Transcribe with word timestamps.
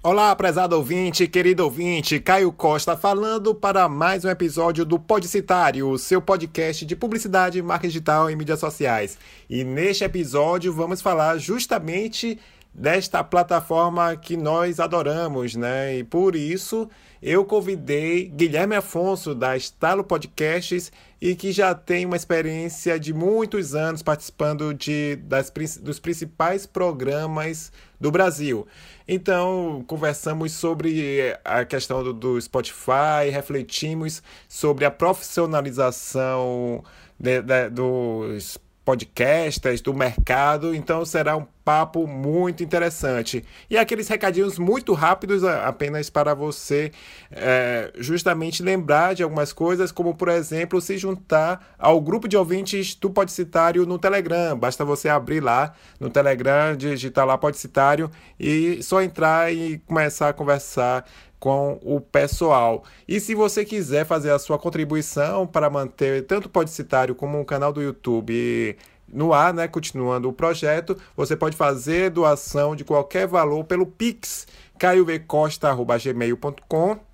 Olá, 0.00 0.34
prezado 0.36 0.76
ouvinte, 0.76 1.26
querido 1.26 1.64
ouvinte, 1.64 2.20
Caio 2.20 2.52
Costa 2.52 2.96
falando 2.96 3.52
para 3.52 3.88
mais 3.88 4.24
um 4.24 4.28
episódio 4.28 4.84
do 4.84 4.96
Podcitário, 4.96 5.98
seu 5.98 6.22
podcast 6.22 6.86
de 6.86 6.94
publicidade, 6.94 7.60
marketing 7.60 7.88
digital 7.88 8.30
e 8.30 8.36
mídias 8.36 8.60
sociais. 8.60 9.18
E 9.50 9.64
neste 9.64 10.04
episódio 10.04 10.72
vamos 10.72 11.02
falar 11.02 11.36
justamente 11.38 12.38
desta 12.72 13.24
plataforma 13.24 14.14
que 14.14 14.36
nós 14.36 14.78
adoramos, 14.78 15.56
né? 15.56 15.96
E 15.96 16.04
por 16.04 16.36
isso 16.36 16.88
eu 17.20 17.44
convidei 17.44 18.28
Guilherme 18.28 18.76
Afonso 18.76 19.34
da 19.34 19.56
Estalo 19.56 20.04
Podcasts 20.04 20.92
e 21.20 21.34
que 21.34 21.50
já 21.50 21.74
tem 21.74 22.06
uma 22.06 22.14
experiência 22.14 23.00
de 23.00 23.12
muitos 23.12 23.74
anos 23.74 24.00
participando 24.00 24.72
de, 24.72 25.16
das, 25.16 25.52
dos 25.80 25.98
principais 25.98 26.66
programas 26.66 27.72
do 28.00 28.10
Brasil. 28.10 28.66
Então, 29.06 29.84
conversamos 29.86 30.52
sobre 30.52 31.36
a 31.44 31.64
questão 31.64 32.02
do, 32.02 32.12
do 32.12 32.40
Spotify, 32.40 33.30
refletimos 33.30 34.22
sobre 34.48 34.84
a 34.84 34.90
profissionalização 34.90 36.84
de, 37.18 37.42
de, 37.42 37.70
dos 37.70 38.58
podcasts, 38.88 39.82
do 39.82 39.92
mercado, 39.92 40.74
então 40.74 41.04
será 41.04 41.36
um 41.36 41.44
papo 41.62 42.06
muito 42.06 42.64
interessante. 42.64 43.44
E 43.68 43.76
aqueles 43.76 44.08
recadinhos 44.08 44.58
muito 44.58 44.94
rápidos 44.94 45.44
apenas 45.44 46.08
para 46.08 46.32
você 46.32 46.90
é, 47.30 47.92
justamente 47.98 48.62
lembrar 48.62 49.14
de 49.14 49.22
algumas 49.22 49.52
coisas, 49.52 49.92
como 49.92 50.14
por 50.14 50.30
exemplo, 50.30 50.80
se 50.80 50.96
juntar 50.96 51.74
ao 51.78 52.00
grupo 52.00 52.26
de 52.26 52.38
ouvintes 52.38 52.94
do 52.94 53.10
Podcitário 53.10 53.84
no 53.84 53.98
Telegram. 53.98 54.58
Basta 54.58 54.86
você 54.86 55.10
abrir 55.10 55.40
lá 55.40 55.74
no 56.00 56.08
Telegram, 56.08 56.74
digitar 56.74 57.26
lá 57.26 57.36
Podcitário 57.36 58.10
e 58.40 58.82
só 58.82 59.02
entrar 59.02 59.52
e 59.52 59.76
começar 59.86 60.30
a 60.30 60.32
conversar 60.32 61.04
com 61.38 61.78
o 61.82 62.00
pessoal. 62.00 62.82
E 63.06 63.20
se 63.20 63.34
você 63.34 63.64
quiser 63.64 64.04
fazer 64.04 64.30
a 64.30 64.38
sua 64.38 64.58
contribuição 64.58 65.46
para 65.46 65.70
manter 65.70 66.26
tanto 66.26 66.46
o 66.46 66.50
Podcitário 66.50 67.14
como 67.14 67.40
o 67.40 67.44
canal 67.44 67.72
do 67.72 67.82
YouTube 67.82 68.76
no 69.06 69.32
ar, 69.32 69.54
né, 69.54 69.68
continuando 69.68 70.28
o 70.28 70.32
projeto, 70.32 70.96
você 71.16 71.36
pode 71.36 71.56
fazer 71.56 72.10
doação 72.10 72.76
de 72.76 72.84
qualquer 72.84 73.26
valor 73.26 73.64
pelo 73.64 73.86
Pix, 73.86 74.46
caiovcosta.gmail.com 74.78 77.08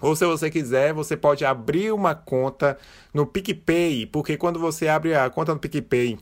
ou 0.00 0.16
se 0.16 0.24
você 0.24 0.50
quiser, 0.50 0.94
você 0.94 1.16
pode 1.16 1.44
abrir 1.44 1.92
uma 1.92 2.14
conta 2.14 2.78
no 3.12 3.26
PicPay, 3.26 4.06
porque 4.06 4.36
quando 4.36 4.58
você 4.58 4.88
abre 4.88 5.14
a 5.14 5.28
conta 5.28 5.52
no 5.52 5.60
PicPay 5.60 6.18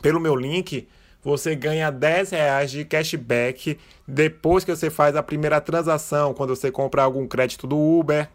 pelo 0.00 0.18
meu 0.18 0.34
link, 0.34 0.88
você 1.22 1.54
ganha 1.54 1.90
10 1.90 2.30
reais 2.30 2.70
de 2.70 2.84
cashback 2.84 3.78
depois 4.06 4.64
que 4.64 4.74
você 4.74 4.90
faz 4.90 5.14
a 5.16 5.22
primeira 5.22 5.60
transação, 5.60 6.34
quando 6.34 6.54
você 6.54 6.70
compra 6.70 7.02
algum 7.02 7.26
crédito 7.26 7.66
do 7.66 7.78
Uber, 7.78 8.28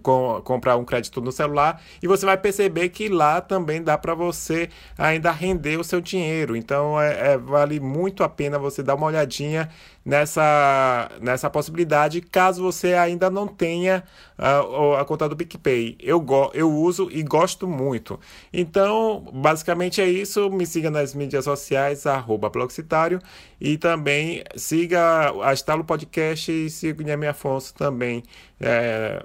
com, 0.00 0.40
comprar 0.44 0.76
um 0.76 0.84
crédito 0.84 1.20
no 1.20 1.32
celular 1.32 1.82
e 2.02 2.06
você 2.06 2.24
vai 2.24 2.36
perceber 2.36 2.88
que 2.88 3.08
lá 3.08 3.40
também 3.40 3.82
dá 3.82 3.98
para 3.98 4.14
você 4.14 4.68
ainda 4.96 5.30
render 5.30 5.78
o 5.78 5.84
seu 5.84 6.00
dinheiro. 6.00 6.56
Então 6.56 7.00
é, 7.00 7.32
é, 7.32 7.38
vale 7.38 7.80
muito 7.80 8.22
a 8.22 8.28
pena 8.28 8.58
você 8.58 8.82
dar 8.82 8.94
uma 8.94 9.06
olhadinha 9.06 9.68
nessa, 10.04 11.10
nessa 11.20 11.48
possibilidade, 11.48 12.20
caso 12.20 12.62
você 12.62 12.94
ainda 12.94 13.30
não 13.30 13.46
tenha 13.46 14.04
uh, 14.38 14.94
a 14.94 15.04
conta 15.04 15.28
do 15.28 15.36
PicPay. 15.36 15.96
Eu, 16.00 16.20
go 16.20 16.50
eu 16.54 16.70
uso 16.70 17.08
e 17.10 17.22
gosto 17.22 17.66
muito. 17.66 18.18
Então, 18.52 19.24
basicamente 19.32 20.00
é 20.00 20.08
isso. 20.08 20.50
Me 20.50 20.66
siga 20.66 20.90
nas 20.90 21.14
mídias 21.14 21.44
sociais, 21.44 22.06
arroba 22.06 22.50
Bloxitário, 22.50 23.20
e 23.60 23.78
também 23.78 24.42
siga 24.56 25.32
a 25.42 25.52
Estalo 25.52 25.84
Podcast 25.84 26.50
e 26.50 26.68
siga 26.68 26.94
o 26.94 26.96
Guilherme 26.96 27.26
Afonso 27.26 27.74
também. 27.74 28.22
É, 28.60 29.24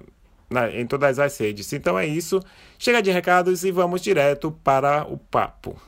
na, 0.49 0.69
em 0.69 0.85
todas 0.85 1.19
as 1.19 1.37
redes. 1.37 1.71
Então 1.73 1.97
é 1.97 2.05
isso. 2.05 2.41
Chega 2.77 3.01
de 3.01 3.11
recados 3.11 3.63
e 3.63 3.71
vamos 3.71 4.01
direto 4.01 4.51
para 4.63 5.05
o 5.07 5.17
papo. 5.17 5.79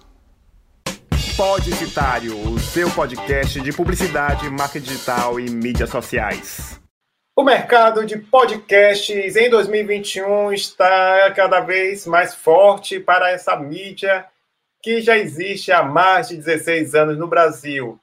Podicitário, 1.35 2.37
o 2.51 2.59
seu 2.59 2.91
podcast 2.91 3.61
de 3.61 3.71
publicidade, 3.71 4.49
marketing 4.49 4.85
digital 4.85 5.39
e 5.39 5.49
mídias 5.49 5.89
sociais. 5.89 6.79
O 7.39 7.43
mercado 7.43 8.05
de 8.05 8.17
podcasts 8.17 9.37
em 9.37 9.49
2021 9.49 10.51
está 10.51 11.31
cada 11.33 11.61
vez 11.61 12.05
mais 12.05 12.35
forte 12.35 12.99
para 12.99 13.31
essa 13.31 13.55
mídia 13.55 14.25
que 14.83 15.01
já 15.01 15.17
existe 15.17 15.71
há 15.71 15.81
mais 15.81 16.27
de 16.27 16.35
16 16.35 16.95
anos 16.95 17.17
no 17.17 17.27
Brasil. 17.27 17.97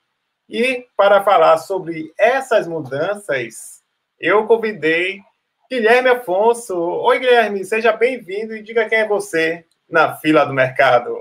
E 0.49 0.87
para 0.97 1.23
falar 1.23 1.59
sobre 1.59 2.13
essas 2.19 2.67
mudanças, 2.67 3.83
eu 4.19 4.47
convidei 4.47 5.21
Guilherme 5.69 6.09
Afonso. 6.11 6.77
Oi, 6.77 7.19
Guilherme, 7.19 7.65
seja 7.65 7.93
bem-vindo 7.93 8.55
e 8.55 8.63
diga 8.63 8.89
quem 8.89 8.99
é 8.99 9.09
você 9.09 9.65
na 9.91 10.15
fila 10.15 10.45
do 10.45 10.55
mercado. 10.55 11.13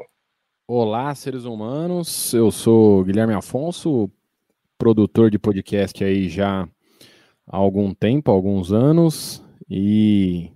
Olá, 0.68 1.14
seres 1.16 1.46
humanos. 1.46 2.32
Eu 2.32 2.52
sou 2.52 3.04
Guilherme 3.04 3.34
Afonso, 3.34 4.10
produtor 4.78 5.32
de 5.32 5.40
podcast 5.40 6.04
aí 6.04 6.30
já 6.30 6.70
há 7.48 7.58
algum 7.58 7.92
tempo, 7.92 8.30
alguns 8.30 8.72
anos, 8.72 9.44
e 9.68 10.52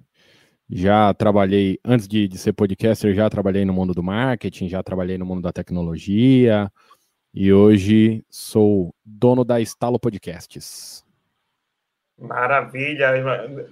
já 0.70 1.12
trabalhei, 1.16 1.80
antes 1.84 2.08
de, 2.08 2.28
de 2.28 2.38
ser 2.38 2.54
podcaster, 2.54 3.16
já 3.16 3.28
trabalhei 3.28 3.66
no 3.66 3.74
mundo 3.74 3.96
do 3.96 4.04
marketing, 4.04 4.70
já 4.70 4.84
trabalhei 4.84 5.18
no 5.18 5.26
mundo 5.26 5.42
da 5.42 5.52
tecnologia, 5.52 6.72
e 7.34 7.52
hoje 7.52 8.24
sou 8.30 8.94
dono 9.04 9.44
da 9.44 9.60
Estalo 9.60 10.00
Podcasts. 10.00 11.04
Maravilha. 12.19 13.12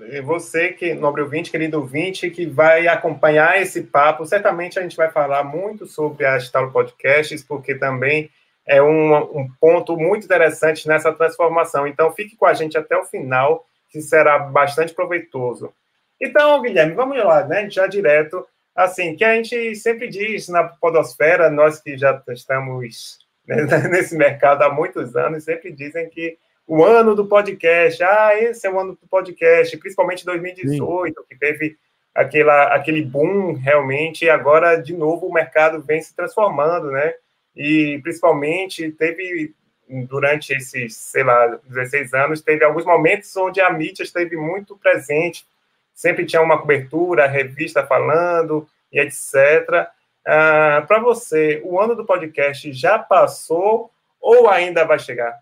E 0.10 0.22
você, 0.22 0.70
que 0.70 0.94
nobre 0.94 1.22
ouvinte, 1.22 1.52
querido 1.52 1.80
ouvinte, 1.80 2.30
que 2.30 2.46
vai 2.46 2.88
acompanhar 2.88 3.62
esse 3.62 3.84
papo, 3.84 4.26
certamente 4.26 4.80
a 4.80 4.82
gente 4.82 4.96
vai 4.96 5.12
falar 5.12 5.44
muito 5.44 5.86
sobre 5.86 6.26
a 6.26 6.38
Estalo 6.38 6.72
Podcasts, 6.72 7.44
porque 7.44 7.76
também 7.76 8.30
é 8.66 8.82
um, 8.82 9.16
um, 9.38 9.50
ponto 9.60 9.98
muito 9.98 10.26
interessante 10.26 10.88
nessa 10.88 11.12
transformação. 11.12 11.86
Então, 11.86 12.12
fique 12.14 12.38
com 12.38 12.46
a 12.46 12.54
gente 12.54 12.78
até 12.78 12.96
o 12.98 13.06
final, 13.06 13.66
que 13.90 14.02
será 14.02 14.40
bastante 14.40 14.94
proveitoso. 14.94 15.74
Então, 16.20 16.62
Guilherme, 16.62 16.94
vamos 16.94 17.18
lá, 17.18 17.46
né? 17.46 17.70
Já 17.70 17.86
direto, 17.86 18.46
assim, 18.74 19.16
que 19.16 19.26
a 19.26 19.36
gente 19.36 19.76
sempre 19.76 20.08
diz 20.08 20.48
na 20.48 20.64
podosfera, 20.64 21.50
nós 21.50 21.82
que 21.82 21.98
já 21.98 22.22
estamos 22.30 23.20
né, 23.46 23.64
nesse 23.92 24.16
mercado 24.16 24.64
há 24.64 24.70
muitos 24.70 25.18
anos, 25.18 25.44
sempre 25.44 25.72
dizem 25.72 26.10
que 26.10 26.38
o 26.68 26.84
ano 26.84 27.16
do 27.16 27.26
podcast. 27.26 28.04
Ah, 28.04 28.32
esse 28.38 28.68
é 28.68 28.70
o 28.72 28.80
ano 28.80 28.92
do 28.92 29.08
podcast, 29.08 29.76
principalmente 29.78 30.26
2018, 30.26 31.20
Sim. 31.20 31.26
que 31.28 31.36
teve 31.40 31.78
aquela, 32.14 32.76
aquele 32.76 33.02
boom 33.02 33.54
realmente, 33.54 34.26
e 34.26 34.30
agora, 34.30 34.76
de 34.76 34.94
novo, 34.94 35.28
o 35.28 35.34
mercado 35.34 35.82
vem 35.82 36.02
se 36.02 36.14
transformando, 36.14 36.92
né? 36.92 37.14
E 37.56 38.00
principalmente 38.04 38.92
teve, 38.92 39.54
durante 39.88 40.52
esses, 40.52 40.96
sei 40.96 41.24
lá, 41.24 41.60
16 41.64 42.14
anos, 42.14 42.42
teve 42.42 42.66
alguns 42.66 42.86
momentos 42.86 43.36
onde 43.38 43.62
a 43.62 43.70
mídia 43.72 44.04
esteve 44.04 44.36
muito 44.36 44.76
presente, 44.78 45.48
sempre 45.94 46.26
tinha 46.26 46.42
uma 46.42 46.60
cobertura, 46.60 47.28
revista 47.28 47.86
falando, 47.86 48.68
e 48.92 49.00
etc. 49.00 49.88
Ah, 50.26 50.84
Para 50.88 51.00
você, 51.00 51.62
o 51.64 51.80
ano 51.80 51.96
do 51.96 52.06
podcast 52.06 52.74
já 52.74 53.00
passou 53.00 53.90
ou 54.20 54.50
ainda 54.50 54.84
vai 54.84 55.00
chegar? 55.00 55.40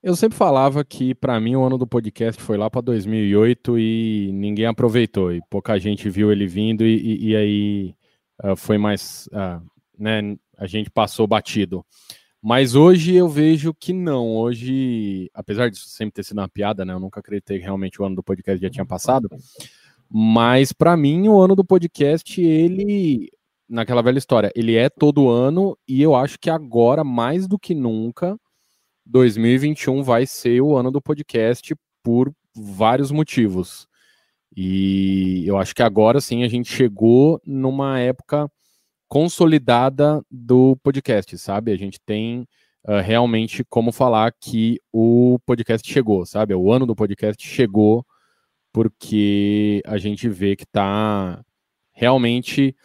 Eu 0.00 0.14
sempre 0.14 0.38
falava 0.38 0.84
que, 0.84 1.12
para 1.12 1.40
mim, 1.40 1.56
o 1.56 1.64
ano 1.64 1.76
do 1.76 1.86
podcast 1.86 2.40
foi 2.40 2.56
lá 2.56 2.70
para 2.70 2.80
2008 2.80 3.78
e 3.78 4.30
ninguém 4.32 4.66
aproveitou, 4.66 5.32
e 5.32 5.40
pouca 5.50 5.76
gente 5.78 6.08
viu 6.08 6.30
ele 6.30 6.46
vindo, 6.46 6.86
e, 6.86 6.94
e, 6.96 7.28
e 7.30 7.36
aí 7.36 7.94
uh, 8.44 8.56
foi 8.56 8.78
mais. 8.78 9.28
Uh, 9.32 9.60
né, 9.98 10.36
a 10.56 10.66
gente 10.66 10.88
passou 10.88 11.26
batido. 11.26 11.84
Mas 12.40 12.76
hoje 12.76 13.14
eu 13.16 13.28
vejo 13.28 13.74
que 13.74 13.92
não. 13.92 14.36
Hoje, 14.36 15.28
apesar 15.34 15.68
disso 15.68 15.88
sempre 15.88 16.14
ter 16.14 16.22
sido 16.22 16.38
uma 16.38 16.48
piada, 16.48 16.84
né? 16.84 16.92
Eu 16.92 17.00
nunca 17.00 17.18
acreditei 17.18 17.58
que 17.58 17.64
realmente 17.64 18.00
o 18.00 18.04
ano 18.04 18.14
do 18.14 18.22
podcast 18.22 18.62
já 18.62 18.70
tinha 18.70 18.86
passado. 18.86 19.28
Mas 20.08 20.72
para 20.72 20.96
mim, 20.96 21.28
o 21.28 21.40
ano 21.40 21.56
do 21.56 21.64
podcast, 21.64 22.40
ele. 22.40 23.30
Naquela 23.68 24.00
velha 24.00 24.16
história, 24.16 24.50
ele 24.54 24.76
é 24.76 24.88
todo 24.88 25.28
ano, 25.28 25.76
e 25.86 26.00
eu 26.00 26.14
acho 26.14 26.38
que 26.38 26.48
agora, 26.48 27.04
mais 27.04 27.46
do 27.46 27.58
que 27.58 27.74
nunca, 27.74 28.38
2021 29.08 30.02
vai 30.02 30.26
ser 30.26 30.60
o 30.60 30.76
ano 30.76 30.90
do 30.90 31.00
podcast 31.00 31.74
por 32.02 32.30
vários 32.54 33.10
motivos. 33.10 33.88
E 34.54 35.44
eu 35.46 35.56
acho 35.56 35.74
que 35.74 35.82
agora 35.82 36.20
sim 36.20 36.44
a 36.44 36.48
gente 36.48 36.70
chegou 36.70 37.40
numa 37.44 37.98
época 37.98 38.50
consolidada 39.08 40.22
do 40.30 40.76
podcast, 40.82 41.38
sabe? 41.38 41.72
A 41.72 41.76
gente 41.76 41.98
tem 42.04 42.46
uh, 42.86 43.00
realmente 43.02 43.64
como 43.64 43.92
falar 43.92 44.30
que 44.38 44.78
o 44.92 45.38
podcast 45.46 45.90
chegou, 45.90 46.26
sabe? 46.26 46.54
O 46.54 46.70
ano 46.70 46.84
do 46.84 46.94
podcast 46.94 47.46
chegou 47.46 48.04
porque 48.70 49.80
a 49.86 49.96
gente 49.96 50.28
vê 50.28 50.54
que 50.54 50.64
está 50.64 51.42
realmente 51.92 52.76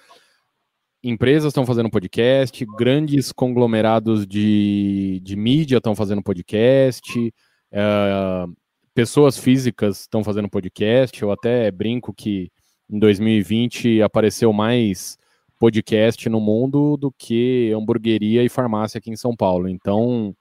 empresas 1.04 1.50
estão 1.50 1.66
fazendo 1.66 1.90
podcast, 1.90 2.66
grandes 2.78 3.32
conglomerados 3.32 4.26
de, 4.26 5.20
de 5.22 5.36
mídia 5.36 5.78
estão 5.78 5.96
fazendo 5.96 6.24
podcast, 6.24 7.34
Uh, 7.74 8.56
pessoas 8.94 9.38
físicas 9.38 10.02
estão 10.02 10.24
fazendo 10.24 10.48
podcast. 10.48 11.20
Eu 11.22 11.32
até 11.32 11.72
brinco 11.72 12.14
que 12.14 12.52
em 12.90 13.00
2020 13.00 14.02
apareceu 14.04 14.54
mais 14.54 15.18
podcast 15.60 16.30
no 16.30 16.40
mundo 16.40 16.96
do 16.98 17.12
que 17.12 17.72
hamburgueria 17.76 18.44
e 18.44 18.50
farmácia 18.50 19.00
aqui 19.00 19.10
em 19.10 19.16
São 19.16 19.36
Paulo. 19.36 19.68
Então, 19.68 20.36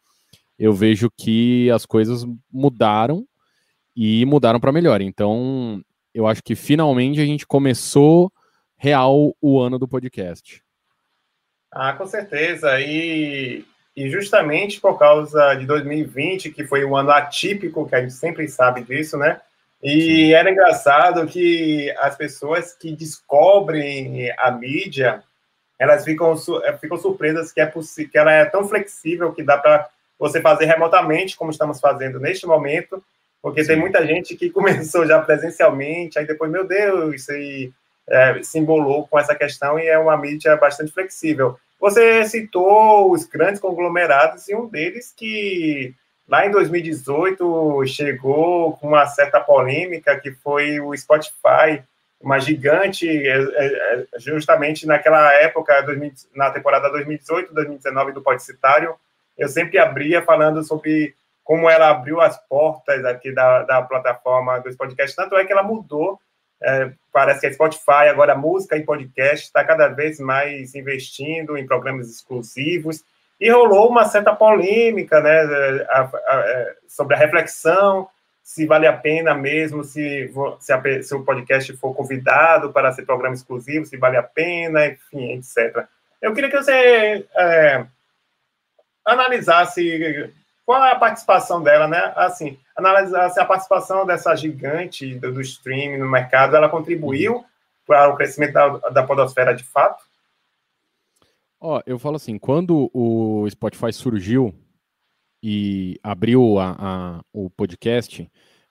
eu 0.59 0.73
vejo 0.73 1.11
que 1.17 1.71
as 1.71 1.87
coisas 1.87 2.27
mudaram 2.53 3.27
e 3.97 4.25
mudaram 4.27 4.61
para 4.61 4.73
melhor. 4.73 5.01
Então, 5.01 5.83
eu 6.13 6.27
acho 6.27 6.43
que 6.43 6.55
finalmente 6.55 7.21
a 7.21 7.25
gente 7.25 7.47
começou 7.47 8.31
real 8.83 9.37
o 9.41 9.61
ano 9.61 9.79
do 9.79 9.87
podcast. 9.87 10.61
Ah, 11.71 11.93
com 11.93 12.05
certeza. 12.05 12.81
E, 12.81 13.65
e 13.97 14.11
justamente 14.11 14.81
por 14.81 14.99
causa 14.99 15.55
de 15.55 15.65
2020, 15.67 16.51
que 16.51 16.65
foi 16.65 16.85
um 16.85 16.97
ano 16.97 17.13
atípico, 17.13 17.89
que 17.89 17.95
a 17.95 18.01
gente 18.01 18.13
sempre 18.13 18.49
sabe 18.49 18.83
disso, 18.83 19.17
né? 19.17 19.41
E 19.81 20.01
Sim. 20.01 20.33
era 20.33 20.51
engraçado 20.51 21.25
que 21.29 21.95
as 21.99 22.17
pessoas 22.17 22.75
que 22.75 22.91
descobrem 22.91 24.29
a 24.37 24.51
mídia, 24.51 25.23
elas 25.79 26.05
ficam, 26.05 26.35
eh, 26.65 26.77
ficam 26.77 26.99
surpresas 26.99 27.53
que, 27.53 27.61
é 27.61 27.73
que 28.11 28.19
ela 28.19 28.33
é 28.33 28.45
tão 28.47 28.67
flexível 28.69 29.33
que 29.33 29.45
dá 29.45 29.59
para 29.59 29.89
você 30.19 30.41
fazer 30.41 30.65
remotamente, 30.65 31.37
como 31.37 31.53
estamos 31.53 31.79
fazendo 31.79 32.19
neste 32.19 32.47
momento, 32.47 33.03
porque 33.41 33.63
Sim. 33.63 33.69
tem 33.69 33.77
muita 33.77 34.05
gente 34.05 34.35
que 34.35 34.51
começou 34.51 35.07
já 35.07 35.21
presencialmente, 35.21 36.19
aí 36.19 36.27
depois, 36.27 36.51
meu 36.51 36.67
Deus, 36.67 37.15
isso 37.15 37.31
aí 37.31 37.73
é, 38.09 38.43
se 38.43 38.59
embolou 38.59 39.07
com 39.07 39.19
essa 39.19 39.35
questão 39.35 39.79
e 39.79 39.87
é 39.87 39.99
uma 39.99 40.17
mídia 40.17 40.57
bastante 40.57 40.93
flexível. 40.93 41.59
Você 41.81 42.25
citou 42.25 43.11
os 43.11 43.25
grandes 43.25 43.61
conglomerados 43.61 44.49
e 44.49 44.55
um 44.55 44.67
deles 44.67 45.13
que 45.17 45.95
Lá 46.29 46.47
em 46.47 46.51
2018 46.51 47.85
chegou 47.87 48.73
com 48.79 48.89
uma 48.89 49.07
certa 49.07 49.41
polêmica 49.41 50.19
que 50.19 50.31
foi 50.31 50.81
o 50.81 50.97
Spotify, 50.97 51.83
uma 52.19 52.39
gigante, 52.39 53.07
é, 53.07 53.37
é, 53.37 53.67
é, 53.67 54.07
justamente 54.19 54.87
naquela 54.87 55.33
época, 55.35 55.85
na 56.35 56.51
temporada 56.51 56.91
2018-2019 56.91 58.13
do 58.13 58.23
Podcitário, 58.23 58.95
eu 59.37 59.49
sempre 59.49 59.79
abria 59.79 60.23
falando 60.23 60.63
sobre 60.63 61.15
como 61.43 61.69
ela 61.69 61.91
abriu 61.91 62.21
as 62.21 62.39
portas 62.49 63.05
aqui 63.05 63.33
da, 63.33 63.65
da 63.65 63.83
plataforma 63.83 64.61
dos 64.61 64.77
podcasts, 64.77 65.17
tanto 65.17 65.37
é 65.37 65.45
que 65.45 65.53
ela 65.53 65.65
mudou, 65.65 66.21
é, 66.65 66.93
parece 67.13 67.41
que 67.41 67.47
a 67.47 67.53
Spotify, 67.53 68.09
agora 68.09 68.35
música 68.35 68.77
e 68.77 68.85
podcast, 68.85 69.47
está 69.47 69.65
cada 69.65 69.89
vez 69.89 70.19
mais 70.19 70.75
investindo 70.75 71.57
em 71.57 71.67
programas 71.67 72.09
exclusivos, 72.09 73.05
e 73.41 73.51
rolou 73.51 73.89
uma 73.89 74.05
certa 74.05 74.35
polêmica 74.35 75.21
né, 75.21 75.41
a, 75.89 76.01
a, 76.01 76.11
a, 76.29 76.41
é, 76.47 76.77
sobre 76.87 77.15
a 77.15 77.19
reflexão, 77.19 78.09
se 78.43 78.67
vale 78.67 78.87
a 78.87 78.93
pena 78.93 79.35
mesmo, 79.35 79.85
se, 79.85 80.33
se, 80.61 81.03
se, 81.03 81.15
o 81.15 81.25
podcast 81.25 81.77
for 81.77 81.95
convidado 81.95 82.73
para 82.73 82.93
ser 82.93 83.07
programa 83.07 83.35
exclusivo, 83.35 83.87
se 83.87 83.97
vale 83.97 84.17
a 84.17 84.23
pena, 84.23 84.87
enfim, 84.87 85.33
etc. 85.35 85.87
Eu 86.21 86.35
queria 86.35 86.51
que 86.51 86.57
você 86.57 87.27
é, 87.37 87.87
analisasse 89.05 90.33
qual 90.65 90.85
é 90.85 90.93
a 90.93 90.99
participação 90.99 91.63
dela, 91.63 91.89
né? 91.89 92.13
Assim, 92.17 92.59
analisasse 92.77 93.41
a 93.41 93.45
participação 93.45 94.07
dessa 94.07 94.35
gigante 94.35 95.15
do, 95.17 95.33
do 95.33 95.41
streaming 95.41 95.99
no 95.99 96.11
mercado, 96.11 96.57
ela 96.57 96.69
contribuiu 96.69 97.45
para 97.87 98.09
o 98.09 98.17
crescimento 98.17 98.53
da, 98.53 98.69
da 98.91 99.03
podosfera 99.03 99.55
de 99.55 99.65
fato? 99.65 100.05
Ó, 101.61 101.81
eu 101.87 101.99
falo 101.99 102.17
assim, 102.17 102.39
quando 102.39 102.91
o 102.93 103.47
Spotify 103.51 103.93
surgiu 103.93 104.55
e 105.43 105.99
abriu 106.03 106.59
a, 106.59 106.77
a, 106.79 107.21
o 107.33 107.51
podcast, 107.51 108.31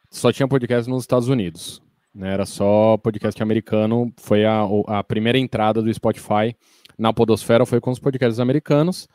só 0.09 0.31
tinha 0.31 0.47
podcast 0.47 0.89
nos 0.89 1.03
Estados 1.03 1.27
Unidos. 1.27 1.81
Né? 2.13 2.33
Era 2.33 2.45
só 2.45 2.97
podcast 2.97 3.41
americano. 3.41 4.13
Foi 4.17 4.45
a, 4.45 4.63
a 4.87 5.03
primeira 5.03 5.37
entrada 5.37 5.81
do 5.81 5.93
Spotify 5.93 6.55
na 6.97 7.13
podosfera 7.13 7.65
foi 7.65 7.79
com 7.79 7.91
os 7.91 7.99
podcasts 7.99 8.39
americanos. 8.39 9.07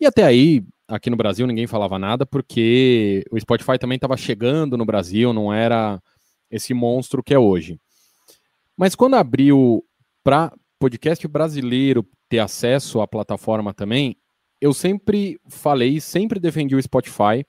E 0.00 0.06
até 0.06 0.22
aí, 0.22 0.64
aqui 0.86 1.10
no 1.10 1.16
Brasil, 1.16 1.46
ninguém 1.46 1.66
falava 1.66 1.98
nada, 1.98 2.24
porque 2.24 3.24
o 3.30 3.38
Spotify 3.38 3.78
também 3.78 3.96
estava 3.96 4.16
chegando 4.16 4.76
no 4.76 4.84
Brasil, 4.84 5.32
não 5.32 5.52
era 5.52 6.00
esse 6.50 6.72
monstro 6.72 7.22
que 7.22 7.34
é 7.34 7.38
hoje. 7.38 7.80
Mas 8.76 8.94
quando 8.94 9.16
abriu 9.16 9.84
para 10.22 10.52
podcast 10.78 11.26
brasileiro 11.26 12.06
ter 12.28 12.38
acesso 12.38 13.00
à 13.00 13.08
plataforma 13.08 13.74
também, 13.74 14.16
eu 14.60 14.72
sempre 14.72 15.40
falei, 15.48 16.00
sempre 16.00 16.38
defendi 16.38 16.76
o 16.76 16.82
Spotify 16.82 17.44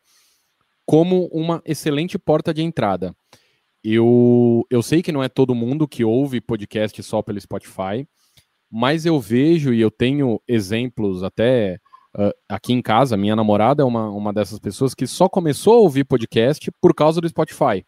como 0.86 1.28
uma 1.28 1.62
excelente 1.66 2.18
porta 2.18 2.52
de 2.52 2.64
entrada. 2.64 3.16
Eu, 3.84 4.66
eu 4.70 4.82
sei 4.82 5.02
que 5.04 5.12
não 5.12 5.24
é 5.24 5.30
todo 5.30 5.56
mundo 5.56 5.88
que 5.88 6.04
ouve 6.04 6.42
podcast 6.42 7.02
só 7.04 7.22
pelo 7.22 7.40
Spotify, 7.40 8.08
mas 8.70 9.06
eu 9.06 9.20
vejo 9.20 9.74
e 9.74 9.80
eu 9.80 9.92
tenho 9.92 10.42
exemplos 10.48 11.24
até 11.24 11.80
uh, 12.18 12.34
aqui 12.48 12.74
em 12.74 12.82
casa. 12.82 13.18
Minha 13.18 13.36
namorada 13.36 13.84
é 13.84 13.86
uma, 13.86 14.10
uma 14.10 14.34
dessas 14.34 14.60
pessoas 14.60 14.94
que 14.94 15.08
só 15.08 15.28
começou 15.28 15.76
a 15.76 15.80
ouvir 15.80 16.06
podcast 16.06 16.72
por 16.82 16.94
causa 16.94 17.22
do 17.22 17.30
Spotify. 17.30 17.86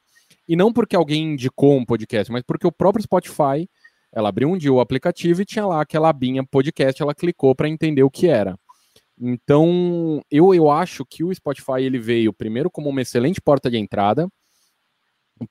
E 0.47 0.55
não 0.55 0.73
porque 0.73 0.95
alguém 0.95 1.33
indicou 1.33 1.77
um 1.77 1.85
podcast, 1.85 2.31
mas 2.31 2.43
porque 2.43 2.67
o 2.67 2.71
próprio 2.71 3.03
Spotify 3.03 3.67
ela 4.13 4.29
abriu 4.29 4.49
um 4.49 4.57
dia 4.57 4.71
o 4.71 4.81
aplicativo 4.81 5.41
e 5.41 5.45
tinha 5.45 5.65
lá 5.65 5.81
aquela 5.81 6.09
abinha 6.09 6.43
podcast, 6.43 7.01
ela 7.01 7.15
clicou 7.15 7.55
para 7.55 7.69
entender 7.69 8.03
o 8.03 8.11
que 8.11 8.27
era. 8.27 8.57
Então, 9.17 10.21
eu, 10.29 10.53
eu 10.53 10.69
acho 10.69 11.05
que 11.05 11.23
o 11.23 11.33
Spotify 11.33 11.81
ele 11.81 11.99
veio 11.99 12.33
primeiro 12.33 12.69
como 12.69 12.89
uma 12.89 13.01
excelente 13.01 13.39
porta 13.39 13.69
de 13.69 13.77
entrada, 13.77 14.27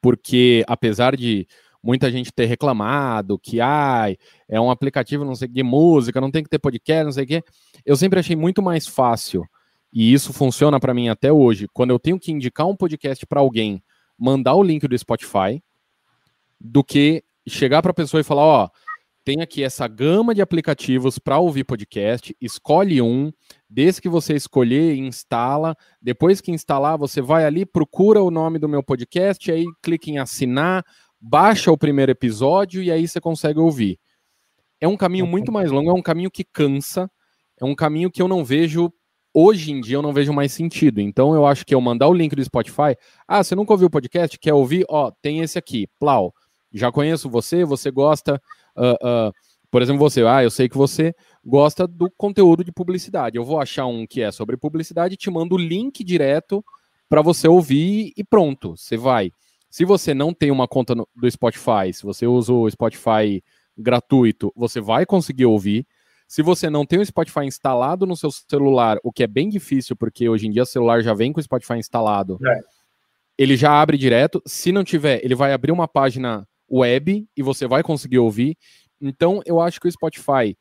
porque 0.01 0.65
apesar 0.67 1.17
de 1.17 1.47
muita 1.83 2.11
gente 2.11 2.33
ter 2.33 2.47
reclamado 2.47 3.39
que 3.39 3.61
ai, 3.61 4.17
é 4.49 4.61
um 4.61 4.71
aplicativo 4.71 5.25
não 5.25 5.35
sei 5.35 5.49
de 5.49 5.63
música, 5.63 6.21
não 6.21 6.31
tem 6.31 6.43
que 6.43 6.51
ter 6.51 6.59
podcast, 6.59 7.05
não 7.05 7.13
sei 7.13 7.25
o 7.25 7.27
quê, 7.27 7.43
eu 7.85 7.97
sempre 7.97 8.21
achei 8.21 8.37
muito 8.37 8.63
mais 8.63 8.87
fácil. 8.87 9.45
E 9.93 10.13
isso 10.13 10.33
funciona 10.33 10.79
para 10.79 10.95
mim 10.95 11.09
até 11.09 11.33
hoje. 11.33 11.67
Quando 11.73 11.91
eu 11.91 11.99
tenho 11.99 12.19
que 12.19 12.31
indicar 12.31 12.67
um 12.67 12.77
podcast 12.77 13.27
para 13.27 13.41
alguém, 13.41 13.83
mandar 14.17 14.55
o 14.55 14.63
link 14.63 14.87
do 14.87 14.97
Spotify, 14.97 15.63
do 16.61 16.85
que 16.85 17.25
chegar 17.49 17.83
para 17.83 17.91
a 17.91 17.95
pessoa 17.95 18.21
e 18.21 18.25
falar: 18.25 18.45
ó, 18.45 18.69
tem 19.25 19.43
aqui 19.43 19.63
essa 19.63 19.87
gama 19.89 20.35
de 20.35 20.41
aplicativos 20.41 21.19
para 21.19 21.39
ouvir 21.39 21.65
podcast, 21.65 22.35
escolhe 22.41 23.03
um, 23.03 23.33
desde 23.69 24.01
que 24.01 24.09
você 24.09 24.35
escolher, 24.35 24.97
instala. 24.97 25.77
Depois 26.01 26.41
que 26.41 26.51
instalar, 26.51 26.97
você 26.97 27.21
vai 27.21 27.45
ali, 27.45 27.67
procura 27.67 28.23
o 28.23 28.31
nome 28.31 28.59
do 28.59 28.69
meu 28.69 28.83
podcast, 28.83 29.51
aí 29.51 29.65
clica 29.83 30.11
em 30.11 30.19
assinar, 30.19 30.85
baixa 31.21 31.71
o 31.71 31.79
primeiro 31.79 32.13
episódio 32.13 32.83
e 32.83 32.91
aí 32.91 33.07
você 33.07 33.21
consegue 33.21 33.59
ouvir. 33.59 33.99
É 34.81 34.89
um 34.89 34.97
caminho 34.97 35.27
muito 35.27 35.53
mais 35.53 35.71
longo, 35.71 35.91
é 35.91 35.95
um 35.95 36.03
caminho 36.03 36.31
que 36.31 36.45
cansa, 36.45 37.11
é 37.61 37.65
um 37.65 37.75
caminho 37.75 38.11
que 38.11 38.23
eu 38.23 38.29
não 38.29 38.45
vejo 38.45 38.93
hoje 39.33 39.71
em 39.71 39.81
dia 39.81 39.97
eu 39.97 40.03
não 40.03 40.13
vejo 40.13 40.33
mais 40.33 40.53
sentido. 40.53 41.01
Então 41.01 41.35
eu 41.35 41.47
acho 41.47 41.65
que 41.65 41.75
eu 41.75 41.81
mandar 41.81 42.09
o 42.09 42.15
link 42.15 42.35
do 42.35 42.45
Spotify, 42.45 42.97
ah, 43.29 43.45
você 43.45 43.55
nunca 43.55 43.73
ouviu 43.73 43.87
o 43.87 43.91
podcast, 43.91 44.39
quer 44.39 44.55
ouvir? 44.55 44.85
Ó, 44.89 45.13
tem 45.23 45.41
esse 45.41 45.59
aqui, 45.59 45.87
plau 45.99 46.33
já 46.73 46.93
conheço 46.93 47.29
você, 47.29 47.65
você 47.65 47.91
gosta, 47.91 48.41
uh, 48.77 49.29
uh, 49.29 49.33
por 49.71 49.83
exemplo, 49.83 49.99
você, 49.99 50.25
ah, 50.25 50.43
eu 50.43 50.51
sei 50.51 50.69
que 50.69 50.77
você 50.77 51.15
gosta 51.45 51.87
do 51.87 52.11
conteúdo 52.11 52.63
de 52.63 52.73
publicidade. 52.73 53.37
Eu 53.37 53.45
vou 53.45 53.61
achar 53.61 53.87
um 53.87 54.07
que 54.07 54.21
é 54.21 54.31
sobre 54.31 54.57
publicidade 54.57 55.15
e 55.15 55.17
te 55.17 55.31
mando 55.31 55.55
o 55.55 55.59
link 55.59 56.05
direto 56.05 56.65
para 57.09 57.23
você 57.23 57.49
ouvir 57.49 58.13
e 58.17 58.23
pronto, 58.23 58.77
você 58.77 58.97
vai. 58.97 59.33
Se 59.71 59.85
você 59.85 60.13
não 60.13 60.35
tem 60.35 60.51
uma 60.51 60.67
conta 60.67 60.97
no, 60.97 61.09
do 61.15 61.31
Spotify, 61.31 61.93
se 61.95 62.03
você 62.03 62.27
usa 62.27 62.53
o 62.53 62.69
Spotify 62.69 63.43
gratuito, 63.79 64.53
você 64.57 64.81
vai 64.81 65.07
conseguir 65.07 65.47
ouvir. 65.47 65.87
Se 66.27 66.43
você 66.43 66.69
não 66.69 66.85
tem 66.85 66.99
o 66.99 67.07
Spotify 67.07 67.45
instalado 67.45 68.05
no 68.05 68.17
seu 68.17 68.33
celular, 68.33 68.99
o 69.05 69.13
que 69.13 69.23
é 69.23 69.29
bem 69.29 69.49
difícil, 69.49 69.95
porque 69.95 70.29
hoje 70.29 70.49
em 70.49 70.51
dia 70.51 70.65
o 70.65 70.67
celular 70.67 71.03
já 71.03 71.15
vem 71.15 71.33
com 71.33 71.39
o 71.39 71.43
Spotify 71.43 71.75
instalado, 71.75 72.39
é. 72.45 72.61
ele 73.39 73.57
já 73.57 73.81
abre 73.81 73.97
direto. 73.97 74.43
Se 74.45 74.73
não 74.73 74.83
tiver, 74.83 75.25
ele 75.25 75.37
vai 75.37 75.53
abrir 75.53 75.71
uma 75.71 75.87
página 75.87 76.47
web 76.69 77.27
e 77.37 77.43
você 77.43 77.67
vai 77.67 77.83
conseguir 77.83 78.19
ouvir. 78.19 78.57
Então, 79.01 79.41
eu 79.47 79.61
acho 79.61 79.81
que 79.81 79.89
o 79.89 79.93
Spotify, 79.93 80.57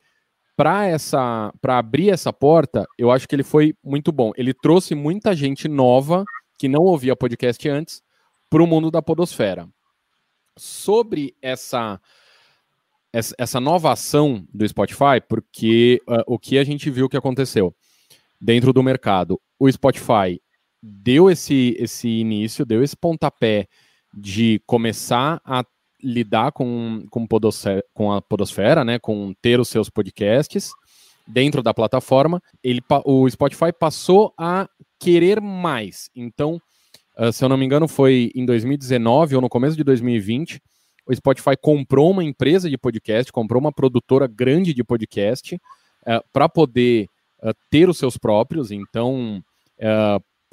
para 0.56 0.86
essa, 0.86 1.52
para 1.60 1.78
abrir 1.78 2.10
essa 2.10 2.32
porta, 2.32 2.86
eu 2.96 3.10
acho 3.10 3.28
que 3.28 3.34
ele 3.34 3.42
foi 3.42 3.74
muito 3.84 4.12
bom. 4.12 4.30
Ele 4.36 4.54
trouxe 4.54 4.94
muita 4.94 5.34
gente 5.34 5.66
nova 5.66 6.24
que 6.58 6.68
não 6.68 6.82
ouvia 6.82 7.16
podcast 7.16 7.68
antes 7.68 8.02
para 8.50 8.62
o 8.62 8.66
mundo 8.66 8.90
da 8.90 9.00
podosfera. 9.00 9.68
Sobre 10.58 11.34
essa 11.40 12.00
essa 13.12 13.58
nova 13.58 13.90
ação 13.90 14.46
do 14.54 14.68
Spotify, 14.68 15.20
porque 15.28 16.00
uh, 16.08 16.22
o 16.28 16.38
que 16.38 16.58
a 16.58 16.62
gente 16.62 16.88
viu 16.90 17.08
que 17.08 17.16
aconteceu 17.16 17.74
dentro 18.40 18.72
do 18.72 18.84
mercado, 18.84 19.40
o 19.58 19.70
Spotify 19.70 20.40
deu 20.80 21.28
esse, 21.28 21.74
esse 21.76 22.08
início, 22.08 22.64
deu 22.64 22.84
esse 22.84 22.96
pontapé 22.96 23.66
de 24.14 24.62
começar 24.64 25.40
a 25.44 25.64
lidar 26.00 26.52
com, 26.52 27.04
com, 27.10 27.26
com 27.92 28.12
a 28.12 28.22
podosfera, 28.22 28.84
né, 28.84 28.98
com 29.00 29.34
ter 29.42 29.58
os 29.58 29.68
seus 29.68 29.90
podcasts 29.90 30.70
dentro 31.26 31.62
da 31.62 31.72
plataforma, 31.72 32.42
ele, 32.62 32.80
o 33.04 33.28
Spotify 33.28 33.72
passou 33.72 34.32
a 34.36 34.68
querer 34.98 35.40
mais. 35.40 36.10
Então, 36.14 36.60
uh, 37.20 37.32
se 37.32 37.44
eu 37.44 37.48
não 37.48 37.56
me 37.56 37.64
engano, 37.64 37.86
foi 37.86 38.30
em 38.34 38.44
2019 38.44 39.36
ou 39.36 39.42
no 39.42 39.48
começo 39.48 39.76
de 39.76 39.84
2020, 39.84 40.60
o 41.06 41.14
Spotify 41.14 41.56
comprou 41.60 42.10
uma 42.10 42.24
empresa 42.24 42.70
de 42.70 42.78
podcast, 42.78 43.32
comprou 43.32 43.60
uma 43.60 43.72
produtora 43.72 44.26
grande 44.26 44.72
de 44.72 44.84
podcast 44.84 45.54
uh, 45.54 46.22
para 46.32 46.48
poder 46.48 47.06
uh, 47.42 47.52
ter 47.70 47.88
os 47.88 47.98
seus 47.98 48.16
próprios. 48.16 48.70
Então, 48.70 49.42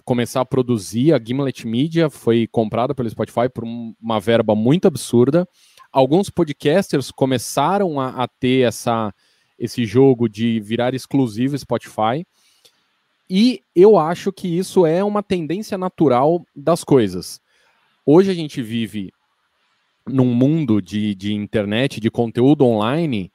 começar 0.08 0.40
a 0.40 0.46
produzir. 0.46 1.14
A 1.14 1.20
Gimlet 1.22 1.68
Media 1.68 2.10
foi 2.10 2.48
comprada 2.48 2.96
pelo 2.96 3.10
Spotify 3.10 3.50
por 3.54 3.66
uma 3.66 4.20
verba 4.22 4.56
muito 4.56 4.88
absurda. 4.88 5.46
Alguns 5.92 6.30
podcasters 6.30 7.12
começaram 7.12 8.00
a, 8.00 8.24
a 8.24 8.28
ter 8.28 8.66
essa, 8.66 9.14
esse 9.60 9.86
jogo 9.86 10.30
de 10.30 10.62
virar 10.62 10.94
exclusivo 10.94 11.58
Spotify. 11.58 12.26
E 13.30 13.62
eu 13.76 13.98
acho 13.98 14.32
que 14.32 14.48
isso 14.48 14.86
é 14.86 15.04
uma 15.04 15.22
tendência 15.22 15.78
natural 15.78 16.46
das 16.56 16.84
coisas. 16.84 17.42
Hoje 18.06 18.32
a 18.32 18.34
gente 18.34 18.62
vive 18.62 19.12
num 20.08 20.34
mundo 20.34 20.82
de, 20.82 21.14
de 21.14 21.34
internet, 21.34 22.00
de 22.00 22.10
conteúdo 22.10 22.66
online, 22.66 23.32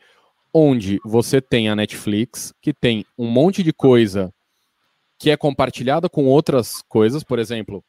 onde 0.53 0.99
você 1.05 1.41
tem 1.41 1.69
a 1.69 1.77
Netflix, 1.77 2.55
que 2.61 2.73
tem 2.73 3.05
um 3.19 3.29
monte 3.29 3.63
de 3.63 3.73
coisa 3.73 4.33
que 5.19 5.31
é 5.31 5.37
compartilhada 5.37 6.09
com 6.09 6.25
outras 6.25 6.83
coisas, 6.89 7.23
por 7.23 7.39
exemplo, 7.39 7.85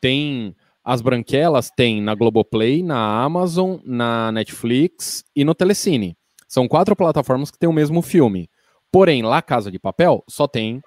tem 0.00 0.54
as 0.84 1.02
branquelas, 1.02 1.68
tem 1.68 2.00
na 2.00 2.14
Globoplay, 2.14 2.82
na 2.82 3.24
Amazon, 3.24 3.78
na 3.84 4.30
Netflix 4.30 5.24
e 5.34 5.44
no 5.44 5.54
Telecine. 5.54 6.16
São 6.46 6.68
quatro 6.68 6.94
plataformas 6.94 7.50
que 7.50 7.58
têm 7.58 7.68
o 7.68 7.72
mesmo 7.72 8.02
filme. 8.02 8.48
Porém, 8.92 9.20
lá 9.22 9.42
Casa 9.42 9.70
de 9.70 9.80
Papel 9.80 10.22
só 10.28 10.46
tem 10.46 10.80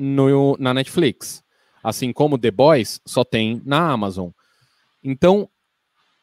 no, 0.00 0.56
na 0.58 0.72
Netflix. 0.72 1.44
Assim 1.84 2.12
como 2.12 2.38
The 2.38 2.50
Boys 2.50 3.00
só 3.06 3.22
tem 3.22 3.60
na 3.64 3.90
Amazon. 3.90 4.30
Então, 5.04 5.48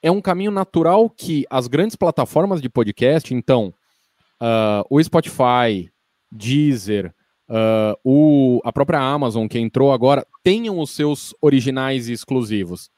é 0.02 0.12
um 0.12 0.22
caminho 0.22 0.52
natural 0.52 1.10
que 1.10 1.46
as 1.50 1.68
grandes 1.68 1.96
plataformas 1.96 2.62
de 2.62 2.70
podcast, 2.70 3.34
então, 3.34 3.74
uh, 4.42 4.84
o 4.90 5.02
Spotify, 5.02 5.90
Deezer, 6.32 7.14
uh, 7.50 7.98
o, 8.04 8.62
a 8.64 8.72
própria 8.72 9.00
Amazon, 9.00 9.48
que 9.48 9.60
entrou 9.60 9.92
agora, 9.92 10.26
tenham 10.44 10.80
os 10.80 10.92
seus 10.92 11.34
originais 11.42 12.08
e 12.08 12.14
exclusivos. 12.14 12.90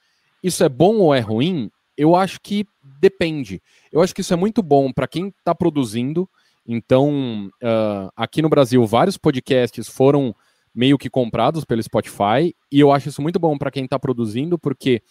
Isso 0.44 0.64
é 0.64 0.70
bom 0.70 0.96
ou 0.98 1.14
é 1.14 1.20
ruim? 1.20 1.70
Eu 1.98 2.16
acho 2.16 2.40
que 2.42 2.66
depende. 3.00 3.62
Eu 3.92 4.02
acho 4.02 4.14
que 4.14 4.22
isso 4.22 4.34
é 4.34 4.38
muito 4.38 4.62
bom 4.62 4.92
para 4.92 5.08
quem 5.08 5.28
está 5.28 5.54
produzindo. 5.54 6.30
Então, 6.66 7.50
uh, 7.64 8.12
aqui 8.16 8.42
no 8.42 8.50
Brasil, 8.50 8.86
vários 8.86 9.18
podcasts 9.18 9.88
foram 9.88 10.36
meio 10.80 10.98
que 10.98 11.10
comprados 11.10 11.66
pelo 11.66 11.84
Spotify, 11.84 12.56
e 12.72 12.80
eu 12.80 12.90
acho 12.92 13.10
isso 13.10 13.22
muito 13.22 13.38
bom 13.38 13.58
para 13.58 13.70
quem 13.70 13.84
está 13.84 14.00
produzindo, 14.00 14.58
porque 14.58 15.02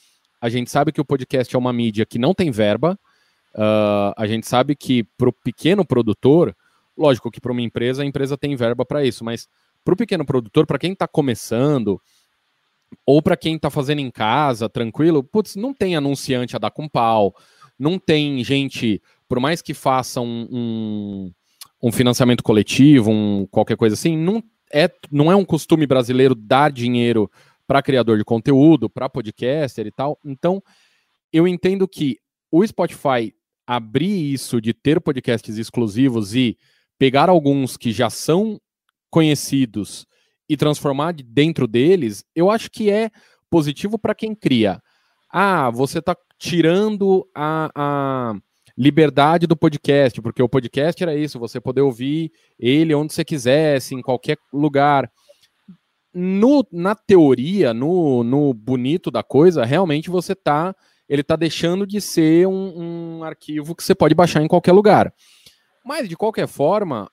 a 0.41 0.49
gente 0.49 0.71
sabe 0.71 0.93
que 0.93 1.01
o 1.01 1.05
podcast 1.05 1.55
é 1.55 1.59
uma 1.59 1.73
mídia 1.73 2.07
que 2.07 2.19
não 2.19 2.33
tem 2.33 2.51
verba, 2.51 2.99
uh, 3.55 4.15
a 4.17 4.27
gente 4.27 4.49
sabe 4.49 4.75
que 4.75 5.05
para 5.19 5.29
o 5.29 5.33
pequeno 5.33 5.85
produtor, 5.85 6.57
Lógico 6.99 7.31
que 7.31 7.41
para 7.41 7.53
uma 7.53 7.63
empresa, 7.63 8.03
a 8.03 8.07
empresa 8.07 8.37
tem 8.37 8.57
verba 8.57 8.85
para 8.85 9.05
isso, 9.05 9.25
mas 9.25 9.49
para 9.85 9.95
o 9.95 9.97
pequeno 9.97 10.27
produtor, 10.27 10.67
para 10.67 10.81
quem 10.81 10.93
está 10.93 11.07
começando, 11.07 12.01
ou 13.07 13.23
para 13.23 13.37
quem 13.37 13.55
está 13.55 13.71
fazendo 13.71 14.01
em 14.01 14.11
casa, 14.11 14.69
tranquilo, 14.69 15.23
putz, 15.23 15.55
não 15.55 15.73
tem 15.73 15.95
anunciante 15.95 16.57
a 16.57 16.59
dar 16.59 16.73
com 16.73 16.89
pau, 16.89 17.33
não 17.79 18.01
tem 18.01 18.43
gente, 18.43 19.01
por 19.29 19.39
mais 19.39 19.63
que 19.63 19.73
faça 19.75 20.21
um, 20.21 20.49
um, 20.51 21.33
um 21.81 21.93
financiamento 21.93 22.43
coletivo, 22.43 23.13
um, 23.13 23.47
qualquer 23.47 23.77
coisa 23.77 23.95
assim, 23.95 24.17
não 24.17 24.43
é, 24.73 24.91
não 25.11 25.31
é 25.31 25.37
um 25.37 25.45
costume 25.45 25.87
brasileiro 25.87 26.35
dar 26.35 26.71
dinheiro 26.71 27.31
para 27.67 27.83
criador 27.83 28.19
de 28.19 28.25
conteúdo, 28.25 28.89
para 28.89 29.09
podcaster 29.09 29.87
e 29.87 29.91
tal. 29.91 30.19
Então, 30.25 30.63
eu 31.33 31.47
entendo 31.47 31.87
que 31.87 32.19
o 32.51 32.67
Spotify 32.67 33.35
abrir 33.67 34.33
isso 34.33 34.61
de 34.61 34.73
ter 34.73 34.99
podcasts 35.01 35.59
exclusivos 35.59 36.35
e 36.35 36.57
pegar 36.99 37.29
alguns 37.29 37.77
que 37.77 37.93
já 37.93 38.09
são 38.09 38.59
conhecidos 39.11 40.07
e 40.49 40.57
transformar 40.57 41.13
dentro 41.13 41.67
deles, 41.67 42.25
eu 42.35 42.51
acho 42.51 42.71
que 42.71 42.91
é 42.91 43.11
positivo 43.51 43.99
para 43.99 44.15
quem 44.15 44.35
cria. 44.35 44.81
Ah, 45.31 45.69
você 45.71 45.99
está 45.99 46.17
tirando 46.39 47.29
a, 47.35 47.71
a, 47.75 48.35
liberdade 48.79 49.49
do 49.49 49.57
podcast, 49.57 50.23
porque 50.23 50.41
o 50.41 50.49
podcast 50.49 51.03
era 51.03 51.17
isso, 51.17 51.37
você 51.37 51.61
poder 51.61 51.81
ouvir 51.81 52.31
ele 52.57 52.95
onde 52.95 53.13
você 53.13 53.25
quisesse, 53.25 53.93
em 53.93 54.01
qualquer 54.01 54.39
lugar. 54.53 55.11
No, 56.15 56.65
na 56.73 56.95
teoria, 56.95 57.75
no, 57.75 58.23
no 58.23 58.55
bonito 58.55 59.11
da 59.11 59.23
coisa, 59.25 59.65
realmente 59.65 60.09
você 60.09 60.33
tá. 60.33 60.73
Ele 61.09 61.23
está 61.23 61.35
deixando 61.35 61.85
de 61.85 62.01
ser 62.01 62.47
um, 62.47 63.19
um 63.19 63.25
arquivo 63.25 63.75
que 63.75 63.83
você 63.83 63.97
pode 63.97 64.15
baixar 64.15 64.43
em 64.43 64.49
qualquer 64.49 64.73
lugar. 64.73 65.13
Mas, 65.85 66.09
de 66.09 66.17
qualquer 66.17 66.47
forma, 66.47 67.11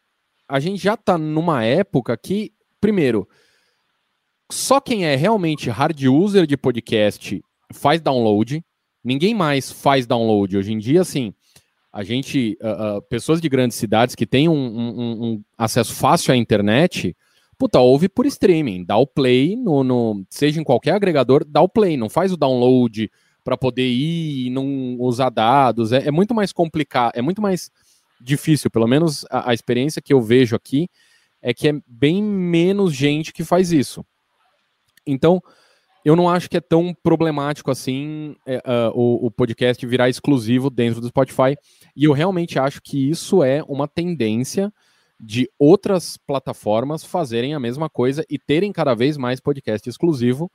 a 0.48 0.60
gente 0.60 0.84
já 0.84 0.93
está 0.93 1.17
numa 1.17 1.63
época 1.63 2.15
que, 2.15 2.53
primeiro, 2.79 3.27
só 4.51 4.79
quem 4.79 5.05
é 5.05 5.15
realmente 5.15 5.69
hard 5.69 6.00
user 6.03 6.45
de 6.45 6.55
podcast 6.55 7.41
faz 7.74 8.01
download. 8.01 8.63
Ninguém 9.03 9.34
mais 9.34 9.72
faz 9.72 10.05
download. 10.05 10.57
Hoje 10.57 10.72
em 10.72 10.77
dia, 10.77 11.01
assim, 11.01 11.34
a 11.96 12.04
gente, 12.04 12.58
uh, 12.62 12.98
uh, 12.98 13.02
pessoas 13.04 13.40
de 13.40 13.48
grandes 13.48 13.78
cidades 13.78 14.16
que 14.16 14.25
têm 14.25 14.50
um, 14.50 14.54
um, 14.54 15.24
um, 15.24 15.44
acesso 15.58 15.94
fácil 15.94 16.34
à 16.34 16.36
internet, 16.36 17.16
puta, 17.58 17.80
ouve 17.80 18.10
por 18.10 18.25
streaming, 18.25 18.84
dá 18.84 18.98
o 18.98 19.08
play, 19.08 19.56
no, 19.56 19.82
no, 19.82 20.25
seja 20.30 20.60
em 20.60 20.64
qualquer 20.66 20.92
agregador, 20.92 21.46
dá 21.48 21.62
o 21.62 21.70
play, 21.70 21.96
não 21.96 22.10
faz 22.10 22.34
o 22.34 22.38
download 22.38 23.10
para 23.46 23.56
poder 23.56 23.88
ir 23.88 24.48
e 24.48 24.50
não 24.50 24.98
usar 25.00 25.30
dados. 25.30 25.94
É, 25.94 26.10
é 26.10 26.12
muito 26.12 26.36
mais 26.36 26.52
complicado, 26.52 27.14
é 27.16 27.22
muito 27.22 27.42
mais 27.42 27.72
difícil, 28.20 28.70
pelo 28.70 28.88
menos 28.88 29.25
a, 29.32 29.52
a, 29.52 29.54
experiência 29.54 30.02
que 30.02 30.12
eu 30.12 30.22
vejo 30.22 30.54
aqui 30.54 30.90
é 31.42 31.54
que 31.54 31.70
é 31.70 31.74
bem 31.88 32.22
menos 32.22 32.94
gente 32.94 33.32
que 33.32 33.46
faz 33.46 33.72
isso. 33.72 34.06
Então, 35.08 35.42
eu 36.05 36.15
não 36.15 36.29
acho 36.29 36.47
que 36.47 36.55
é 36.55 36.62
tão 36.62 36.93
problemático 36.93 37.71
assim 37.71 38.35
uh, 38.47 38.91
o, 38.93 39.25
o, 39.25 39.31
podcast 39.31 39.83
virar 39.88 40.07
exclusivo 40.07 40.69
dentro 40.69 41.01
do 41.01 41.07
Spotify. 41.07 41.57
E 41.95 42.03
eu 42.03 42.13
realmente 42.13 42.59
acho 42.59 42.79
que 42.79 43.09
isso 43.09 43.43
é 43.43 43.63
uma 43.67 43.88
tendência 43.88 44.71
de 45.19 45.50
outras 45.57 46.15
plataformas 46.15 47.03
fazerem 47.03 47.55
a 47.55 47.59
mesma 47.59 47.89
coisa 47.89 48.24
e 48.29 48.38
terem 48.38 48.71
cada 48.71 48.93
vez 48.93 49.17
mais 49.17 49.39
podcast 49.39 49.89
exclusivo, 49.89 50.51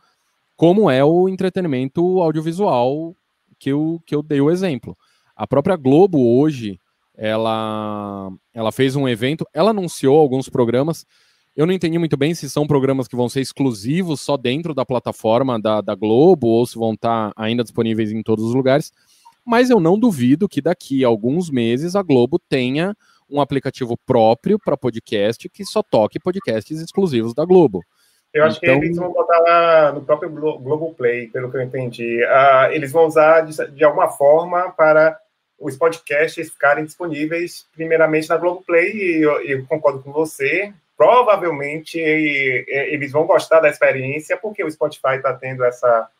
como 0.57 0.89
é 0.89 1.05
o 1.05 1.29
entretenimento 1.29 2.23
audiovisual 2.23 3.17
que 3.59 3.71
eu, 3.71 4.01
que 4.07 4.15
eu 4.15 4.23
dei 4.23 4.41
o 4.41 4.51
exemplo. 4.51 4.97
A 5.35 5.49
própria 5.49 5.75
Globo 5.75 6.39
hoje 6.39 6.79
ela, 7.17 8.31
ela 8.55 8.71
fez 8.71 8.95
um 8.95 9.09
evento, 9.09 9.45
ela 9.53 9.71
anunciou 9.71 10.17
alguns 10.17 10.49
programas. 10.49 11.05
Eu 11.61 11.67
não 11.67 11.75
entendi 11.75 11.99
muito 11.99 12.17
bem 12.17 12.35
se 12.35 12.49
são 12.49 12.67
programas 12.67 13.07
que 13.07 13.15
vão 13.15 13.29
ser 13.29 13.43
exclusivos 13.43 14.23
só 14.23 14.39
dentro 14.39 14.73
da 14.73 14.83
plataforma 14.83 15.61
da, 15.61 15.83
da 15.83 15.95
Globo 15.95 16.47
ou 16.47 16.65
se 16.65 16.79
vão 16.79 16.95
estar 16.95 17.35
ainda 17.37 17.63
disponíveis 17.63 18.11
em 18.11 18.23
todos 18.23 18.47
os 18.47 18.55
lugares. 18.55 18.91
Mas 19.45 19.69
eu 19.69 19.79
não 19.79 19.99
duvido 19.99 20.49
que 20.49 20.63
daqui 20.63 21.05
a 21.05 21.09
alguns 21.09 21.51
meses 21.51 21.95
a 21.95 22.03
Globo 22.03 22.39
tenha 22.39 22.97
um 23.29 23.43
aplicativo 23.43 23.95
próprio 24.07 24.59
para 24.59 24.75
podcast 24.75 25.51
que 25.51 25.63
só 25.63 25.83
toque 25.83 26.19
podcasts 26.19 26.81
exclusivos 26.81 27.35
da 27.35 27.45
Globo. 27.45 27.85
Eu 28.33 28.45
acho 28.45 28.59
então... 28.63 28.81
que 28.81 28.87
eles 28.87 28.97
vão 28.97 29.13
botar 29.13 29.93
no 29.93 30.01
próprio 30.01 30.31
Globoplay, 30.31 31.27
pelo 31.27 31.51
que 31.51 31.59
eu 31.59 31.63
entendi. 31.63 32.25
Uh, 32.25 32.73
eles 32.73 32.91
vão 32.91 33.05
usar 33.05 33.43
de, 33.43 33.71
de 33.73 33.85
alguma 33.85 34.09
forma 34.09 34.71
para 34.71 35.15
os 35.59 35.77
podcasts 35.77 36.49
ficarem 36.49 36.87
disponíveis 36.87 37.67
primeiramente 37.75 38.31
na 38.31 38.39
Globoplay, 38.39 38.93
e 38.95 39.23
eu, 39.23 39.43
eu 39.43 39.67
concordo 39.67 40.03
com 40.03 40.11
você. 40.11 40.73
Provavelmente 41.01 41.99
eles 41.99 43.11
vão 43.11 43.25
gostar 43.25 43.61
da 43.61 43.71
experiência, 43.71 44.37
porque 44.37 44.63
o 44.63 44.71
Spotify 44.71 45.15
está 45.17 45.33
tendo 45.33 45.65
essa 45.65 46.11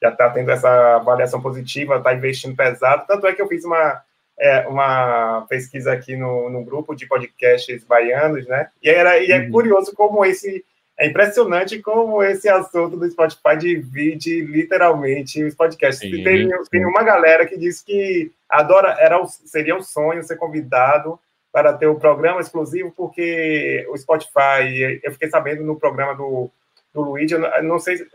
já 0.00 0.10
está 0.10 0.30
tendo 0.30 0.48
essa 0.52 0.94
avaliação 0.94 1.42
positiva, 1.42 1.96
está 1.96 2.14
investindo 2.14 2.54
pesado. 2.54 3.04
Tanto 3.08 3.26
é 3.26 3.32
que 3.32 3.42
eu 3.42 3.48
fiz 3.48 3.64
uma, 3.64 4.00
é, 4.38 4.60
uma 4.68 5.44
pesquisa 5.48 5.92
aqui 5.92 6.14
no, 6.14 6.48
no 6.50 6.64
grupo 6.64 6.94
de 6.94 7.04
podcasts 7.04 7.82
baianos, 7.82 8.46
né? 8.46 8.68
E, 8.80 8.88
era, 8.88 9.18
e 9.18 9.32
é 9.32 9.40
uhum. 9.40 9.50
curioso 9.50 9.92
como 9.92 10.24
esse 10.24 10.64
é 10.96 11.08
impressionante 11.08 11.80
como 11.80 12.22
esse 12.22 12.48
assunto 12.48 12.96
do 12.96 13.10
Spotify 13.10 13.56
divide 13.58 14.40
literalmente 14.42 15.42
os 15.42 15.56
podcasts. 15.56 16.08
Tem, 16.08 16.48
tem, 16.70 16.86
uma 16.86 17.02
galera 17.02 17.44
que 17.44 17.58
diz 17.58 17.82
que 17.82 18.30
adora, 18.48 18.96
era, 19.00 19.20
seria 19.26 19.74
um 19.74 19.82
sonho 19.82 20.22
ser 20.22 20.36
convidado 20.36 21.18
para 21.52 21.72
ter 21.72 21.86
o 21.86 21.92
um 21.92 21.98
programa 21.98 22.40
exclusivo, 22.40 22.92
porque 22.96 23.86
o 23.90 23.96
Spotify, 23.96 25.00
eu 25.02 25.12
fiquei 25.12 25.28
sabendo 25.28 25.62
no 25.64 25.78
programa 25.78 26.14
do, 26.14 26.50
do 26.94 27.00
Luigi, 27.02 27.34
eu 27.34 27.62
não 27.62 27.78
sei, 27.78 27.96
se 27.96 28.06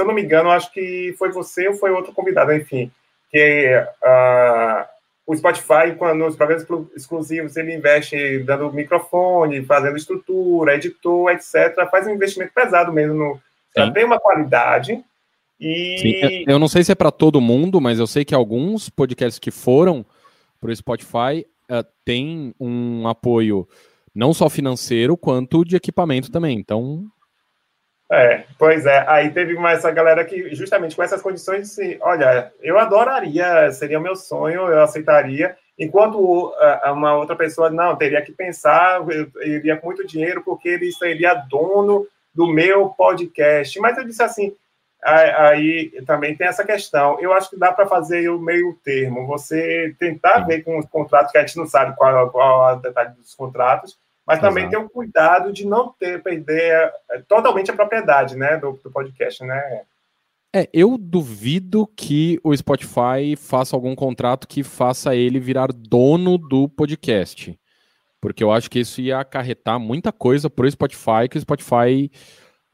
eu 0.00 0.04
não 0.04 0.14
me 0.14 0.22
engano, 0.22 0.50
acho 0.50 0.72
que 0.72 1.14
foi 1.18 1.30
você 1.30 1.68
ou 1.68 1.74
foi 1.74 1.90
outro 1.90 2.12
convidado, 2.12 2.52
enfim, 2.52 2.90
que 3.30 3.76
uh, 4.02 4.86
o 5.26 5.36
Spotify, 5.36 5.94
quando 5.96 6.18
nos 6.18 6.36
programas 6.36 6.66
exclusivos, 6.94 7.56
ele 7.56 7.74
investe 7.74 8.40
dando 8.40 8.72
microfone, 8.72 9.64
fazendo 9.64 9.96
estrutura, 9.96 10.74
editor, 10.74 11.30
etc. 11.30 11.88
Faz 11.90 12.06
um 12.06 12.10
investimento 12.10 12.52
pesado 12.52 12.92
mesmo 12.92 13.40
para 13.74 13.90
ter 13.90 14.04
uma 14.04 14.20
qualidade. 14.20 15.02
E... 15.58 15.98
Sim, 15.98 16.44
eu 16.46 16.58
não 16.58 16.68
sei 16.68 16.82
se 16.82 16.92
é 16.92 16.94
para 16.94 17.12
todo 17.12 17.40
mundo, 17.40 17.80
mas 17.80 17.98
eu 17.98 18.06
sei 18.06 18.24
que 18.24 18.34
alguns 18.34 18.90
podcasts 18.90 19.38
que 19.38 19.50
foram 19.50 20.04
para 20.60 20.70
o 20.70 20.76
Spotify 20.76 21.46
uh, 21.72 21.86
têm 22.04 22.54
um 22.60 23.08
apoio 23.08 23.66
não 24.14 24.34
só 24.34 24.50
financeiro, 24.50 25.16
quanto 25.16 25.64
de 25.64 25.76
equipamento 25.76 26.30
também. 26.30 26.58
Então. 26.58 27.04
É, 28.10 28.44
pois 28.58 28.84
é. 28.84 29.04
Aí 29.08 29.30
teve 29.30 29.54
mais 29.54 29.78
essa 29.78 29.90
galera 29.90 30.24
que, 30.24 30.54
justamente 30.54 30.94
com 30.94 31.02
essas 31.02 31.22
condições, 31.22 31.68
disse: 31.68 31.98
olha, 32.02 32.52
eu 32.60 32.78
adoraria, 32.78 33.70
seria 33.72 33.98
meu 33.98 34.14
sonho, 34.14 34.68
eu 34.68 34.82
aceitaria. 34.82 35.56
Enquanto 35.78 36.18
uh, 36.18 36.92
uma 36.92 37.16
outra 37.16 37.34
pessoa, 37.34 37.70
não, 37.70 37.96
teria 37.96 38.20
que 38.20 38.32
pensar, 38.32 39.02
eu 39.10 39.30
iria 39.42 39.78
com 39.78 39.86
muito 39.86 40.06
dinheiro, 40.06 40.42
porque 40.44 40.68
ele 40.68 40.92
seria 40.92 41.34
dono 41.34 42.06
do 42.34 42.46
meu 42.46 42.90
podcast. 42.90 43.80
Mas 43.80 43.96
eu 43.96 44.04
disse 44.04 44.22
assim: 44.22 44.54
aí 45.02 45.90
também 46.06 46.36
tem 46.36 46.46
essa 46.46 46.64
questão. 46.64 47.18
Eu 47.20 47.32
acho 47.32 47.50
que 47.50 47.58
dá 47.58 47.72
para 47.72 47.86
fazer 47.86 48.28
o 48.28 48.38
meio 48.38 48.78
termo, 48.84 49.26
você 49.26 49.94
tentar 49.98 50.40
ver 50.40 50.62
com 50.62 50.78
os 50.78 50.86
contratos, 50.86 51.32
que 51.32 51.38
a 51.38 51.44
gente 51.44 51.56
não 51.56 51.66
sabe 51.66 51.96
qual, 51.96 52.30
qual 52.30 52.70
é 52.70 52.72
o 52.74 52.80
detalhe 52.80 53.14
dos 53.14 53.34
contratos, 53.34 53.98
mas 54.26 54.40
também 54.40 54.64
Exato. 54.64 54.78
ter 54.78 54.86
o 54.86 54.90
cuidado 54.90 55.52
de 55.52 55.66
não 55.66 55.92
ter, 55.98 56.22
perder 56.22 56.92
é, 57.10 57.18
totalmente 57.26 57.70
a 57.70 57.74
propriedade 57.74 58.36
né, 58.36 58.56
do, 58.56 58.72
do 58.72 58.90
podcast, 58.90 59.42
né? 59.44 59.82
É, 60.54 60.68
eu 60.72 60.98
duvido 60.98 61.86
que 61.96 62.38
o 62.44 62.54
Spotify 62.54 63.34
faça 63.36 63.74
algum 63.74 63.94
contrato 63.94 64.46
que 64.46 64.62
faça 64.62 65.16
ele 65.16 65.40
virar 65.40 65.72
dono 65.72 66.36
do 66.36 66.68
podcast. 66.68 67.58
Porque 68.20 68.44
eu 68.44 68.52
acho 68.52 68.70
que 68.70 68.78
isso 68.78 69.00
ia 69.00 69.18
acarretar 69.18 69.80
muita 69.80 70.12
coisa 70.12 70.48
para 70.48 70.66
o 70.66 70.70
Spotify, 70.70 71.28
que 71.28 71.38
o 71.38 71.40
Spotify 71.40 72.08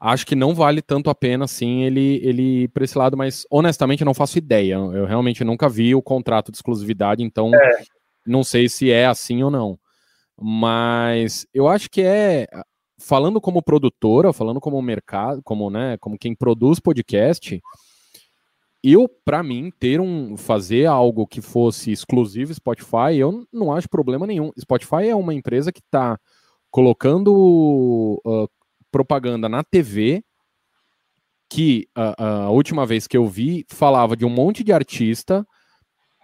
acho 0.01 0.27
que 0.27 0.37
não 0.37 0.55
vale 0.55 0.81
tanto 0.81 1.11
a 1.11 1.15
pena 1.15 1.45
assim 1.45 1.83
ele 1.83 2.21
ele 2.23 2.69
para 2.69 2.85
esse 2.85 2.97
lado, 2.97 3.17
mas 3.17 3.47
honestamente 3.51 4.03
eu 4.03 4.07
não 4.07 4.15
faço 4.15 4.39
ideia. 4.39 4.75
Eu 4.75 5.07
realmente 5.07 5.45
nunca 5.45 5.69
vi 5.69 5.95
o 5.95 6.03
contrato 6.03 6.53
de 6.53 6.59
exclusividade, 6.59 7.23
então 7.23 7.55
é. 7.55 7.83
não 8.27 8.45
sei 8.45 8.69
se 8.69 8.91
é 8.91 9.07
assim 9.07 9.43
ou 9.43 9.51
não. 9.51 9.79
Mas 10.41 11.47
eu 11.53 11.67
acho 11.67 11.91
que 11.91 12.03
é 12.03 12.47
falando 12.99 13.41
como 13.41 13.63
produtora, 13.63 14.33
falando 14.33 14.61
como 14.61 14.81
mercado, 14.83 15.41
como 15.43 15.71
né, 15.71 15.97
como 15.99 16.19
quem 16.19 16.35
produz 16.35 16.79
podcast, 16.81 17.61
eu 18.83 19.09
para 19.25 19.43
mim 19.43 19.73
ter 19.79 20.01
um 20.01 20.37
fazer 20.37 20.87
algo 20.87 21.27
que 21.27 21.41
fosse 21.41 21.91
exclusivo 21.91 22.55
Spotify, 22.55 23.17
eu 23.17 23.47
não 23.53 23.73
acho 23.73 23.89
problema 23.89 24.27
nenhum. 24.27 24.53
Spotify 24.59 25.09
é 25.09 25.17
uma 25.17 25.35
empresa 25.35 25.73
que 25.73 25.81
está 25.81 26.19
colocando 26.71 28.21
uh, 28.25 28.49
propaganda 28.91 29.49
na 29.49 29.63
TV 29.63 30.23
que 31.49 31.89
a, 31.95 32.45
a, 32.45 32.51
última 32.51 32.85
vez 32.85 33.07
que 33.07 33.17
eu 33.17 33.27
vi 33.27 33.65
falava 33.69 34.17
de 34.17 34.25
um 34.25 34.31
monte 34.31 34.63
de 34.63 34.73
artista 34.73 35.47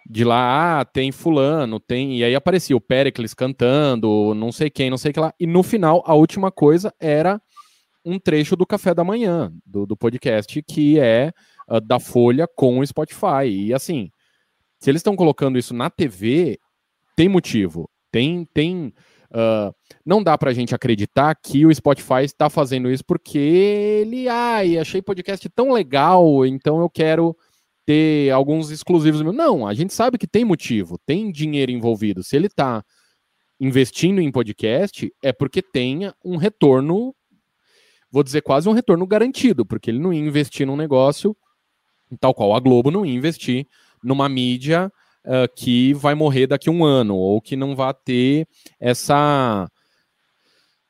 de 0.06 0.22
lá, 0.22 0.80
ah, 0.80 0.84
tem 0.84 1.10
fulano, 1.10 1.80
tem, 1.80 2.18
e 2.18 2.24
aí 2.24 2.34
aparecia 2.34 2.76
o 2.76 2.80
Pericles 2.80 3.32
cantando, 3.32 4.34
não 4.34 4.52
sei 4.52 4.68
quem, 4.68 4.90
não 4.90 4.98
sei 4.98 5.14
que 5.14 5.20
lá, 5.20 5.32
e 5.40 5.46
no 5.46 5.62
final 5.62 6.02
a 6.06 6.14
última 6.14 6.52
coisa 6.52 6.92
era 7.00 7.40
um 8.04 8.18
trecho 8.18 8.54
do 8.54 8.66
café 8.66 8.92
da 8.92 9.02
manhã, 9.02 9.50
do, 9.64 9.86
do 9.86 9.96
podcast, 9.96 10.62
que 10.62 11.00
é 11.00 11.32
uh, 11.70 11.80
da 11.80 11.98
Folha 11.98 12.46
com 12.46 12.80
o 12.80 12.86
Spotify, 12.86 13.46
e 13.48 13.72
assim, 13.72 14.10
se 14.78 14.90
eles 14.90 15.00
estão 15.00 15.16
colocando 15.16 15.58
isso 15.58 15.72
na 15.72 15.88
TV, 15.88 16.58
tem 17.16 17.26
motivo, 17.26 17.88
tem, 18.12 18.46
tem 18.52 18.92
Uh, 19.34 19.74
não 20.06 20.22
dá 20.22 20.38
para 20.38 20.50
a 20.50 20.54
gente 20.54 20.76
acreditar 20.76 21.34
que 21.34 21.66
o 21.66 21.74
Spotify 21.74 22.22
está 22.22 22.48
fazendo 22.48 22.88
isso 22.88 23.04
porque 23.04 23.36
ele, 23.36 24.28
ai, 24.28 24.78
achei 24.78 25.02
podcast 25.02 25.48
tão 25.48 25.72
legal, 25.72 26.46
então 26.46 26.80
eu 26.80 26.88
quero 26.88 27.36
ter 27.84 28.30
alguns 28.30 28.70
exclusivos. 28.70 29.22
Não, 29.22 29.66
a 29.66 29.74
gente 29.74 29.92
sabe 29.92 30.18
que 30.18 30.26
tem 30.26 30.44
motivo, 30.44 30.98
tem 31.04 31.32
dinheiro 31.32 31.72
envolvido. 31.72 32.22
Se 32.22 32.36
ele 32.36 32.46
está 32.46 32.84
investindo 33.58 34.20
em 34.20 34.30
podcast, 34.30 35.12
é 35.20 35.32
porque 35.32 35.60
tem 35.60 36.12
um 36.24 36.36
retorno, 36.36 37.12
vou 38.12 38.22
dizer 38.22 38.40
quase 38.40 38.68
um 38.68 38.72
retorno 38.72 39.04
garantido, 39.04 39.66
porque 39.66 39.90
ele 39.90 39.98
não 39.98 40.12
ia 40.12 40.20
investir 40.20 40.64
num 40.64 40.76
negócio 40.76 41.36
tal 42.20 42.32
qual 42.32 42.54
a 42.54 42.60
Globo 42.60 42.90
não 42.90 43.04
ia 43.04 43.14
investir 43.14 43.66
numa 44.02 44.28
mídia 44.28 44.92
uh, 45.24 45.52
que 45.54 45.92
vai 45.94 46.14
morrer 46.14 46.46
daqui 46.46 46.68
a 46.68 46.72
um 46.72 46.84
ano, 46.84 47.16
ou 47.16 47.40
que 47.40 47.56
não 47.56 47.74
vai 47.74 47.92
ter 48.04 48.46
essa. 48.78 49.68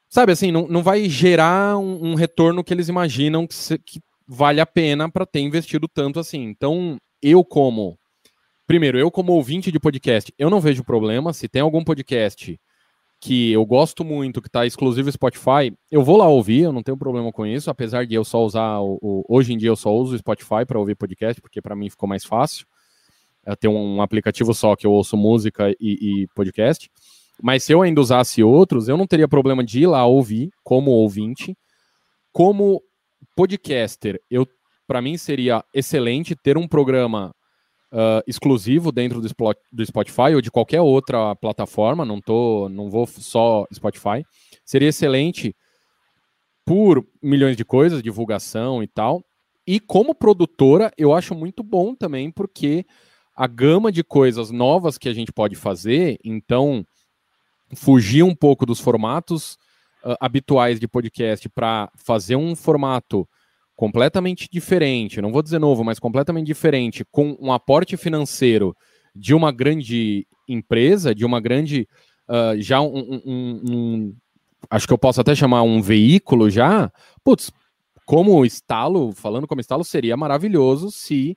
Sabe 0.09 0.33
assim, 0.33 0.53
não, 0.53 0.66
não 0.68 0.83
vai 0.83 1.09
gerar 1.09 1.77
um, 1.79 2.12
um 2.12 2.14
retorno 2.14 2.62
que 2.62 2.73
eles 2.73 2.88
imaginam 2.88 3.47
que, 3.47 3.55
se, 3.55 3.79
que 3.79 4.01
vale 4.27 4.61
a 4.61 4.66
pena 4.66 5.11
para 5.11 5.27
ter 5.27 5.40
investido 5.40 5.88
tanto 5.88 6.20
assim. 6.20 6.42
Então, 6.42 6.99
eu 7.23 7.44
como. 7.44 7.99
Primeiro, 8.66 8.99
eu 8.99 9.11
como 9.11 9.33
ouvinte 9.33 9.70
de 9.70 9.79
podcast, 9.79 10.33
eu 10.38 10.49
não 10.49 10.61
vejo 10.61 10.85
problema. 10.85 11.33
Se 11.33 11.49
tem 11.49 11.61
algum 11.61 11.85
podcast 11.85 12.59
que 13.20 13.53
eu 13.53 13.64
gosto 13.64 14.05
muito, 14.05 14.40
que 14.40 14.49
está 14.49 14.66
exclusivo 14.66 15.11
Spotify, 15.11 15.75
eu 15.90 16.03
vou 16.03 16.16
lá 16.16 16.29
ouvir, 16.29 16.62
eu 16.62 16.73
não 16.73 16.83
tenho 16.83 16.97
problema 16.97 17.33
com 17.33 17.47
isso, 17.47 17.70
apesar 17.70 18.07
de 18.07 18.14
eu 18.14 18.25
só 18.25 18.44
usar 18.44 18.81
o, 18.81 18.99
o 19.01 19.25
hoje 19.29 19.53
em 19.53 19.59
dia 19.59 19.70
eu 19.70 19.77
só 19.77 19.94
uso 19.94 20.14
o 20.14 20.18
Spotify 20.18 20.66
para 20.66 20.79
ouvir 20.79 20.94
podcast, 20.94 21.40
porque 21.40 21.61
para 21.61 21.75
mim 21.75 21.88
ficou 21.88 22.09
mais 22.09 22.25
fácil 22.25 22.66
é, 23.46 23.57
ter 23.57 23.68
um 23.68 24.00
aplicativo 24.00 24.54
só 24.54 24.76
que 24.76 24.87
eu 24.87 24.92
ouço 24.92 25.16
música 25.16 25.70
e, 25.80 26.22
e, 26.22 26.26
podcast. 26.35 26.90
Mas 27.42 27.64
se 27.64 27.72
eu 27.72 27.83
ainda 27.83 28.00
usasse 28.00 28.42
outros, 28.42 28.88
eu 28.88 28.96
não 28.96 29.07
teria 29.07 29.28
problema 29.28 29.64
de 29.64 29.80
ir 29.80 29.87
lá 29.87 30.07
ouvir 30.07 30.50
como 30.62 30.90
ouvinte. 30.90 31.57
Como 32.33 32.83
podcaster, 33.35 34.20
eu 34.30 34.46
para 34.87 35.00
mim 35.00 35.16
seria 35.16 35.64
excelente 35.72 36.37
ter 36.37 36.59
um 36.59 36.68
programa 36.68 37.35
uh, 37.92 38.22
exclusivo 38.26 38.92
dentro 38.92 39.20
do, 39.20 39.28
do 39.72 39.87
Spotify 39.87 40.35
ou 40.35 40.40
de 40.40 40.50
qualquer 40.50 40.80
outra 40.80 41.35
plataforma. 41.37 42.04
Não 42.04 42.20
tô, 42.20 42.68
não 42.68 42.90
vou 42.90 43.07
só 43.07 43.64
Spotify. 43.72 44.24
Seria 44.64 44.88
excelente 44.88 45.54
por 46.64 47.07
milhões 47.22 47.57
de 47.57 47.64
coisas, 47.64 48.02
divulgação 48.02 48.83
e 48.83 48.87
tal. 48.87 49.22
E 49.66 49.80
como 49.80 50.14
produtora, 50.14 50.92
eu 50.98 51.14
acho 51.14 51.35
muito 51.35 51.62
bom 51.62 51.94
também, 51.94 52.30
porque 52.30 52.85
a 53.35 53.47
gama 53.47 53.90
de 53.90 54.05
coisas 54.05 54.51
novas 54.51 54.97
que 54.97 55.09
a 55.09 55.14
gente 55.14 55.33
pode 55.33 55.57
fazer, 55.57 56.18
então 56.25 56.87
fugir 57.75 58.23
um 58.23 58.35
pouco 58.35 58.64
dos 58.64 58.79
formatos 58.81 59.55
uh, 60.05 60.14
habituais 60.20 60.79
de 60.79 60.87
podcast 60.87 61.49
para 61.49 61.90
fazer 61.97 62.37
um 62.37 62.55
formato 62.55 63.29
completamente 63.75 64.49
diferente, 64.51 65.20
não 65.20 65.33
vou 65.33 65.42
dizer 65.42 65.59
novo, 65.59 65.83
mas 65.83 65.99
completamente 65.99 66.47
diferente, 66.47 67.05
com 67.11 67.37
um 67.40 67.53
aporte 67.53 67.97
financeiro 67.97 68.75
de 69.14 69.35
uma 69.35 69.51
grande 69.51 70.27
empresa, 70.49 71.14
de 71.14 71.25
uma 71.25 71.40
grande, 71.40 71.88
uh, 72.29 72.61
já 72.61 72.81
um, 72.81 73.20
um, 73.25 73.62
um, 73.68 74.16
acho 74.70 74.87
que 74.87 74.92
eu 74.92 74.99
posso 74.99 75.20
até 75.20 75.35
chamar 75.35 75.62
um 75.62 75.83
veículo 75.83 76.49
já, 76.49 76.90
putz, 77.25 77.51
como 78.07 78.44
estalo, 78.44 79.12
falando 79.12 79.47
como 79.47 79.61
estalo, 79.61 79.83
seria 79.83 80.16
maravilhoso 80.16 80.90
se 80.90 81.37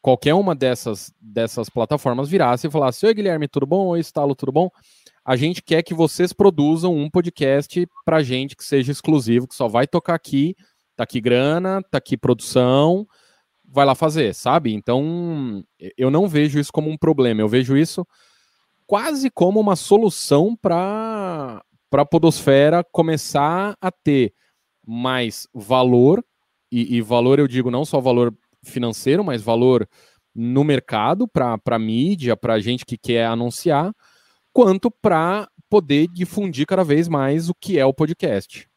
qualquer 0.00 0.34
uma 0.34 0.54
dessas, 0.54 1.12
dessas 1.20 1.68
plataformas 1.68 2.28
virasse 2.28 2.66
e 2.66 2.70
falasse: 2.70 3.06
Oi, 3.06 3.14
Guilherme, 3.14 3.48
tudo 3.48 3.66
bom? 3.66 3.88
Oi, 3.88 4.00
Estalo, 4.00 4.34
tudo 4.34 4.52
bom? 4.52 4.70
A 5.24 5.36
gente 5.36 5.62
quer 5.62 5.82
que 5.82 5.94
vocês 5.94 6.32
produzam 6.32 6.94
um 6.96 7.10
podcast 7.10 7.86
pra 8.04 8.22
gente 8.22 8.56
que 8.56 8.64
seja 8.64 8.90
exclusivo, 8.90 9.46
que 9.46 9.54
só 9.54 9.68
vai 9.68 9.86
tocar 9.86 10.14
aqui. 10.14 10.56
Tá 10.96 11.04
aqui 11.04 11.20
grana, 11.20 11.82
tá 11.90 11.98
aqui 11.98 12.16
produção, 12.16 13.06
vai 13.64 13.86
lá 13.86 13.94
fazer, 13.94 14.34
sabe? 14.34 14.74
Então, 14.74 15.64
eu 15.96 16.10
não 16.10 16.28
vejo 16.28 16.58
isso 16.58 16.72
como 16.72 16.90
um 16.90 16.96
problema, 16.96 17.40
eu 17.40 17.48
vejo 17.48 17.76
isso 17.76 18.06
quase 18.86 19.30
como 19.30 19.60
uma 19.60 19.76
solução 19.76 20.56
para 20.56 21.62
a 21.92 22.04
Podosfera 22.04 22.82
começar 22.82 23.76
a 23.80 23.90
ter 23.90 24.34
mais 24.84 25.46
valor, 25.54 26.24
e, 26.72 26.96
e 26.96 27.00
valor 27.00 27.38
eu 27.38 27.46
digo 27.46 27.70
não 27.70 27.84
só 27.84 28.00
valor 28.00 28.34
financeiro, 28.64 29.24
mas 29.24 29.42
valor 29.42 29.88
no 30.34 30.62
mercado 30.64 31.26
para 31.26 31.78
mídia, 31.78 32.36
para 32.36 32.60
gente 32.60 32.84
que 32.84 32.96
quer 32.96 33.26
anunciar, 33.26 33.92
quanto 34.52 34.90
para 34.90 35.48
poder 35.68 36.08
difundir 36.08 36.66
cada 36.66 36.84
vez 36.84 37.08
mais 37.08 37.48
o 37.48 37.54
que 37.54 37.78
é 37.78 37.84
o 37.84 37.94
podcast. 37.94 38.68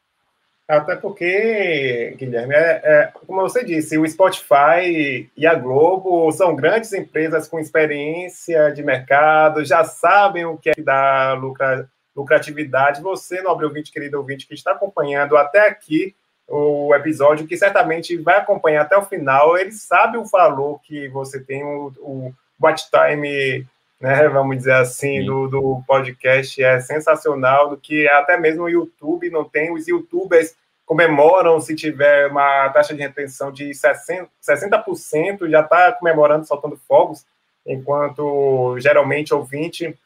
Até 0.66 0.96
porque, 0.96 2.14
Guilherme, 2.16 2.54
é, 2.54 2.80
é, 2.82 3.12
como 3.26 3.42
você 3.42 3.62
disse, 3.62 3.98
o 3.98 4.08
Spotify 4.08 5.28
e 5.36 5.46
a 5.46 5.54
Globo 5.54 6.32
são 6.32 6.56
grandes 6.56 6.90
empresas 6.94 7.46
com 7.46 7.58
experiência 7.58 8.70
de 8.70 8.82
mercado, 8.82 9.62
já 9.62 9.84
sabem 9.84 10.46
o 10.46 10.56
que 10.56 10.70
é 10.70 10.74
dar 10.78 11.38
lucra, 11.38 11.86
lucratividade. 12.16 13.02
Você, 13.02 13.42
nobre 13.42 13.66
ouvinte, 13.66 13.92
querido 13.92 14.16
ouvinte, 14.16 14.46
que 14.46 14.54
está 14.54 14.72
acompanhando 14.72 15.36
até 15.36 15.68
aqui, 15.68 16.14
o 16.48 16.94
episódio, 16.94 17.46
que 17.46 17.56
certamente 17.56 18.16
vai 18.16 18.36
acompanhar 18.36 18.82
até 18.82 18.96
o 18.96 19.04
final, 19.04 19.56
ele 19.56 19.72
sabe 19.72 20.18
o 20.18 20.24
valor 20.24 20.80
que 20.82 21.08
você 21.08 21.40
tem, 21.40 21.64
o, 21.64 21.92
o 21.98 22.34
watch 22.60 22.88
time, 22.90 23.66
né, 24.00 24.28
vamos 24.28 24.58
dizer 24.58 24.74
assim, 24.74 25.24
do, 25.24 25.48
do 25.48 25.82
podcast 25.86 26.62
é 26.62 26.80
sensacional, 26.80 27.70
do 27.70 27.76
que 27.76 28.06
até 28.08 28.38
mesmo 28.38 28.64
o 28.64 28.68
YouTube 28.68 29.30
não 29.30 29.44
tem, 29.44 29.72
os 29.72 29.88
youtubers 29.88 30.54
comemoram 30.84 31.58
se 31.60 31.74
tiver 31.74 32.26
uma 32.26 32.68
taxa 32.68 32.94
de 32.94 33.00
retenção 33.00 33.50
de 33.50 33.70
60%, 33.70 34.28
60% 34.42 35.48
já 35.48 35.60
está 35.60 35.92
comemorando, 35.92 36.46
soltando 36.46 36.76
fogos, 36.86 37.24
enquanto 37.66 38.78
geralmente 38.78 39.32
ouvinte 39.32 39.98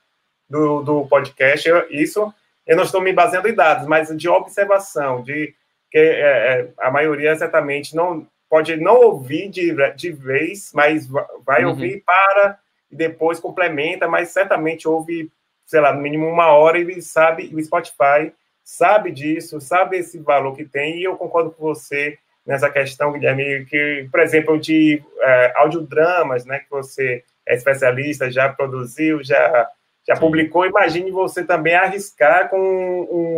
do, 0.49 0.83
do 0.83 1.07
podcast, 1.07 1.69
isso 1.91 2.33
eu 2.65 2.77
não 2.77 2.85
estou 2.85 3.01
me 3.01 3.13
baseando 3.13 3.49
em 3.49 3.55
dados, 3.55 3.87
mas 3.87 4.15
de 4.17 4.29
observação, 4.29 5.23
de 5.23 5.55
que 5.91 5.99
é, 5.99 6.61
é, 6.61 6.69
a 6.79 6.91
maioria 6.91 7.35
certamente 7.37 7.95
não 7.95 8.27
pode 8.49 8.77
não 8.77 8.97
ouvir 8.97 9.49
de, 9.49 9.75
de 9.95 10.11
vez, 10.11 10.71
mas 10.75 11.07
vai 11.45 11.65
uhum. 11.65 11.71
ouvir 11.71 12.03
para 12.05 12.59
e 12.91 12.97
depois 12.97 13.39
complementa, 13.39 14.09
mas 14.09 14.31
certamente 14.31 14.89
ouve, 14.89 15.31
sei 15.67 15.81
lá, 15.81 15.93
no 15.93 16.01
mínimo 16.01 16.27
uma 16.27 16.53
hora 16.53 16.79
e 16.79 17.03
sabe, 17.03 17.51
o 17.55 17.63
Spotify 17.63 18.33
sabe 18.65 19.11
disso, 19.11 19.61
sabe 19.61 19.99
esse 19.99 20.19
valor 20.19 20.55
que 20.55 20.65
tem, 20.65 20.99
e 20.99 21.05
eu 21.05 21.17
concordo 21.17 21.51
com 21.51 21.63
você 21.63 22.19
nessa 22.47 22.71
questão, 22.71 23.13
Guilherme, 23.13 23.67
que, 23.67 24.09
por 24.11 24.21
exemplo, 24.21 24.59
de 24.59 25.03
é, 25.21 25.53
audiodramas, 25.57 26.47
né, 26.47 26.61
que 26.61 26.71
você 26.71 27.23
é 27.47 27.55
especialista, 27.55 28.31
já 28.31 28.49
produziu, 28.49 29.23
já, 29.23 29.69
já 30.09 30.17
publicou, 30.17 30.65
imagine 30.65 31.11
você 31.11 31.45
também 31.45 31.75
arriscar 31.75 32.49
com 32.49 32.59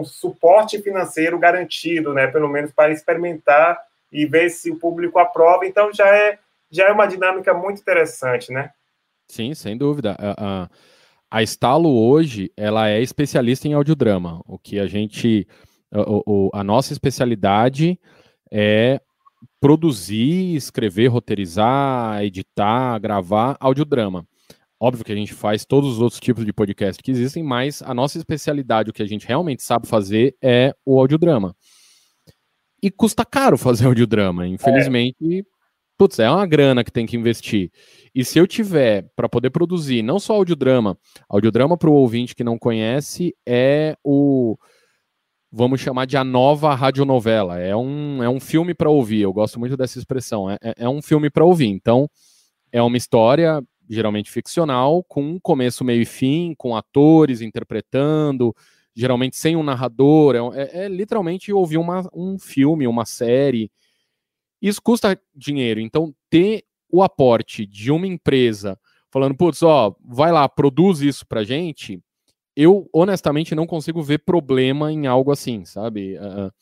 um, 0.01 0.05
suporte 0.05 0.81
financeiro 0.81 1.37
garantido, 1.37 2.15
né, 2.15 2.29
pelo 2.29 2.49
menos 2.49 2.71
para 2.71 2.93
experimentar 2.93 3.77
e 4.13 4.25
ver 4.25 4.49
se 4.51 4.71
o 4.71 4.79
público 4.79 5.19
aprova. 5.19 5.67
Então 5.67 5.93
já 5.93 6.07
é 6.07 6.39
já 6.71 6.87
é 6.87 6.93
uma 6.93 7.07
dinâmica 7.07 7.53
muito 7.53 7.81
interessante, 7.81 8.53
né? 8.53 8.71
Sim, 9.27 9.53
sem 9.55 9.77
dúvida. 9.77 10.17
A, 10.17 10.63
a, 10.63 10.71
a 11.29 11.43
Estalo 11.43 11.93
hoje 12.09 12.53
ela 12.57 12.89
é 12.89 13.03
especialista 13.03 13.67
em 13.67 13.73
audiodrama. 13.73 14.41
O 14.47 14.57
que 14.57 14.79
a 14.79 14.87
gente 14.87 15.49
o, 15.93 16.49
a 16.55 16.63
nossa 16.63 16.93
especialidade 16.93 17.99
é 18.53 19.01
produzir, 19.61 20.55
escrever, 20.55 21.09
roteirizar, 21.09 22.23
editar, 22.23 22.97
gravar 23.01 23.57
audiodrama. 23.59 24.25
Óbvio 24.83 25.05
que 25.05 25.13
a 25.13 25.17
gente 25.17 25.35
faz 25.35 25.67
todos 25.67 25.93
os 25.93 26.01
outros 26.01 26.19
tipos 26.19 26.43
de 26.43 26.55
podcast 26.55 27.03
que 27.03 27.11
existem, 27.11 27.43
mas 27.43 27.83
a 27.83 27.93
nossa 27.93 28.17
especialidade, 28.17 28.89
o 28.89 28.93
que 28.95 29.03
a 29.03 29.07
gente 29.07 29.27
realmente 29.27 29.63
sabe 29.63 29.87
fazer 29.87 30.35
é 30.43 30.75
o 30.87 30.99
audiodrama. 30.99 31.55
E 32.83 32.91
custa 32.91 33.23
caro 33.23 33.59
fazer 33.59 33.85
audiodrama. 33.87 34.47
Infelizmente, 34.47 35.41
é. 35.41 35.43
putz, 35.99 36.19
é 36.19 36.31
uma 36.31 36.47
grana 36.47 36.83
que 36.83 36.91
tem 36.91 37.05
que 37.05 37.15
investir. 37.15 37.71
E 38.15 38.25
se 38.25 38.39
eu 38.39 38.47
tiver 38.47 39.07
para 39.15 39.29
poder 39.29 39.51
produzir 39.51 40.03
não 40.03 40.19
só 40.19 40.33
audiodrama, 40.37 40.97
audiodrama 41.29 41.77
para 41.77 41.91
o 41.91 41.95
ouvinte 41.95 42.35
que 42.35 42.43
não 42.43 42.59
conhece 42.59 43.35
é 43.47 43.95
o 44.03 44.57
vamos 45.53 45.81
chamar 45.81 46.07
de 46.07 46.17
a 46.17 46.25
nova 46.25 46.75
radionovela. 46.75 47.59
É 47.59 47.77
um, 47.77 48.23
é 48.23 48.31
um 48.31 48.41
filme 48.41 48.73
para 48.73 48.89
ouvir. 48.89 49.21
Eu 49.21 49.33
gosto 49.33 49.61
muito 49.61 49.77
dessa 49.77 49.99
expressão. 49.99 50.49
É, 50.49 50.57
é, 50.63 50.75
é 50.79 50.89
um 50.89 51.03
filme 51.03 51.29
para 51.29 51.45
ouvir. 51.45 51.67
Então, 51.67 52.09
é 52.73 52.81
uma 52.81 52.97
história 52.97 53.63
geralmente 53.91 54.31
ficcional, 54.31 55.03
com 55.05 55.39
começo, 55.41 55.85
meio 55.85 56.03
e 56.03 56.07
fim, 56.07 56.55
com 56.57 56.77
atores 56.77 57.41
interpretando, 57.41 58.55
geralmente 58.95 59.37
sem 59.37 59.57
um 59.57 59.63
narrador, 59.63 60.37
é, 60.55 60.63
é, 60.63 60.85
é 60.85 60.89
literalmente 60.89 61.53
ouvir 61.53 61.79
uma, 61.79 62.09
um 62.15 62.39
filme, 62.39 62.87
uma 62.87 63.05
série. 63.05 63.71
Isso 64.63 64.81
custa 64.81 65.21
dinheiro, 65.35 65.81
então 65.81 66.15
ter 66.29 66.65
o 66.89 67.03
aporte 67.03 67.67
de 67.67 67.91
uma 67.91 68.07
empresa 68.07 68.79
falando, 69.11 69.35
putz, 69.35 69.63
ó, 69.63 69.95
vai 70.05 70.31
lá, 70.31 70.49
produz 70.49 71.01
isso 71.01 71.27
pra 71.27 71.43
gente, 71.43 72.01
eu 72.55 72.89
honestamente 72.93 73.55
não 73.55 73.67
consigo 73.67 74.03
ver 74.03 74.19
problema 74.19 74.93
em 74.93 75.07
algo 75.07 75.33
assim, 75.33 75.65
sabe? 75.65 76.17
Uh, 76.17 76.53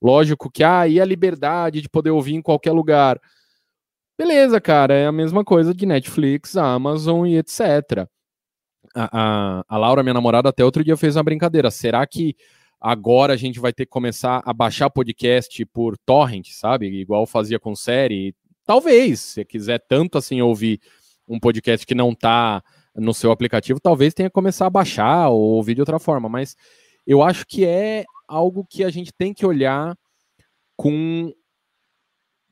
lógico 0.00 0.50
que, 0.50 0.62
ah, 0.62 0.88
e 0.88 1.00
a 1.00 1.04
liberdade 1.04 1.82
de 1.82 1.88
poder 1.88 2.10
ouvir 2.10 2.34
em 2.34 2.42
qualquer 2.42 2.72
lugar. 2.72 3.20
Beleza, 4.20 4.60
cara, 4.60 4.94
é 4.94 5.06
a 5.06 5.12
mesma 5.12 5.42
coisa 5.42 5.72
de 5.72 5.86
Netflix, 5.86 6.56
Amazon 6.56 7.26
e 7.26 7.38
etc 7.38 8.06
a, 8.94 9.08
a, 9.12 9.64
a 9.68 9.76
Laura, 9.76 10.02
minha 10.02 10.14
namorada, 10.14 10.48
até 10.48 10.64
outro 10.64 10.84
dia 10.84 10.96
fez 10.96 11.16
uma 11.16 11.22
brincadeira. 11.22 11.70
Será 11.70 12.06
que 12.06 12.36
agora 12.80 13.34
a 13.34 13.36
gente 13.36 13.60
vai 13.60 13.72
ter 13.72 13.84
que 13.84 13.90
começar 13.90 14.42
a 14.44 14.52
baixar 14.52 14.90
podcast 14.90 15.64
por 15.66 15.96
torrent, 15.98 16.48
sabe? 16.50 16.86
Igual 16.86 17.26
fazia 17.26 17.58
com 17.58 17.74
série. 17.74 18.34
Talvez, 18.64 19.20
se 19.20 19.44
quiser 19.44 19.84
tanto 19.88 20.18
assim 20.18 20.40
ouvir 20.40 20.80
um 21.28 21.38
podcast 21.38 21.86
que 21.86 21.94
não 21.94 22.14
tá 22.14 22.62
no 22.94 23.14
seu 23.14 23.30
aplicativo, 23.30 23.80
talvez 23.80 24.14
tenha 24.14 24.28
que 24.28 24.34
começar 24.34 24.66
a 24.66 24.70
baixar 24.70 25.28
ou 25.28 25.40
ouvir 25.40 25.74
de 25.74 25.80
outra 25.80 25.98
forma, 25.98 26.28
mas 26.28 26.56
eu 27.06 27.22
acho 27.22 27.46
que 27.46 27.64
é 27.64 28.04
algo 28.28 28.66
que 28.68 28.82
a 28.82 28.90
gente 28.90 29.12
tem 29.12 29.32
que 29.32 29.46
olhar 29.46 29.96
com 30.76 31.32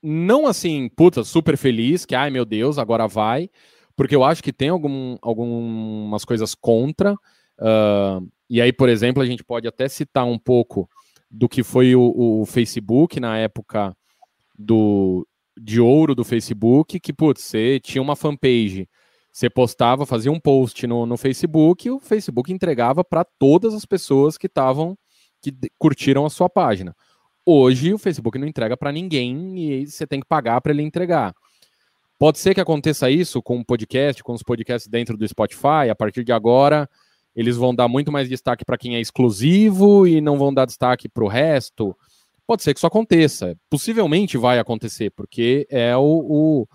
não 0.02 0.46
assim, 0.46 0.88
puta, 0.88 1.24
super 1.24 1.56
feliz, 1.56 2.04
que 2.04 2.14
ai 2.14 2.30
meu 2.30 2.44
Deus, 2.44 2.78
agora 2.78 3.06
vai, 3.06 3.50
porque 3.96 4.14
eu 4.14 4.24
acho 4.24 4.42
que 4.42 4.52
tem 4.52 4.68
algum, 4.68 5.16
algumas 5.20 6.24
coisas 6.24 6.54
contra. 6.54 7.14
Uh, 7.58 8.28
e 8.48 8.62
aí, 8.62 8.72
por 8.72 8.88
exemplo, 8.88 9.22
a 9.22 9.26
gente 9.26 9.44
pode 9.44 9.66
até 9.66 9.88
citar 9.88 10.24
um 10.24 10.38
pouco 10.38 10.88
do 11.30 11.48
que 11.48 11.62
foi 11.62 11.94
o, 11.94 12.40
o 12.40 12.46
Facebook 12.46 13.20
na 13.20 13.36
época 13.38 13.94
do 14.58 15.26
de 15.60 15.80
ouro 15.80 16.14
do 16.14 16.24
Facebook, 16.24 17.00
que, 17.00 17.12
putz, 17.12 17.42
você 17.42 17.80
tinha 17.80 18.00
uma 18.00 18.14
fanpage, 18.14 18.88
você 19.32 19.50
postava, 19.50 20.06
fazia 20.06 20.30
um 20.30 20.38
post 20.38 20.86
no, 20.86 21.04
no 21.04 21.16
Facebook, 21.16 21.88
e 21.88 21.90
o 21.90 21.98
Facebook 21.98 22.52
entregava 22.52 23.04
para 23.04 23.24
todas 23.24 23.74
as 23.74 23.84
pessoas 23.84 24.38
que 24.38 24.46
estavam, 24.46 24.96
que 25.42 25.52
curtiram 25.76 26.24
a 26.24 26.30
sua 26.30 26.48
página. 26.48 26.94
Hoje, 27.50 27.94
o 27.94 27.98
Facebook 27.98 28.38
não 28.38 28.46
entrega 28.46 28.76
para 28.76 28.92
ninguém 28.92 29.58
e 29.58 29.86
você 29.86 30.06
tem 30.06 30.20
que 30.20 30.26
pagar 30.26 30.60
para 30.60 30.70
ele 30.70 30.82
entregar. 30.82 31.34
Pode 32.18 32.38
ser 32.38 32.52
que 32.52 32.60
aconteça 32.60 33.10
isso 33.10 33.40
com 33.40 33.58
o 33.58 33.64
podcast, 33.64 34.22
com 34.22 34.34
os 34.34 34.42
podcasts 34.42 34.86
dentro 34.86 35.16
do 35.16 35.26
Spotify. 35.26 35.88
A 35.90 35.94
partir 35.94 36.24
de 36.24 36.30
agora, 36.30 36.86
eles 37.34 37.56
vão 37.56 37.74
dar 37.74 37.88
muito 37.88 38.12
mais 38.12 38.28
destaque 38.28 38.66
para 38.66 38.76
quem 38.76 38.96
é 38.96 39.00
exclusivo 39.00 40.06
e 40.06 40.20
não 40.20 40.36
vão 40.36 40.52
dar 40.52 40.66
destaque 40.66 41.08
para 41.08 41.24
o 41.24 41.26
resto. 41.26 41.96
Pode 42.46 42.62
ser 42.62 42.74
que 42.74 42.80
isso 42.80 42.86
aconteça. 42.86 43.56
Possivelmente 43.70 44.36
vai 44.36 44.58
acontecer, 44.58 45.10
porque 45.12 45.66
é 45.70 45.96
o, 45.96 46.02
o, 46.02 46.68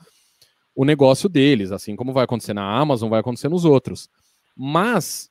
o 0.76 0.86
negócio 0.86 1.30
deles. 1.30 1.72
Assim 1.72 1.96
como 1.96 2.12
vai 2.12 2.24
acontecer 2.24 2.56
na 2.56 2.68
Amazon, 2.80 3.12
vai 3.12 3.20
acontecer 3.20 3.48
nos 3.48 3.64
outros. 3.64 4.10
Mas 4.58 5.30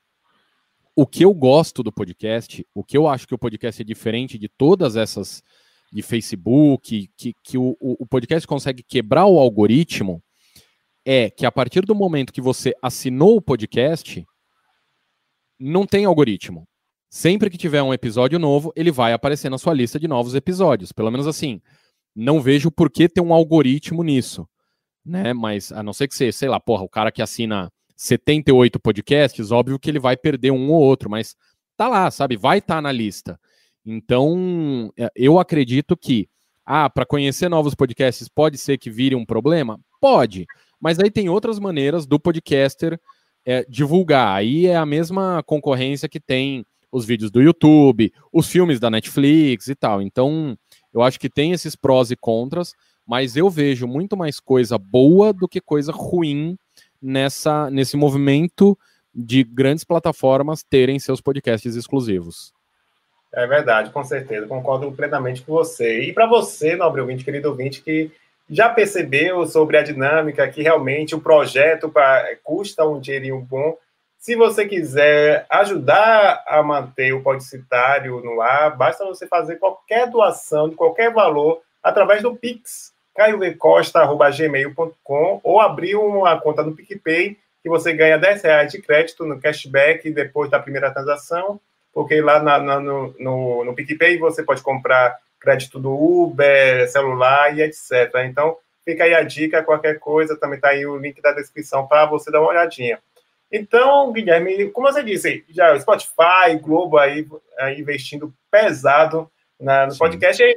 o 0.95 1.07
que 1.07 1.25
eu 1.25 1.33
gosto 1.33 1.83
do 1.83 1.93
podcast, 1.93 2.67
o 2.75 2.85
que 2.85 2.97
eu 2.97 3.09
acho 3.09 3.27
que 3.27 3.35
o 3.35 3.39
podcast 3.39 3.81
é 3.81 3.85
diferente 3.85 4.39
de 4.39 4.49
todas 4.49 4.97
essas 4.97 5.43
de 5.93 6.03
Facebook, 6.03 7.09
que, 7.17 7.35
que 7.45 7.59
o, 7.59 7.77
o 7.81 8.07
podcast 8.07 8.47
consegue 8.47 8.83
quebrar 8.83 9.27
o 9.27 9.39
algoritmo, 9.39 10.23
é 11.05 11.29
que 11.29 11.45
a 11.45 11.53
partir 11.53 11.83
do 11.83 11.95
momento 11.95 12.33
que 12.33 12.41
você 12.41 12.73
assinou 12.81 13.37
o 13.37 13.43
podcast, 13.43 14.25
não 15.59 15.87
tem 15.87 16.05
algoritmo. 16.05 16.67
Sempre 17.11 17.51
que 17.51 17.59
tiver 17.59 17.83
um 17.83 17.93
episódio 17.93 18.39
novo, 18.39 18.73
ele 18.75 18.91
vai 18.91 19.13
aparecer 19.13 19.51
na 19.51 19.59
sua 19.59 19.75
lista 19.75 20.01
de 20.01 20.09
novos 20.09 20.35
episódios. 20.35 20.93
Pelo 20.93 21.11
menos 21.11 21.27
assim. 21.27 21.61
Não 22.15 22.41
vejo 22.41 22.71
por 22.71 22.91
que 22.91 23.09
ter 23.09 23.21
um 23.21 23.35
algoritmo 23.35 24.03
nisso. 24.03 24.49
Né? 25.05 25.33
Mas 25.33 25.73
a 25.73 25.83
não 25.83 25.93
ser 25.93 26.09
que 26.09 26.15
você, 26.15 26.33
sei 26.33 26.49
lá, 26.49 26.59
porra, 26.59 26.85
o 26.85 26.89
cara 26.89 27.13
que 27.13 27.21
assina 27.21 27.71
78 28.03 28.81
podcasts, 28.81 29.53
óbvio 29.53 29.79
que 29.79 29.89
ele 29.89 30.01
vai 30.01 30.17
perder 30.17 30.51
um 30.51 30.73
ou 30.73 30.81
outro, 30.81 31.09
mas 31.09 31.37
tá 31.77 31.87
lá, 31.87 32.11
sabe? 32.11 32.37
Vai 32.37 32.59
estar 32.59 32.77
tá 32.77 32.83
na 32.83 32.91
lista. 32.91 33.39
Então, 33.87 34.93
é, 34.99 35.09
eu 35.15 35.39
acredito 35.39 35.97
que, 35.97 36.29
ah, 36.67 36.91
para 36.91 37.07
conhecer 37.07 37.49
novos 37.49 37.77
podcasts 37.77 38.29
pode 38.29 38.59
ser 38.59 38.77
que 38.77 38.91
vire 38.91 39.15
um 39.15 39.25
problema? 39.25 39.79
Pode, 40.01 40.47
mas 40.81 40.99
aí 40.99 41.13
tem 41.13 41.29
outras 41.29 41.61
maneiras 41.61 42.05
do 42.05 42.19
podcaster 42.19 42.99
é, 43.45 43.65
divulgar. 43.69 44.35
Aí 44.35 44.67
é 44.67 44.75
a 44.75 44.85
mesma 44.85 45.41
concorrência 45.45 46.09
que 46.09 46.19
tem 46.19 46.67
os 46.91 47.05
vídeos 47.05 47.31
do 47.31 47.41
YouTube, 47.41 48.13
os 48.33 48.49
filmes 48.49 48.81
da 48.81 48.91
Netflix 48.91 49.69
e 49.69 49.77
tal. 49.77 50.03
Então, 50.03 50.59
eu 50.93 51.03
acho 51.03 51.21
que 51.21 51.31
tem 51.31 51.53
esses 51.53 51.77
prós 51.77 52.11
e 52.11 52.17
contras, 52.17 52.75
mas 53.07 53.37
eu 53.37 53.49
vejo 53.49 53.87
muito 53.87 54.17
mais 54.17 54.41
coisa 54.41 54.77
boa 54.77 55.33
do 55.33 55.47
que 55.47 55.61
coisa 55.61 55.93
ruim 55.93 56.57
nessa 57.03 57.71
nesse 57.71 57.97
movimento 57.97 58.79
de 59.15 59.45
grandes 59.45 59.85
plataformas 59.85 60.63
terem 60.63 60.99
seus 60.99 61.21
podcasts 61.21 61.75
exclusivos. 61.75 62.53
É 63.33 63.47
verdade, 63.47 63.91
com 63.91 64.05
certeza, 64.05 64.47
concordo 64.47 64.93
plenamente 64.93 65.43
com 65.43 65.53
você. 65.53 66.03
E 66.03 66.13
para 66.13 66.27
você, 66.27 66.77
nobre 66.77 67.01
ouvinte, 67.01 67.25
querido 67.25 67.49
ouvinte, 67.49 67.83
que 67.83 68.11
já 68.49 68.69
percebeu 68.69 69.47
sobre 69.47 69.79
a 69.79 69.83
dinâmica, 69.83 70.49
que 70.49 70.63
realmente 70.63 71.15
o 71.15 71.21
projeto 71.21 71.89
pra, 71.89 72.37
custa 72.43 72.87
um 72.87 73.01
dinheirinho 73.01 73.41
bom, 73.41 73.77
se 74.19 74.37
você 74.37 74.67
quiser 74.67 75.47
ajudar 75.51 76.45
a 76.47 76.63
manter 76.63 77.13
o 77.13 77.23
Podcitário 77.23 78.21
no 78.21 78.41
ar, 78.41 78.77
basta 78.77 79.05
você 79.05 79.27
fazer 79.27 79.57
qualquer 79.57 80.09
doação 80.09 80.69
de 80.69 80.77
qualquer 80.77 81.13
valor 81.13 81.61
através 81.83 82.23
do 82.23 82.37
Pix, 82.37 82.92
caiovecosta.gmail.com 83.15 85.41
ou 85.43 85.61
abrir 85.61 85.97
uma 85.97 86.41
conta 86.41 86.63
no 86.63 86.75
PicPay, 86.75 87.37
que 87.63 87.69
você 87.69 87.93
ganha 87.93 88.19
10 88.19 88.43
reais 88.43 88.73
de 88.73 88.81
crédito 88.81 89.25
no 89.25 89.41
cashback 89.41 90.11
depois 90.11 90.51
da 90.51 90.59
primeira 90.59 90.91
transação 90.91 91.61
porque 91.93 92.21
lá 92.21 92.43
na, 92.43 92.59
na, 92.59 92.81
no, 92.81 93.15
no, 93.19 93.65
no 93.65 93.75
PicPay 93.75 94.19
você 94.19 94.43
pode 94.43 94.63
comprar 94.63 95.19
crédito 95.39 95.79
do 95.79 95.93
Uber, 95.93 96.89
celular 96.89 97.57
e 97.57 97.63
etc. 97.63 98.15
Então, 98.25 98.57
fica 98.85 99.05
aí 99.05 99.15
a 99.15 99.23
dica, 99.23 99.63
qualquer 99.63 99.99
coisa, 99.99 100.39
também 100.39 100.57
está 100.57 100.69
aí 100.69 100.87
o 100.87 100.97
link 100.97 101.21
da 101.21 101.33
descrição 101.33 101.87
para 101.87 102.07
você 102.07 102.31
dar 102.31 102.41
uma 102.41 102.51
olhadinha. 102.51 102.99
Então, 103.51 104.11
Guilherme, 104.13 104.71
como 104.71 104.91
você 104.91 105.03
disse, 105.03 105.45
já 105.51 105.79
Spotify, 105.79 106.57
Globo 106.61 106.97
aí, 106.97 107.27
aí 107.59 107.79
investindo 107.79 108.33
pesado 108.51 109.31
na, 109.63 109.87
no 109.87 109.93
Sim. 109.93 109.99
podcast, 109.99 110.43
e 110.43 110.57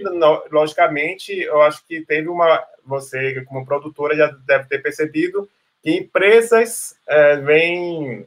logicamente, 0.52 1.40
eu 1.40 1.62
acho 1.62 1.86
que 1.88 2.02
teve 2.02 2.28
uma, 2.28 2.62
você 2.84 3.44
como 3.46 3.66
produtora 3.66 4.16
já 4.16 4.28
deve 4.46 4.66
ter 4.66 4.80
percebido 4.80 5.48
que 5.82 5.92
empresas 5.92 6.98
é, 7.08 7.38
vêm 7.38 8.26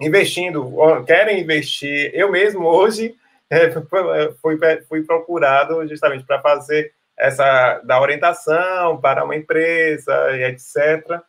investindo, 0.00 0.74
querem 1.06 1.40
investir. 1.40 2.10
Eu 2.14 2.30
mesmo 2.30 2.66
hoje 2.66 3.14
é, 3.50 3.70
fui, 4.40 4.58
fui 4.88 5.02
procurado 5.02 5.86
justamente 5.86 6.24
para 6.24 6.40
fazer 6.40 6.92
essa 7.16 7.80
da 7.84 8.00
orientação 8.00 9.00
para 9.00 9.24
uma 9.24 9.36
empresa 9.36 10.36
e 10.36 10.44
etc. 10.44 11.20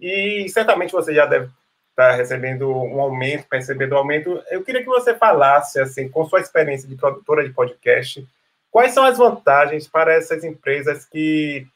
E 0.00 0.48
certamente 0.48 0.92
você 0.92 1.14
já 1.14 1.26
deve 1.26 1.48
estar 1.90 2.12
recebendo 2.12 2.70
um 2.70 3.00
aumento, 3.00 3.46
percebendo 3.48 3.94
um 3.94 3.98
aumento. 3.98 4.42
Eu 4.50 4.64
queria 4.64 4.82
que 4.82 4.88
você 4.88 5.14
falasse, 5.14 5.80
assim, 5.80 6.08
com 6.08 6.24
sua 6.24 6.40
experiência 6.40 6.88
de 6.88 6.94
produtora 6.96 7.46
de 7.46 7.52
podcast, 7.52 8.26
quais 8.70 8.92
são 8.92 9.04
as 9.04 9.18
vantagens 9.18 9.86
para 9.86 10.12
essas 10.12 10.44
empresas 10.44 11.04
que 11.04 11.66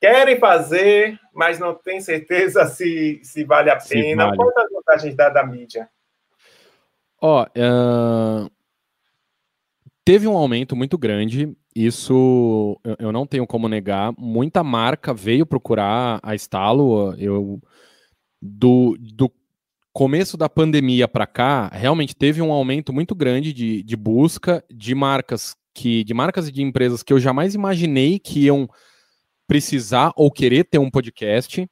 querem 0.00 0.38
fazer, 0.38 1.18
mas 1.34 1.58
não 1.58 1.74
têm 1.74 2.00
certeza 2.00 2.64
se, 2.70 3.20
se 3.22 3.44
vale 3.44 3.70
a 3.70 3.76
pena? 3.76 4.26
Vale. 4.26 4.36
Quais 4.36 4.56
as 4.56 4.72
vantagens 4.72 5.14
da, 5.14 5.28
da 5.28 5.46
mídia? 5.46 5.88
Ó, 7.20 7.44
uh, 7.44 8.50
teve 10.04 10.26
um 10.26 10.36
aumento 10.36 10.74
muito 10.74 10.96
grande, 10.96 11.54
isso 11.76 12.80
eu, 12.82 12.96
eu, 12.98 13.12
não 13.12 13.26
tenho 13.26 13.46
como 13.46 13.68
negar. 13.68 14.12
Muita 14.18 14.64
marca 14.64 15.12
veio 15.12 15.44
procurar 15.46 16.18
a 16.22 16.34
Estalo. 16.34 17.14
Eu, 17.18 17.60
do, 18.40 18.96
do 18.98 19.30
começo 19.92 20.36
da 20.36 20.48
pandemia 20.48 21.06
para 21.06 21.26
cá, 21.26 21.68
realmente 21.68 22.16
teve 22.16 22.40
um 22.40 22.52
aumento 22.52 22.92
muito 22.92 23.14
grande 23.14 23.52
de, 23.52 23.82
de 23.82 23.96
busca 23.96 24.64
de 24.70 24.94
marcas 24.94 25.54
que 25.74 26.04
de 26.04 26.14
marcas 26.14 26.48
e 26.48 26.52
de 26.52 26.62
empresas 26.62 27.02
que 27.02 27.12
eu 27.12 27.20
jamais 27.20 27.54
imaginei 27.54 28.18
que 28.18 28.46
iam 28.46 28.68
precisar 29.46 30.12
ou 30.16 30.30
querer 30.30 30.64
ter 30.64 30.78
um 30.78 30.90
podcast. 30.90 31.62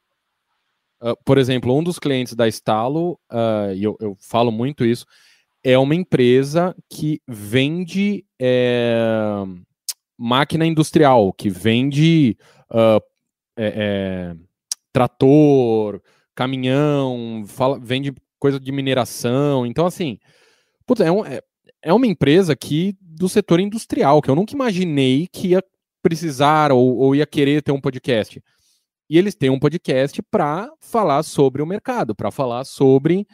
Uh, 1.01 1.15
por 1.23 1.37
exemplo, 1.37 1.75
um 1.77 1.83
dos 1.83 1.97
clientes 1.97 2.33
da 2.33 2.47
Estalo, 2.47 3.13
uh, 3.31 3.73
e 3.73 3.83
eu, 3.83 3.97
eu 4.01 4.17
falo 4.19 4.51
muito 4.51 4.85
isso, 4.85 5.05
é 5.63 5.77
uma 5.77 5.95
empresa 5.95 6.75
que 6.89 7.21
vende 7.27 8.25
é, 8.39 9.43
máquina 10.17 10.65
industrial, 10.65 11.31
que 11.33 11.49
vende 11.49 12.37
uh, 12.69 13.01
é, 13.57 13.73
é, 13.75 14.35
trator, 14.91 16.01
caminhão, 16.33 17.43
fala, 17.45 17.79
vende 17.79 18.13
coisa 18.37 18.59
de 18.59 18.71
mineração. 18.71 19.65
Então, 19.65 19.85
assim, 19.85 20.17
putz, 20.85 21.01
é, 21.01 21.11
um, 21.11 21.25
é, 21.25 21.41
é 21.81 21.93
uma 21.93 22.07
empresa 22.07 22.55
que 22.55 22.97
do 23.19 23.27
setor 23.27 23.59
industrial, 23.59 24.21
que 24.21 24.31
eu 24.31 24.35
nunca 24.35 24.53
imaginei 24.53 25.27
que 25.27 25.49
ia 25.49 25.63
precisar 26.01 26.71
ou, 26.71 26.95
ou 26.95 27.13
ia 27.13 27.27
querer 27.27 27.61
ter 27.61 27.73
um 27.73 27.81
podcast. 27.81 28.41
E 29.09 29.17
eles 29.17 29.35
têm 29.35 29.49
um 29.49 29.59
podcast 29.59 30.21
para 30.31 30.71
falar 30.79 31.21
sobre 31.23 31.61
o 31.61 31.65
mercado, 31.65 32.15
para 32.15 32.31
falar 32.31 32.63
sobre 32.63 33.27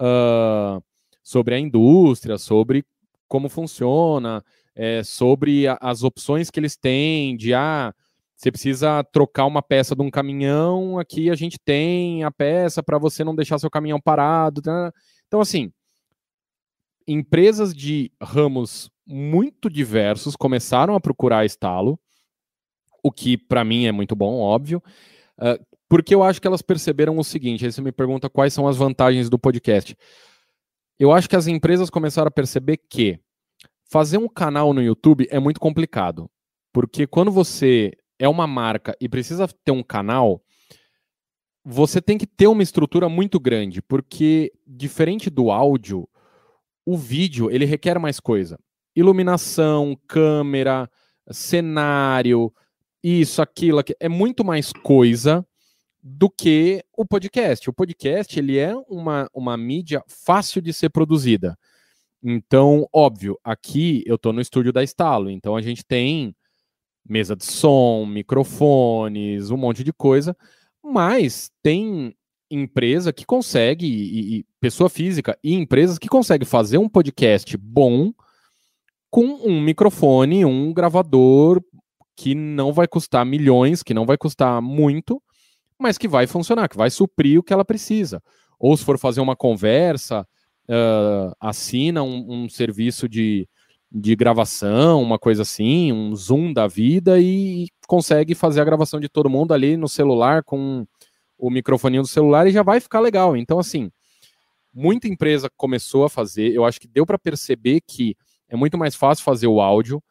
uh, 0.00 0.82
sobre 1.22 1.54
a 1.54 1.58
indústria, 1.58 2.38
sobre 2.38 2.82
como 3.28 3.50
funciona, 3.50 4.42
é, 4.74 5.02
sobre 5.04 5.68
a, 5.68 5.76
as 5.82 6.02
opções 6.02 6.50
que 6.50 6.58
eles 6.58 6.74
têm 6.74 7.36
de 7.36 7.52
ah, 7.52 7.92
você 8.34 8.50
precisa 8.50 9.04
trocar 9.04 9.44
uma 9.44 9.60
peça 9.60 9.94
de 9.94 10.00
um 10.00 10.10
caminhão, 10.10 10.98
aqui 10.98 11.28
a 11.28 11.34
gente 11.34 11.58
tem 11.62 12.24
a 12.24 12.30
peça 12.30 12.82
para 12.82 12.96
você 12.96 13.22
não 13.22 13.34
deixar 13.34 13.58
seu 13.58 13.70
caminhão 13.70 14.00
parado. 14.00 14.62
Tá? 14.62 14.90
Então, 15.26 15.40
assim, 15.42 15.70
empresas 17.06 17.74
de 17.74 18.10
ramos 18.20 18.90
muito 19.06 19.70
diversos 19.70 20.34
começaram 20.36 20.94
a 20.94 21.00
procurar 21.00 21.44
estalo, 21.44 21.98
o 23.02 23.12
que 23.12 23.36
para 23.36 23.64
mim 23.64 23.86
é 23.86 23.92
muito 23.92 24.16
bom, 24.16 24.38
óbvio, 24.38 24.82
uh, 25.38 25.64
porque 25.88 26.14
eu 26.14 26.24
acho 26.24 26.40
que 26.40 26.46
elas 26.46 26.62
perceberam 26.62 27.16
o 27.16 27.24
seguinte: 27.24 27.64
aí 27.64 27.70
você 27.70 27.80
me 27.80 27.92
pergunta 27.92 28.28
quais 28.28 28.52
são 28.52 28.66
as 28.66 28.76
vantagens 28.76 29.30
do 29.30 29.38
podcast 29.38 29.96
eu 30.98 31.12
acho 31.12 31.28
que 31.28 31.36
as 31.36 31.46
empresas 31.46 31.90
começaram 31.90 32.28
a 32.28 32.32
perceber 32.32 32.78
que 32.78 33.18
fazer 33.88 34.18
um 34.18 34.28
canal 34.28 34.72
no 34.72 34.82
YouTube 34.82 35.26
é 35.30 35.38
muito 35.38 35.60
complicado. 35.60 36.30
Porque 36.72 37.06
quando 37.06 37.30
você 37.30 37.92
é 38.18 38.28
uma 38.28 38.46
marca 38.46 38.96
e 39.00 39.08
precisa 39.08 39.46
ter 39.46 39.72
um 39.72 39.82
canal, 39.82 40.42
você 41.64 42.00
tem 42.00 42.16
que 42.16 42.26
ter 42.26 42.46
uma 42.46 42.62
estrutura 42.62 43.08
muito 43.08 43.38
grande, 43.38 43.82
porque 43.82 44.52
diferente 44.66 45.28
do 45.28 45.50
áudio, 45.50 46.08
o 46.86 46.96
vídeo 46.96 47.50
ele 47.50 47.64
requer 47.64 47.98
mais 47.98 48.20
coisa. 48.20 48.58
Iluminação, 48.94 49.98
câmera, 50.06 50.88
cenário, 51.30 52.52
isso, 53.02 53.42
aquilo, 53.42 53.80
aquilo. 53.80 53.96
é 54.00 54.08
muito 54.08 54.44
mais 54.44 54.72
coisa 54.72 55.46
do 56.02 56.30
que 56.30 56.84
o 56.96 57.04
podcast. 57.04 57.68
O 57.68 57.72
podcast 57.72 58.38
ele 58.38 58.56
é 58.56 58.74
uma, 58.88 59.28
uma 59.34 59.56
mídia 59.56 60.02
fácil 60.08 60.62
de 60.62 60.72
ser 60.72 60.88
produzida. 60.88 61.58
Então, 62.22 62.88
óbvio, 62.92 63.38
aqui 63.44 64.02
eu 64.06 64.14
estou 64.14 64.32
no 64.32 64.40
estúdio 64.40 64.72
da 64.72 64.82
Estalo, 64.82 65.28
então 65.28 65.56
a 65.56 65.62
gente 65.62 65.84
tem 65.84 66.34
mesa 67.08 67.36
de 67.36 67.44
som, 67.44 68.06
microfones, 68.06 69.50
um 69.50 69.56
monte 69.56 69.84
de 69.84 69.92
coisa, 69.92 70.36
mas 70.82 71.50
tem 71.62 72.16
empresa 72.50 73.12
que 73.12 73.24
consegue, 73.24 73.86
e, 73.86 74.38
e 74.38 74.46
pessoa 74.60 74.88
física 74.88 75.38
e 75.42 75.54
empresas 75.54 75.98
que 75.98 76.08
conseguem 76.08 76.46
fazer 76.46 76.78
um 76.78 76.88
podcast 76.88 77.56
bom 77.56 78.12
com 79.10 79.24
um 79.24 79.60
microfone, 79.60 80.44
um 80.44 80.72
gravador 80.72 81.62
que 82.14 82.34
não 82.34 82.72
vai 82.72 82.88
custar 82.88 83.24
milhões, 83.26 83.82
que 83.82 83.94
não 83.94 84.06
vai 84.06 84.16
custar 84.16 84.60
muito, 84.62 85.22
mas 85.78 85.98
que 85.98 86.08
vai 86.08 86.26
funcionar, 86.26 86.68
que 86.68 86.76
vai 86.76 86.90
suprir 86.90 87.38
o 87.38 87.42
que 87.42 87.52
ela 87.52 87.64
precisa. 87.64 88.22
Ou 88.58 88.76
se 88.76 88.84
for 88.84 88.98
fazer 88.98 89.20
uma 89.20 89.36
conversa, 89.36 90.26
uh, 90.68 91.34
assina 91.38 92.02
um, 92.02 92.44
um, 92.44 92.48
serviço 92.48 93.08
de, 93.08 93.46
de 93.92 94.16
gravação, 94.16 95.02
uma 95.02 95.18
coisa 95.18 95.42
assim, 95.42 95.92
um 95.92 96.14
Zoom 96.16 96.52
da 96.52 96.66
vida 96.66 97.20
e 97.20 97.68
consegue 97.86 98.34
fazer 98.34 98.60
a 98.60 98.64
gravação 98.64 98.98
de 98.98 99.08
todo 99.08 99.30
mundo 99.30 99.52
ali 99.52 99.76
no 99.76 99.88
celular 99.88 100.42
com 100.42 100.86
o 101.38 101.50
microfoninho 101.50 102.02
do 102.02 102.08
celular 102.08 102.46
e 102.46 102.50
já 102.50 102.62
vai 102.62 102.80
ficar 102.80 103.00
legal. 103.00 103.36
Então, 103.36 103.58
assim, 103.58 103.90
muita 104.72 105.08
empresa 105.08 105.50
começou 105.56 106.04
a 106.04 106.10
fazer, 106.10 106.52
eu 106.52 106.64
acho 106.64 106.80
que 106.80 106.88
deu 106.88 107.06
para 107.06 107.18
perceber 107.18 107.80
que 107.86 108.16
é 108.48 108.56
muito 108.56 108.78
mais 108.78 108.94
fácil 108.94 109.24
fazer 109.24 109.46
o 109.46 109.60
áudio. 109.60 110.02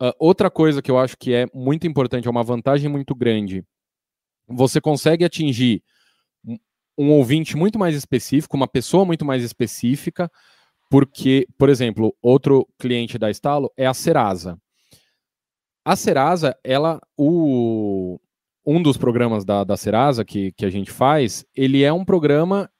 Uh, 0.00 0.12
outra 0.18 0.50
coisa 0.50 0.82
que 0.82 0.90
eu 0.90 0.98
acho 0.98 1.16
que 1.16 1.32
é 1.32 1.46
muito 1.54 1.86
importante, 1.86 2.26
é 2.26 2.30
uma 2.30 2.42
vantagem 2.42 2.90
muito 2.90 3.14
grande 3.14 3.64
você 4.46 4.80
consegue 4.80 5.24
atingir 5.24 5.82
um 6.96 7.10
ouvinte 7.10 7.56
muito 7.56 7.78
mais 7.78 7.96
específico, 7.96 8.56
uma 8.56 8.68
pessoa 8.68 9.04
muito 9.04 9.24
mais 9.24 9.42
específica, 9.42 10.30
porque, 10.90 11.46
por 11.58 11.68
exemplo, 11.68 12.14
outro 12.22 12.68
cliente 12.78 13.18
da 13.18 13.30
Estalo 13.30 13.72
é 13.76 13.86
a 13.86 13.94
Serasa. 13.94 14.58
A 15.84 15.96
Serasa, 15.96 16.56
ela, 16.62 17.00
o, 17.16 18.18
um 18.66 18.82
dos 18.82 18.96
programas 18.96 19.44
da, 19.44 19.64
da 19.64 19.76
Serasa 19.76 20.24
que, 20.24 20.52
que 20.52 20.64
a 20.64 20.70
gente 20.70 20.90
faz, 20.90 21.44
ele 21.54 21.82
é 21.82 21.92
um 21.92 22.04
programa 22.04 22.70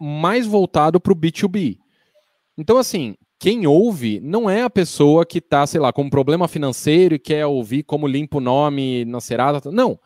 mais 0.00 0.46
voltado 0.46 1.00
para 1.00 1.12
o 1.12 1.16
B2B. 1.16 1.78
Então, 2.56 2.78
assim, 2.78 3.14
quem 3.38 3.66
ouve 3.66 4.20
não 4.20 4.48
é 4.48 4.62
a 4.62 4.70
pessoa 4.70 5.26
que 5.26 5.38
está, 5.38 5.66
sei 5.66 5.80
lá, 5.80 5.92
com 5.92 6.02
um 6.02 6.10
problema 6.10 6.48
financeiro 6.48 7.14
e 7.14 7.18
quer 7.18 7.46
ouvir 7.46 7.82
como 7.82 8.06
limpa 8.06 8.38
o 8.38 8.40
nome 8.40 9.04
na 9.04 9.20
Serasa. 9.20 9.70
Não 9.70 9.98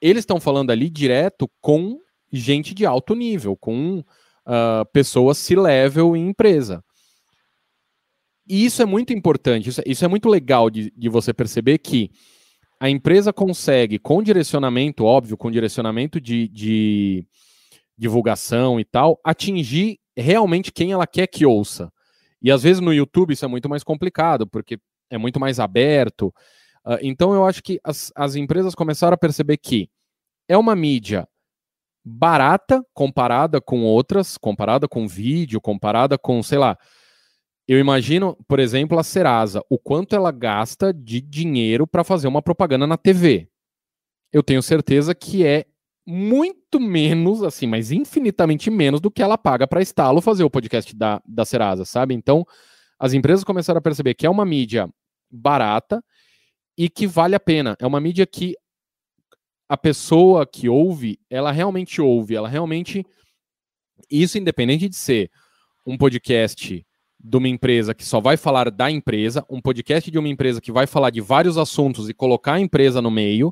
eles 0.00 0.22
estão 0.22 0.40
falando 0.40 0.70
ali 0.70 0.88
direto 0.88 1.50
com 1.60 1.98
gente 2.32 2.74
de 2.74 2.86
alto 2.86 3.14
nível, 3.14 3.56
com 3.56 3.98
uh, 3.98 4.84
pessoas 4.92 5.38
C-level 5.38 6.16
em 6.16 6.28
empresa. 6.28 6.84
E 8.46 8.64
isso 8.64 8.80
é 8.80 8.86
muito 8.86 9.12
importante, 9.12 9.68
isso 9.68 9.80
é, 9.80 9.84
isso 9.86 10.04
é 10.04 10.08
muito 10.08 10.28
legal 10.28 10.70
de, 10.70 10.90
de 10.96 11.08
você 11.08 11.34
perceber 11.34 11.78
que 11.78 12.10
a 12.80 12.88
empresa 12.88 13.32
consegue, 13.32 13.98
com 13.98 14.22
direcionamento, 14.22 15.04
óbvio, 15.04 15.36
com 15.36 15.50
direcionamento 15.50 16.20
de, 16.20 16.48
de 16.48 17.26
divulgação 17.96 18.78
e 18.78 18.84
tal, 18.84 19.20
atingir 19.24 19.98
realmente 20.16 20.72
quem 20.72 20.92
ela 20.92 21.06
quer 21.06 21.26
que 21.26 21.44
ouça. 21.44 21.92
E 22.40 22.50
às 22.50 22.62
vezes 22.62 22.80
no 22.80 22.94
YouTube 22.94 23.32
isso 23.32 23.44
é 23.44 23.48
muito 23.48 23.68
mais 23.68 23.82
complicado, 23.82 24.46
porque 24.46 24.78
é 25.10 25.18
muito 25.18 25.40
mais 25.40 25.58
aberto. 25.58 26.28
Uh, 26.86 26.98
então 27.02 27.34
eu 27.34 27.44
acho 27.44 27.62
que 27.62 27.80
as, 27.82 28.12
as 28.14 28.36
empresas 28.36 28.74
começaram 28.74 29.14
a 29.14 29.18
perceber 29.18 29.56
que 29.56 29.90
é 30.48 30.56
uma 30.56 30.76
mídia 30.76 31.28
barata 32.04 32.82
comparada 32.94 33.60
com 33.60 33.82
outras, 33.82 34.38
comparada 34.38 34.88
com 34.88 35.06
vídeo, 35.06 35.60
comparada 35.60 36.16
com, 36.16 36.42
sei 36.42 36.58
lá, 36.58 36.78
Eu 37.68 37.78
imagino, 37.78 38.34
por 38.48 38.58
exemplo, 38.58 38.98
a 38.98 39.02
Serasa, 39.02 39.62
o 39.68 39.78
quanto 39.78 40.16
ela 40.16 40.32
gasta 40.32 40.90
de 40.90 41.20
dinheiro 41.20 41.86
para 41.86 42.02
fazer 42.02 42.26
uma 42.26 42.40
propaganda 42.40 42.86
na 42.86 42.96
TV. 42.96 43.46
Eu 44.32 44.42
tenho 44.42 44.62
certeza 44.62 45.14
que 45.14 45.44
é 45.44 45.66
muito 46.06 46.80
menos, 46.80 47.42
assim, 47.42 47.66
mas 47.66 47.92
infinitamente 47.92 48.70
menos 48.70 49.02
do 49.02 49.10
que 49.10 49.22
ela 49.22 49.36
paga 49.36 49.68
para 49.68 49.82
Estalo 49.82 50.22
fazer 50.22 50.44
o 50.44 50.50
podcast 50.50 50.96
da, 50.96 51.20
da 51.26 51.44
Serasa, 51.44 51.84
sabe? 51.84 52.14
Então, 52.14 52.46
as 52.98 53.12
empresas 53.12 53.44
começaram 53.44 53.76
a 53.78 53.82
perceber 53.82 54.14
que 54.14 54.24
é 54.24 54.30
uma 54.30 54.46
mídia 54.46 54.88
barata 55.30 56.02
e 56.78 56.88
que 56.88 57.06
vale 57.06 57.34
a 57.34 57.40
pena. 57.40 57.76
É 57.78 57.86
uma 57.86 58.00
mídia 58.00 58.26
que 58.26 58.54
a 59.68 59.76
pessoa 59.76 60.46
que 60.46 60.70
ouve, 60.70 61.20
ela 61.28 61.52
realmente 61.52 62.00
ouve, 62.00 62.34
ela 62.34 62.48
realmente. 62.48 63.04
Isso 64.10 64.38
independente 64.38 64.88
de 64.88 64.96
ser 64.96 65.30
um 65.84 65.98
podcast 65.98 66.86
de 67.18 67.36
uma 67.36 67.48
empresa 67.48 67.94
que 67.94 68.04
só 68.04 68.20
vai 68.20 68.36
falar 68.36 68.70
da 68.70 68.90
empresa, 68.90 69.44
um 69.50 69.60
podcast 69.60 70.10
de 70.10 70.18
uma 70.18 70.28
empresa 70.28 70.60
que 70.60 70.70
vai 70.70 70.86
falar 70.86 71.10
de 71.10 71.20
vários 71.20 71.58
assuntos 71.58 72.08
e 72.08 72.14
colocar 72.14 72.54
a 72.54 72.60
empresa 72.60 73.02
no 73.02 73.10
meio, 73.10 73.48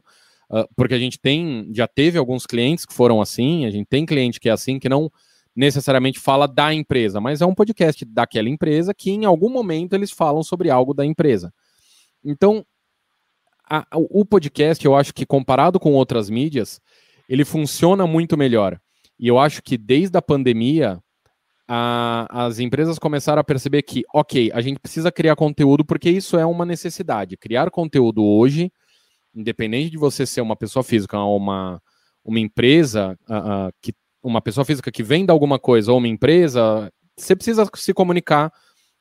uh, 0.51 0.69
porque 0.77 0.95
a 0.95 0.99
gente 0.99 1.19
tem, 1.19 1.69
já 1.73 1.89
teve 1.89 2.17
alguns 2.17 2.47
clientes 2.47 2.87
que 2.87 2.95
foram 2.95 3.21
assim, 3.21 3.67
a 3.67 3.71
gente 3.71 3.87
tem 3.87 4.07
cliente 4.07 4.39
que 4.39 4.49
é 4.49 4.53
assim, 4.53 4.79
que 4.79 4.89
não 4.89 5.11
necessariamente 5.55 6.21
fala 6.21 6.47
da 6.47 6.73
empresa, 6.73 7.21
mas 7.21 7.41
é 7.41 7.47
um 7.47 7.55
podcast 7.55 8.05
daquela 8.05 8.49
empresa 8.49 8.95
que 8.95 9.11
em 9.11 9.25
algum 9.25 9.49
momento 9.49 9.95
eles 9.95 10.11
falam 10.11 10.43
sobre 10.43 10.71
algo 10.71 10.93
da 10.93 11.05
empresa. 11.05 11.53
Então, 12.23 12.65
a, 13.69 13.87
o 13.95 14.25
podcast, 14.25 14.85
eu 14.85 14.95
acho 14.95 15.13
que 15.13 15.27
comparado 15.27 15.81
com 15.81 15.93
outras 15.95 16.31
mídias, 16.31 16.81
ele 17.29 17.45
funciona 17.45 18.07
muito 18.07 18.37
melhor. 18.37 18.79
E 19.19 19.27
eu 19.27 19.39
acho 19.39 19.63
que 19.63 19.79
desde 19.79 20.17
a 20.17 20.23
pandemia, 20.23 21.01
a, 21.69 22.47
as 22.47 22.59
empresas 22.59 22.99
começaram 22.99 23.41
a 23.41 23.45
perceber 23.45 23.83
que, 23.83 24.03
ok, 24.15 24.51
a 24.53 24.61
gente 24.61 24.79
precisa 24.79 25.11
criar 25.11 25.37
conteúdo 25.37 25.85
porque 25.85 26.11
isso 26.11 26.37
é 26.37 26.47
uma 26.47 26.65
necessidade. 26.65 27.37
Criar 27.37 27.71
conteúdo 27.71 28.25
hoje 28.25 28.71
independente 29.37 29.91
de 29.91 29.99
você 29.99 30.25
ser 30.25 30.41
uma 30.41 30.57
pessoa 30.57 30.83
física 30.83 31.19
ou 31.19 31.37
uma, 31.37 31.81
uma 32.25 32.41
empresa, 32.41 33.19
uh, 33.29 33.69
uh, 33.69 33.73
que, 33.83 33.95
uma 34.23 34.41
pessoa 34.41 34.65
física 34.65 34.91
que 34.91 35.03
venda 35.03 35.33
alguma 35.33 35.59
coisa 35.59 35.93
ou 35.93 35.99
uma 35.99 36.09
empresa, 36.09 36.91
você 37.17 37.37
precisa 37.37 37.69
se 37.75 37.93
comunicar 37.93 38.51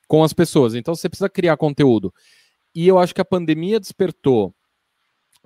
com 0.06 0.22
as 0.22 0.32
pessoas. 0.32 0.74
Então 0.74 0.94
você 0.94 1.08
precisa 1.08 1.28
criar 1.28 1.56
conteúdo. 1.56 2.12
E 2.74 2.86
eu 2.86 2.98
acho 2.98 3.14
que 3.14 3.20
a 3.20 3.24
pandemia 3.24 3.80
despertou 3.80 4.54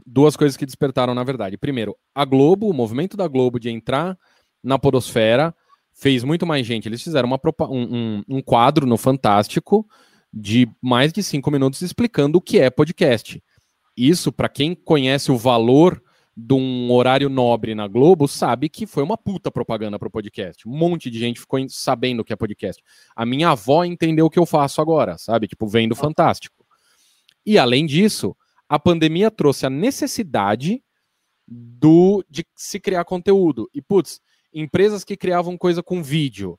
duas 0.05 0.37
coisas 0.37 0.57
que 0.57 0.67
despertaram, 0.67 1.15
na 1.15 1.23
verdade. 1.23 1.57
Primeiro, 1.57 1.97
a 2.15 2.25
Globo, 2.25 2.69
o 2.69 2.75
movimento 2.75 3.17
da 3.17 3.29
Globo 3.29 3.61
de 3.61 3.71
entrar 3.71 4.19
na 4.63 4.79
podosfera, 4.79 5.55
fez 6.01 6.25
muito 6.25 6.47
mais 6.47 6.67
gente. 6.67 6.89
Eles 6.89 7.03
fizeram 7.03 7.29
uma, 7.29 7.39
um, 7.69 7.97
um, 7.97 8.25
um 8.29 8.43
quadro 8.43 8.87
no 8.87 8.97
Fantástico 8.97 9.87
de 10.33 10.67
mais 10.81 11.13
de 11.13 11.23
cinco 11.23 11.51
minutos 11.51 11.83
explicando 11.83 12.39
o 12.39 12.41
que 12.41 12.59
é 12.59 12.71
podcast. 12.71 13.43
Isso, 13.97 14.33
para 14.33 14.49
quem 14.49 14.75
conhece 14.75 15.31
o 15.31 15.37
valor 15.37 16.03
de 16.35 16.55
um 16.55 16.91
horário 16.91 17.29
nobre 17.29 17.75
na 17.75 17.87
Globo, 17.87 18.27
sabe 18.27 18.71
que 18.71 18.87
foi 18.87 19.03
uma 19.03 19.19
puta 19.19 19.51
propaganda 19.51 19.99
para 19.99 20.09
o 20.09 20.11
podcast. 20.11 20.67
Um 20.67 20.75
monte 20.75 21.11
de 21.11 21.19
gente 21.19 21.41
ficou 21.41 21.61
sabendo 21.69 22.21
o 22.21 22.25
que 22.25 22.33
é 22.33 22.37
podcast. 22.37 22.83
A 23.15 23.27
minha 23.27 23.51
avó 23.51 23.85
entendeu 23.85 24.25
o 24.25 24.31
que 24.31 24.39
eu 24.39 24.47
faço 24.47 24.81
agora, 24.81 25.19
sabe? 25.19 25.49
Tipo, 25.49 25.67
vendo 25.67 25.95
fantástico. 25.95 26.65
E 27.45 27.59
além 27.59 27.85
disso, 27.85 28.35
a 28.67 28.79
pandemia 28.79 29.31
trouxe 29.31 29.67
a 29.67 29.71
necessidade 29.71 30.83
do 31.47 32.25
de 32.31 32.47
se 32.55 32.81
criar 32.81 33.05
conteúdo. 33.05 33.69
E 33.75 33.83
putz, 33.83 34.21
empresas 34.53 35.05
que 35.05 35.17
criavam 35.17 35.57
coisa 35.57 35.83
com 35.83 36.03
vídeo 36.03 36.59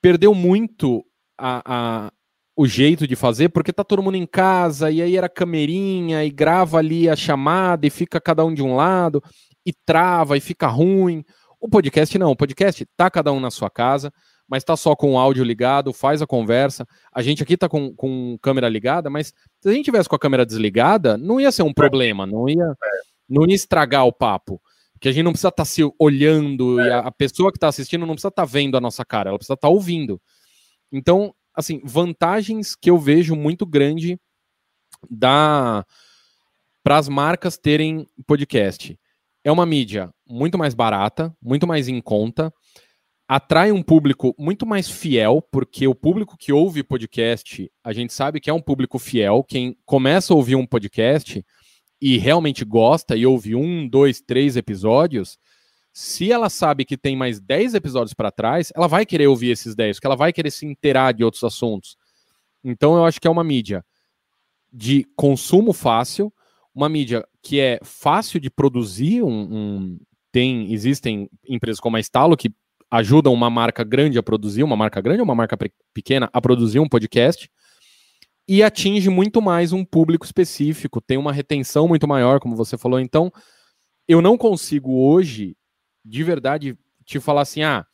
perdeu 0.00 0.34
muito 0.34 1.04
a, 1.38 1.62
a, 2.06 2.12
o 2.56 2.66
jeito 2.66 3.06
de 3.06 3.16
fazer, 3.16 3.48
porque 3.50 3.72
tá 3.72 3.84
todo 3.84 4.02
mundo 4.02 4.16
em 4.16 4.26
casa, 4.26 4.90
e 4.90 5.00
aí 5.02 5.16
era 5.16 5.28
camerinha, 5.28 6.24
e 6.24 6.30
grava 6.30 6.78
ali 6.78 7.08
a 7.08 7.16
chamada, 7.16 7.86
e 7.86 7.90
fica 7.90 8.20
cada 8.20 8.44
um 8.44 8.52
de 8.52 8.62
um 8.62 8.76
lado, 8.76 9.22
e 9.64 9.72
trava, 9.72 10.36
e 10.36 10.40
fica 10.40 10.66
ruim. 10.66 11.24
O 11.60 11.68
podcast 11.68 12.18
não, 12.18 12.30
o 12.30 12.36
podcast 12.36 12.86
tá 12.96 13.10
cada 13.10 13.32
um 13.32 13.40
na 13.40 13.50
sua 13.50 13.70
casa, 13.70 14.12
mas 14.48 14.64
tá 14.64 14.76
só 14.76 14.96
com 14.96 15.12
o 15.12 15.18
áudio 15.18 15.44
ligado, 15.44 15.92
faz 15.92 16.20
a 16.20 16.26
conversa. 16.26 16.86
A 17.14 17.22
gente 17.22 17.42
aqui 17.42 17.56
tá 17.56 17.68
com, 17.68 17.94
com 17.94 18.36
câmera 18.42 18.68
ligada, 18.68 19.08
mas 19.08 19.32
se 19.60 19.68
a 19.68 19.72
gente 19.72 19.84
tivesse 19.84 20.08
com 20.08 20.16
a 20.16 20.18
câmera 20.18 20.44
desligada, 20.44 21.16
não 21.16 21.40
ia 21.40 21.52
ser 21.52 21.62
um 21.62 21.72
problema, 21.72 22.26
não 22.26 22.48
ia, 22.48 22.74
não 23.28 23.46
ia 23.46 23.54
estragar 23.54 24.06
o 24.06 24.12
papo. 24.12 24.60
Que 25.00 25.08
a 25.08 25.12
gente 25.12 25.24
não 25.24 25.32
precisa 25.32 25.48
estar 25.48 25.62
tá 25.62 25.64
se 25.64 25.82
olhando, 25.98 26.80
e 26.80 26.90
a, 26.90 26.98
a 27.00 27.10
pessoa 27.10 27.50
que 27.50 27.56
está 27.56 27.68
assistindo 27.68 28.06
não 28.06 28.14
precisa 28.14 28.28
estar 28.28 28.42
tá 28.42 28.50
vendo 28.50 28.76
a 28.76 28.80
nossa 28.80 29.04
cara, 29.04 29.30
ela 29.30 29.38
precisa 29.38 29.54
estar 29.54 29.68
tá 29.68 29.72
ouvindo. 29.72 30.20
Então, 30.92 31.34
assim, 31.54 31.80
vantagens 31.84 32.74
que 32.74 32.90
eu 32.90 32.98
vejo 32.98 33.34
muito 33.34 33.64
grande 33.64 34.18
da 35.08 35.84
para 36.82 36.96
as 36.96 37.08
marcas 37.08 37.58
terem 37.58 38.06
podcast. 38.26 38.98
É 39.44 39.52
uma 39.52 39.66
mídia 39.66 40.10
muito 40.26 40.58
mais 40.58 40.74
barata, 40.74 41.34
muito 41.42 41.66
mais 41.66 41.88
em 41.88 42.00
conta, 42.00 42.52
atrai 43.28 43.70
um 43.70 43.82
público 43.82 44.34
muito 44.38 44.66
mais 44.66 44.88
fiel, 44.88 45.40
porque 45.52 45.86
o 45.86 45.94
público 45.94 46.36
que 46.36 46.52
ouve 46.52 46.82
podcast, 46.82 47.70
a 47.84 47.92
gente 47.92 48.12
sabe 48.12 48.40
que 48.40 48.50
é 48.50 48.52
um 48.52 48.60
público 48.60 48.98
fiel. 48.98 49.44
Quem 49.44 49.76
começa 49.84 50.32
a 50.32 50.36
ouvir 50.36 50.56
um 50.56 50.66
podcast 50.66 51.44
e 52.00 52.16
realmente 52.16 52.64
gosta 52.64 53.16
e 53.16 53.26
ouve 53.26 53.54
um, 53.54 53.86
dois, 53.86 54.20
três 54.20 54.56
episódios, 54.56 55.38
se 55.92 56.30
ela 56.32 56.48
sabe 56.48 56.84
que 56.84 56.96
tem 56.96 57.16
mais 57.16 57.40
10 57.40 57.74
episódios 57.74 58.14
para 58.14 58.30
trás, 58.30 58.72
ela 58.74 58.86
vai 58.86 59.04
querer 59.04 59.26
ouvir 59.26 59.50
esses 59.50 59.74
10, 59.74 59.96
porque 59.96 60.06
ela 60.06 60.16
vai 60.16 60.32
querer 60.32 60.50
se 60.50 60.64
inteirar 60.64 61.12
de 61.12 61.24
outros 61.24 61.42
assuntos. 61.44 61.96
Então 62.64 62.94
eu 62.96 63.04
acho 63.04 63.20
que 63.20 63.26
é 63.26 63.30
uma 63.30 63.44
mídia 63.44 63.84
de 64.72 65.04
consumo 65.16 65.72
fácil, 65.72 66.32
uma 66.74 66.88
mídia 66.88 67.26
que 67.42 67.58
é 67.58 67.80
fácil 67.82 68.38
de 68.38 68.48
produzir, 68.48 69.22
um, 69.22 69.28
um, 69.28 69.98
tem 70.30 70.72
existem 70.72 71.28
empresas 71.48 71.80
como 71.80 71.96
a 71.96 72.00
Estalo 72.00 72.36
que 72.36 72.52
ajudam 72.90 73.32
uma 73.32 73.50
marca 73.50 73.82
grande 73.82 74.18
a 74.18 74.22
produzir, 74.22 74.62
uma 74.62 74.76
marca 74.76 75.00
grande 75.00 75.20
ou 75.20 75.24
uma 75.24 75.34
marca 75.34 75.56
pequena 75.92 76.30
a 76.32 76.40
produzir 76.40 76.78
um 76.78 76.88
podcast 76.88 77.50
e 78.50 78.64
atinge 78.64 79.08
muito 79.08 79.40
mais 79.40 79.72
um 79.72 79.84
público 79.84 80.26
específico, 80.26 81.00
tem 81.00 81.16
uma 81.16 81.32
retenção 81.32 81.86
muito 81.86 82.08
maior, 82.08 82.40
como 82.40 82.56
você 82.56 82.76
falou. 82.76 82.98
Então, 82.98 83.32
eu 84.08 84.20
não 84.20 84.36
consigo 84.36 84.92
hoje 85.08 85.56
de 86.04 86.24
verdade 86.24 86.76
te 87.04 87.20
falar 87.20 87.42
assim, 87.42 87.62
ah, 87.62 87.86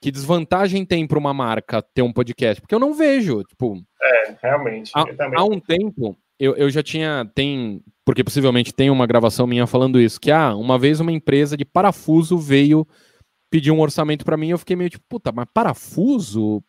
que 0.00 0.10
desvantagem 0.10 0.86
tem 0.86 1.06
para 1.06 1.18
uma 1.18 1.34
marca 1.34 1.82
ter 1.82 2.00
um 2.00 2.10
podcast? 2.10 2.58
Porque 2.58 2.74
eu 2.74 2.78
não 2.78 2.94
vejo, 2.94 3.42
tipo... 3.44 3.84
É, 4.00 4.36
realmente. 4.42 4.92
Há, 4.94 5.04
há 5.36 5.44
um 5.44 5.60
tempo, 5.60 6.16
eu, 6.38 6.56
eu 6.56 6.70
já 6.70 6.82
tinha, 6.82 7.30
tem, 7.34 7.84
porque 8.02 8.24
possivelmente 8.24 8.72
tem 8.72 8.88
uma 8.88 9.06
gravação 9.06 9.46
minha 9.46 9.66
falando 9.66 10.00
isso, 10.00 10.18
que, 10.18 10.30
ah, 10.30 10.54
uma 10.54 10.78
vez 10.78 11.00
uma 11.00 11.12
empresa 11.12 11.54
de 11.54 11.66
parafuso 11.66 12.38
veio 12.38 12.88
pedir 13.50 13.72
um 13.72 13.80
orçamento 13.80 14.24
para 14.24 14.38
mim, 14.38 14.48
eu 14.48 14.58
fiquei 14.58 14.74
meio 14.74 14.88
tipo, 14.88 15.04
puta, 15.06 15.30
mas 15.32 15.44
parafuso? 15.52 16.64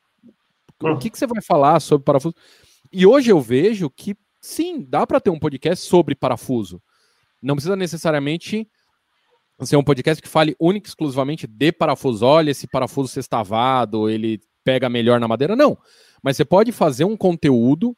O 0.83 0.97
que, 0.97 1.09
que 1.09 1.17
você 1.17 1.25
vai 1.25 1.41
falar 1.41 1.79
sobre 1.79 2.03
parafuso? 2.03 2.35
E 2.91 3.05
hoje 3.05 3.31
eu 3.31 3.39
vejo 3.39 3.89
que, 3.89 4.15
sim, 4.41 4.85
dá 4.87 5.05
para 5.05 5.19
ter 5.19 5.29
um 5.29 5.39
podcast 5.39 5.85
sobre 5.85 6.15
parafuso. 6.15 6.81
Não 7.41 7.55
precisa 7.55 7.75
necessariamente 7.75 8.67
ser 9.61 9.77
um 9.77 9.83
podcast 9.83 10.21
que 10.21 10.29
fale 10.29 10.55
única 10.59 10.87
e 10.87 10.89
exclusivamente 10.89 11.45
de 11.45 11.71
parafuso. 11.71 12.25
Olha, 12.25 12.51
esse 12.51 12.67
parafuso 12.67 13.09
sextavado, 13.09 14.09
ele 14.09 14.39
pega 14.63 14.89
melhor 14.89 15.19
na 15.19 15.27
madeira. 15.27 15.55
Não. 15.55 15.77
Mas 16.23 16.37
você 16.37 16.45
pode 16.45 16.71
fazer 16.71 17.05
um 17.05 17.15
conteúdo 17.15 17.95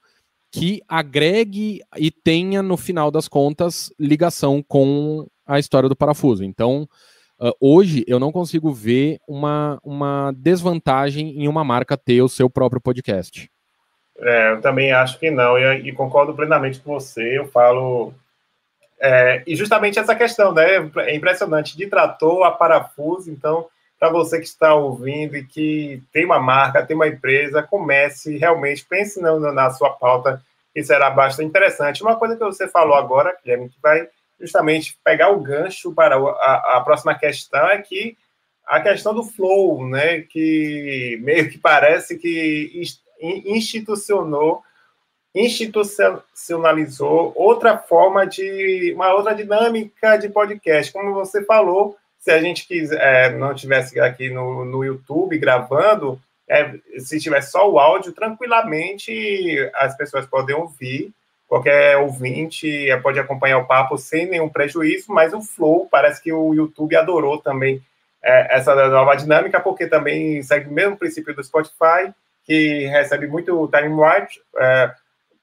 que 0.52 0.82
agregue 0.88 1.80
e 1.98 2.12
tenha, 2.12 2.62
no 2.62 2.76
final 2.76 3.10
das 3.10 3.28
contas, 3.28 3.92
ligação 3.98 4.62
com 4.62 5.26
a 5.46 5.60
história 5.60 5.88
do 5.88 5.96
parafuso. 5.96 6.44
Então, 6.44 6.88
uh, 7.40 7.52
hoje 7.60 8.04
eu 8.06 8.20
não 8.20 8.32
consigo 8.32 8.72
ver 8.74 9.18
uma, 9.28 9.80
uma 9.84 10.34
desvantagem 10.34 11.42
em 11.42 11.48
uma 11.48 11.64
marca 11.64 11.98
ter 11.98 12.22
o 12.22 12.30
seu 12.30 12.50
próprio 12.50 12.82
podcast. 12.82 13.50
É, 14.22 14.52
eu 14.52 14.62
também 14.62 14.92
acho 14.92 15.20
que 15.20 15.32
não, 15.32 15.58
e, 15.58 15.90
e 15.90 15.92
concordo 15.92 16.34
plenamente 16.34 16.80
com 16.80 16.94
você. 16.94 17.40
Eu 17.40 17.48
falo 17.48 18.14
é, 19.02 19.42
e 19.48 19.56
justamente 19.56 19.98
essa 19.98 20.16
questão, 20.16 20.54
né? 20.54 20.76
É 20.98 21.16
impressionante, 21.16 21.76
de 21.76 21.88
trator 21.88 22.44
a 22.44 22.52
parafuso. 22.52 23.32
Então, 23.32 23.68
para 24.00 24.12
você 24.12 24.38
que 24.38 24.46
está 24.46 24.76
ouvindo 24.76 25.36
e 25.36 25.44
que 25.44 26.04
tem 26.14 26.24
uma 26.24 26.40
marca, 26.40 26.86
tem 26.86 26.96
uma 26.96 27.08
empresa, 27.08 27.64
comece 27.64 28.38
realmente, 28.38 28.86
pense 28.86 29.20
na, 29.20 29.38
na 29.52 29.72
sua 29.72 29.90
pauta, 29.90 30.42
que 30.72 30.84
será 30.84 31.10
bastante 31.10 31.50
interessante. 31.50 32.04
Uma 32.04 32.16
coisa 32.16 32.36
que 32.36 32.44
você 32.44 32.68
falou 32.68 32.96
agora, 32.96 33.36
Guilherme, 33.44 33.70
que 33.70 33.82
vai 33.82 34.08
justamente 34.40 34.98
pegar 35.04 35.30
o 35.32 35.40
gancho 35.40 35.94
para 35.94 36.16
a, 36.16 36.78
a 36.78 36.82
próxima 36.82 37.16
questão, 37.16 37.68
é 37.70 37.82
que 37.82 38.16
a 38.68 38.80
questão 38.80 39.16
do 39.16 39.24
flow, 39.24 39.88
né? 39.88 40.22
Que 40.22 41.20
meio 41.24 41.50
que 41.50 41.58
parece 41.58 42.20
que 42.20 42.72
institucionou 43.22 44.64
institucionalizou 45.34 47.32
outra 47.36 47.78
forma 47.78 48.28
de 48.28 48.92
uma 48.94 49.14
outra 49.14 49.34
dinâmica 49.34 50.18
de 50.18 50.28
podcast, 50.30 50.92
como 50.92 51.14
você 51.14 51.44
falou. 51.46 51.96
Se 52.20 52.32
a 52.32 52.40
gente 52.40 52.68
quiser, 52.68 53.00
é, 53.02 53.30
não 53.30 53.56
tivesse 53.56 54.00
aqui 54.00 54.30
no, 54.30 54.66
no 54.66 54.84
YouTube 54.84 55.38
gravando, 55.40 56.22
é, 56.48 56.76
se 57.00 57.20
tiver 57.20 57.42
só 57.42 57.70
o 57.70 57.80
áudio, 57.80 58.12
tranquilamente 58.12 59.58
as 59.74 59.96
pessoas 59.96 60.26
podem 60.26 60.56
ouvir, 60.56 61.12
qualquer 61.48 61.98
ouvinte 61.98 62.88
pode 63.02 63.20
acompanhar 63.20 63.58
o 63.58 63.66
papo 63.66 63.98
sem 63.98 64.26
nenhum 64.28 64.50
prejuízo, 64.50 65.06
mas 65.12 65.34
o 65.34 65.42
Flow 65.42 65.88
parece 65.90 66.22
que 66.22 66.32
o 66.32 66.54
YouTube 66.54 66.96
adorou 66.96 67.40
também 67.40 67.82
é, 68.22 68.56
essa 68.56 68.76
nova 68.90 69.16
dinâmica, 69.16 69.60
porque 69.60 69.88
também 69.88 70.44
segue 70.44 70.70
o 70.70 70.74
mesmo 70.74 70.98
princípio 70.98 71.34
do 71.34 71.44
Spotify, 71.44 72.14
que 72.44 72.86
recebe 72.88 73.28
muito 73.28 73.68
time 73.68 73.94
watch, 73.94 74.42
é, 74.58 74.92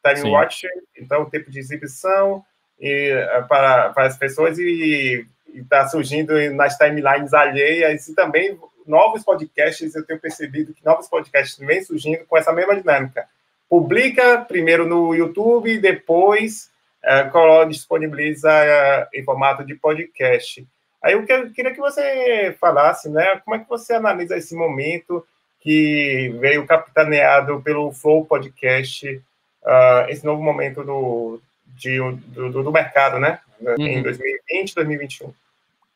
time 0.05 0.31
watch 0.31 0.67
então 0.97 1.29
tempo 1.29 1.51
de 1.51 1.59
exibição 1.59 2.45
e, 2.81 3.11
é, 3.11 3.43
para, 3.43 3.91
para 3.91 4.07
as 4.07 4.17
pessoas 4.17 4.59
e 4.59 5.27
está 5.55 5.89
surgindo 5.89 6.35
nas 6.55 6.77
timelines 6.77 7.33
alheias 7.33 8.09
e 8.09 8.15
também 8.15 8.59
novos 8.87 9.23
podcasts, 9.23 9.95
eu 9.95 10.05
tenho 10.05 10.19
percebido 10.19 10.73
que 10.73 10.85
novos 10.85 11.09
podcasts 11.09 11.59
vêm 11.59 11.83
surgindo 11.83 12.25
com 12.27 12.37
essa 12.37 12.53
mesma 12.53 12.75
dinâmica. 12.75 13.27
Publica 13.69 14.39
primeiro 14.39 14.87
no 14.87 15.15
YouTube 15.15 15.71
e 15.71 15.79
depois 15.79 16.71
é, 17.05 17.31
disponibiliza 17.67 18.51
é, 18.51 19.09
em 19.15 19.23
formato 19.23 19.65
de 19.65 19.75
podcast. 19.75 20.67
Aí 21.03 21.13
eu 21.13 21.25
queria 21.25 21.73
que 21.73 21.81
você 21.81 22.57
falasse, 22.59 23.09
né, 23.09 23.41
como 23.45 23.57
é 23.57 23.59
que 23.61 23.69
você 23.69 23.95
analisa 23.95 24.37
esse 24.37 24.55
momento 24.55 25.25
que 25.69 26.35
veio 26.41 26.67
capitaneado 26.67 27.61
pelo 27.61 27.93
Flow 27.93 28.25
Podcast, 28.25 29.07
uh, 29.07 30.09
esse 30.09 30.25
novo 30.25 30.43
momento 30.43 30.83
do, 30.83 31.39
de, 31.77 31.99
do, 32.29 32.51
do, 32.51 32.73
mercado, 32.73 33.21
né, 33.21 33.39
uhum. 33.61 33.87
em 33.87 34.03
2020, 34.03 34.75
2021. 34.75 35.31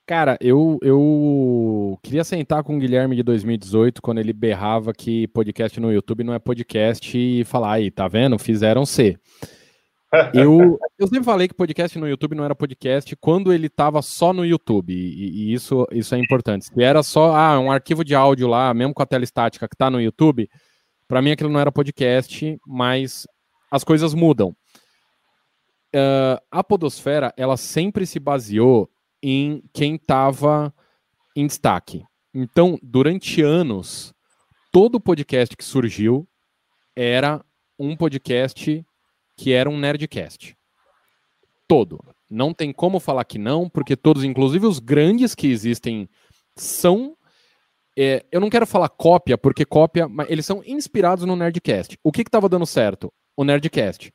Cara, 0.04 0.36
eu, 0.42 0.78
eu 0.82 1.98
queria 2.02 2.22
sentar 2.22 2.62
com 2.62 2.76
o 2.76 2.78
Guilherme 2.78 3.16
de 3.16 3.22
2018, 3.22 4.02
quando 4.02 4.18
ele 4.18 4.34
berrava 4.34 4.92
que 4.92 5.26
podcast 5.28 5.80
no 5.80 5.90
YouTube 5.90 6.22
não 6.22 6.34
é 6.34 6.38
podcast, 6.38 7.16
e 7.16 7.42
falar, 7.44 7.72
aí, 7.72 7.90
tá 7.90 8.06
vendo? 8.06 8.38
Fizeram 8.38 8.84
ser. 8.84 9.18
Eu, 10.34 10.78
eu 10.98 11.06
sempre 11.06 11.24
falei 11.24 11.48
que 11.48 11.54
podcast 11.54 11.98
no 11.98 12.06
YouTube 12.06 12.34
não 12.34 12.44
era 12.44 12.54
podcast 12.54 13.16
quando 13.16 13.50
ele 13.50 13.68
estava 13.68 14.02
só 14.02 14.34
no 14.34 14.44
YouTube, 14.44 14.92
e, 14.92 15.50
e, 15.50 15.54
isso, 15.54 15.86
isso 15.90 16.14
é 16.14 16.18
importante. 16.18 16.66
Se 16.66 16.82
era 16.82 17.02
só 17.02 17.34
ah, 17.34 17.58
um 17.58 17.72
arquivo 17.72 18.04
de 18.04 18.14
áudio 18.14 18.46
lá, 18.46 18.74
mesmo 18.74 18.92
com 18.92 19.02
a 19.02 19.06
tela 19.06 19.24
estática 19.24 19.66
que 19.66 19.74
está 19.74 19.90
no 19.90 20.00
YouTube, 20.00 20.50
para 21.08 21.22
mim 21.22 21.30
aquilo 21.30 21.48
não 21.48 21.60
era 21.60 21.72
podcast, 21.72 22.58
mas 22.66 23.26
as 23.70 23.82
coisas 23.84 24.12
mudam. 24.12 24.54
Uh, 25.94 26.36
a 26.50 26.62
Podosfera, 26.62 27.32
ela 27.36 27.56
sempre 27.56 28.04
se 28.06 28.18
baseou 28.18 28.90
em 29.22 29.62
quem 29.72 29.94
estava 29.94 30.74
em 31.34 31.46
destaque. 31.46 32.04
Então, 32.34 32.78
durante 32.82 33.40
anos, 33.40 34.12
todo 34.70 35.00
podcast 35.00 35.56
que 35.56 35.64
surgiu 35.64 36.28
era 36.94 37.42
um 37.78 37.96
podcast 37.96 38.84
que 39.36 39.52
era 39.52 39.68
um 39.68 39.78
Nerdcast. 39.78 40.56
Todo. 41.66 41.98
Não 42.28 42.52
tem 42.52 42.72
como 42.72 42.98
falar 42.98 43.24
que 43.24 43.38
não, 43.38 43.68
porque 43.68 43.96
todos, 43.96 44.24
inclusive 44.24 44.66
os 44.66 44.78
grandes 44.78 45.34
que 45.34 45.48
existem, 45.48 46.08
são. 46.56 47.16
É, 47.96 48.24
eu 48.32 48.40
não 48.40 48.48
quero 48.48 48.66
falar 48.66 48.88
cópia, 48.88 49.36
porque 49.36 49.64
cópia, 49.64 50.08
mas 50.08 50.30
eles 50.30 50.46
são 50.46 50.62
inspirados 50.66 51.24
no 51.24 51.36
Nerdcast. 51.36 51.98
O 52.02 52.10
que 52.10 52.22
estava 52.22 52.48
dando 52.48 52.66
certo? 52.66 53.12
O 53.36 53.44
Nerdcast. 53.44 54.12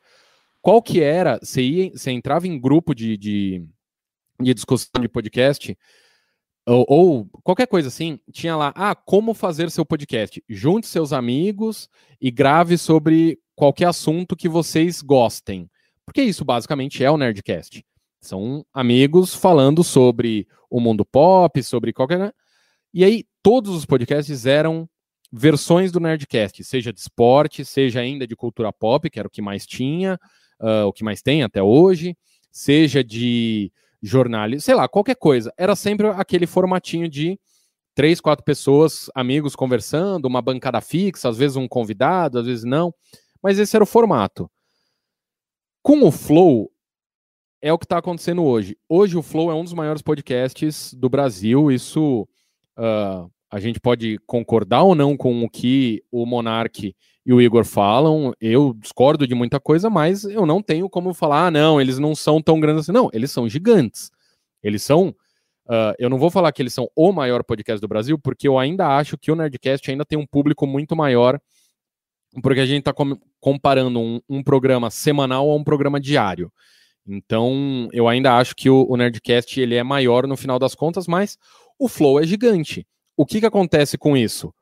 Qual 0.61 0.81
que 0.81 1.01
era? 1.01 1.39
Você, 1.41 1.61
ia, 1.61 1.91
você 1.91 2.11
entrava 2.11 2.47
em 2.47 2.59
grupo 2.59 2.95
de, 2.95 3.15
de, 3.15 3.63
de 4.41 4.53
discussão 4.53 4.99
de 4.99 5.07
podcast, 5.07 5.77
ou, 6.67 6.85
ou, 6.89 7.25
qualquer 7.43 7.67
coisa 7.67 7.87
assim, 7.87 8.19
tinha 8.29 8.53
lá, 8.55 8.73
ah, 8.75 8.93
como 8.93 9.33
fazer 9.33 9.71
seu 9.71 9.85
podcast. 9.85 10.43
Junte 10.49 10.85
seus 10.85 11.13
amigos 11.13 11.87
e 12.19 12.29
grave 12.29 12.77
sobre 12.77 13.39
qualquer 13.57 13.87
assunto 13.87 14.35
que 14.35 14.47
vocês 14.47 15.01
gostem. 15.01 15.67
Porque 16.05 16.21
isso 16.21 16.45
basicamente 16.45 17.03
é 17.03 17.09
o 17.09 17.17
Nerdcast. 17.17 17.83
São 18.21 18.63
amigos 18.71 19.33
falando 19.33 19.83
sobre 19.83 20.47
o 20.69 20.79
mundo 20.79 21.03
pop, 21.03 21.61
sobre 21.63 21.91
qualquer. 21.91 22.19
Né? 22.19 22.31
E 22.93 23.03
aí, 23.03 23.25
todos 23.41 23.75
os 23.75 23.83
podcasts 23.83 24.45
eram 24.45 24.87
versões 25.31 25.91
do 25.91 25.99
Nerdcast, 25.99 26.63
seja 26.63 26.93
de 26.93 26.99
esporte, 26.99 27.65
seja 27.65 27.99
ainda 27.99 28.27
de 28.27 28.35
cultura 28.35 28.71
pop, 28.71 29.09
que 29.09 29.19
era 29.19 29.27
o 29.27 29.31
que 29.31 29.41
mais 29.41 29.65
tinha, 29.65 30.19
uh, 30.61 30.85
o 30.85 30.93
que 30.93 31.03
mais 31.03 31.21
tem 31.21 31.43
até 31.43 31.61
hoje, 31.61 32.15
seja 32.51 33.03
de 33.03 33.71
jornalismo, 34.01 34.61
sei 34.61 34.75
lá, 34.75 34.87
qualquer 34.87 35.15
coisa. 35.15 35.51
Era 35.57 35.75
sempre 35.75 36.07
aquele 36.07 36.45
formatinho 36.45 37.09
de 37.09 37.39
três, 37.95 38.21
quatro 38.21 38.45
pessoas, 38.45 39.09
amigos 39.15 39.55
conversando, 39.55 40.25
uma 40.25 40.41
bancada 40.43 40.79
fixa, 40.79 41.27
às 41.27 41.37
vezes 41.37 41.57
um 41.57 41.67
convidado, 41.67 42.37
às 42.39 42.45
vezes 42.45 42.63
não 42.63 42.93
mas 43.47 43.59
esse 43.59 43.77
era 43.77 43.83
o 43.83 43.87
formato. 43.87 44.51
Com 45.81 46.03
o 46.03 46.11
Flow, 46.11 46.69
é 47.61 47.71
o 47.71 47.77
que 47.77 47.85
está 47.85 47.97
acontecendo 47.97 48.43
hoje. 48.43 48.77
Hoje 48.89 49.15
o 49.15 49.21
Flow 49.21 49.49
é 49.49 49.53
um 49.53 49.63
dos 49.63 49.71
maiores 49.71 50.01
podcasts 50.01 50.93
do 50.93 51.07
Brasil. 51.07 51.71
Isso 51.71 52.27
uh, 52.77 53.31
a 53.49 53.57
gente 53.61 53.79
pode 53.79 54.19
concordar 54.27 54.83
ou 54.83 54.93
não 54.93 55.15
com 55.15 55.45
o 55.45 55.49
que 55.49 56.03
o 56.11 56.25
Monark 56.25 56.93
e 57.25 57.33
o 57.33 57.39
Igor 57.39 57.63
falam. 57.63 58.33
Eu 58.41 58.73
discordo 58.73 59.25
de 59.25 59.33
muita 59.33 59.61
coisa, 59.61 59.89
mas 59.89 60.25
eu 60.25 60.45
não 60.45 60.61
tenho 60.61 60.89
como 60.89 61.13
falar, 61.13 61.47
ah, 61.47 61.51
não, 61.51 61.79
eles 61.79 61.97
não 61.99 62.13
são 62.13 62.41
tão 62.41 62.59
grandes 62.59 62.81
assim. 62.81 62.91
Não, 62.91 63.09
eles 63.13 63.31
são 63.31 63.47
gigantes. 63.47 64.11
Eles 64.61 64.83
são. 64.83 65.15
Uh, 65.67 65.95
eu 65.97 66.09
não 66.09 66.19
vou 66.19 66.29
falar 66.29 66.51
que 66.51 66.61
eles 66.61 66.73
são 66.73 66.89
o 66.93 67.13
maior 67.13 67.45
podcast 67.45 67.79
do 67.79 67.87
Brasil, 67.87 68.19
porque 68.19 68.45
eu 68.45 68.59
ainda 68.59 68.89
acho 68.97 69.17
que 69.17 69.31
o 69.31 69.37
Nerdcast 69.37 69.89
ainda 69.89 70.03
tem 70.03 70.19
um 70.19 70.27
público 70.27 70.67
muito 70.67 70.97
maior 70.97 71.39
porque 72.41 72.59
a 72.59 72.65
gente 72.65 72.79
está 72.79 72.93
com, 72.93 73.17
comparando 73.39 73.99
um, 73.99 74.21
um, 74.29 74.43
programa 74.43 74.89
semanal 74.89 75.49
a 75.49 75.55
um 75.55 75.63
programa 75.63 75.99
diário. 75.99 76.51
Então, 77.07 77.87
eu 77.93 78.07
ainda 78.07 78.35
acho 78.37 78.55
que 78.55 78.69
o, 78.69 78.85
o, 78.89 78.97
Nerdcast 78.97 79.59
ele 79.59 79.75
é 79.75 79.83
maior 79.83 80.27
no 80.27 80.35
final 80.35 80.59
das 80.59 80.75
contas, 80.75 81.07
mas 81.07 81.37
o 81.79 81.87
Flow 81.87 82.19
é 82.19 82.23
gigante. 82.23 82.85
O 83.15 83.25
que, 83.25 83.39
que 83.39 83.45
acontece 83.45 83.97
com 83.97 84.15
isso? 84.15 84.53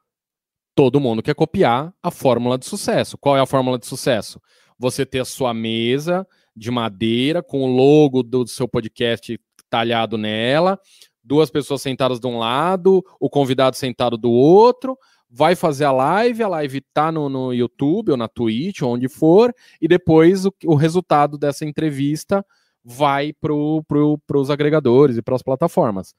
Todo 0.76 1.00
mundo 1.00 1.24
quer 1.24 1.34
copiar 1.34 1.94
a 2.04 2.12
fórmula 2.12 2.58
de 2.58 2.66
sucesso. 2.66 3.18
Qual 3.18 3.36
é 3.36 3.40
a 3.40 3.46
fórmula 3.46 3.80
de 3.80 3.88
sucesso? 3.88 4.40
Você 4.78 5.06
ter 5.06 5.20
a 5.22 5.26
sua 5.26 5.54
mesa 5.54 6.28
de 6.56 6.70
madeira 6.70 7.42
com 7.42 7.64
o 7.64 7.76
logo 7.76 8.22
do 8.22 8.46
seu 8.48 8.68
podcast 8.68 9.40
talhado 9.70 10.18
nela, 10.18 10.80
duas 11.24 11.50
pessoas 11.50 11.82
sentadas 11.82 12.20
de 12.20 12.28
um 12.28 12.38
lado, 12.38 13.04
o 13.20 13.30
convidado 13.30 13.76
sentado 13.76 14.18
do 14.18 14.32
outro, 14.32 14.98
vai 15.38 15.54
fazer 15.54 15.84
a 15.84 15.92
live, 15.92 16.44
a 16.44 16.48
live 16.48 16.80
tá 16.94 17.12
no, 17.12 17.28
no 17.28 17.54
YouTube 17.54 18.12
ou 18.12 18.16
na 18.16 18.26
Twitch, 18.26 18.82
onde 18.84 19.10
for, 19.10 19.54
e 19.82 19.88
depois 19.88 20.46
o, 20.46 20.54
o 20.64 20.76
resultado 20.76 21.38
dessa 21.38 21.66
entrevista 21.66 22.46
vai 22.82 23.34
para 23.34 23.52
pro, 23.86 24.18
os 24.34 24.50
agregadores 24.50 25.18
e 25.18 25.22
para 25.22 25.36
as 25.36 25.44
plataformas. 25.44 26.16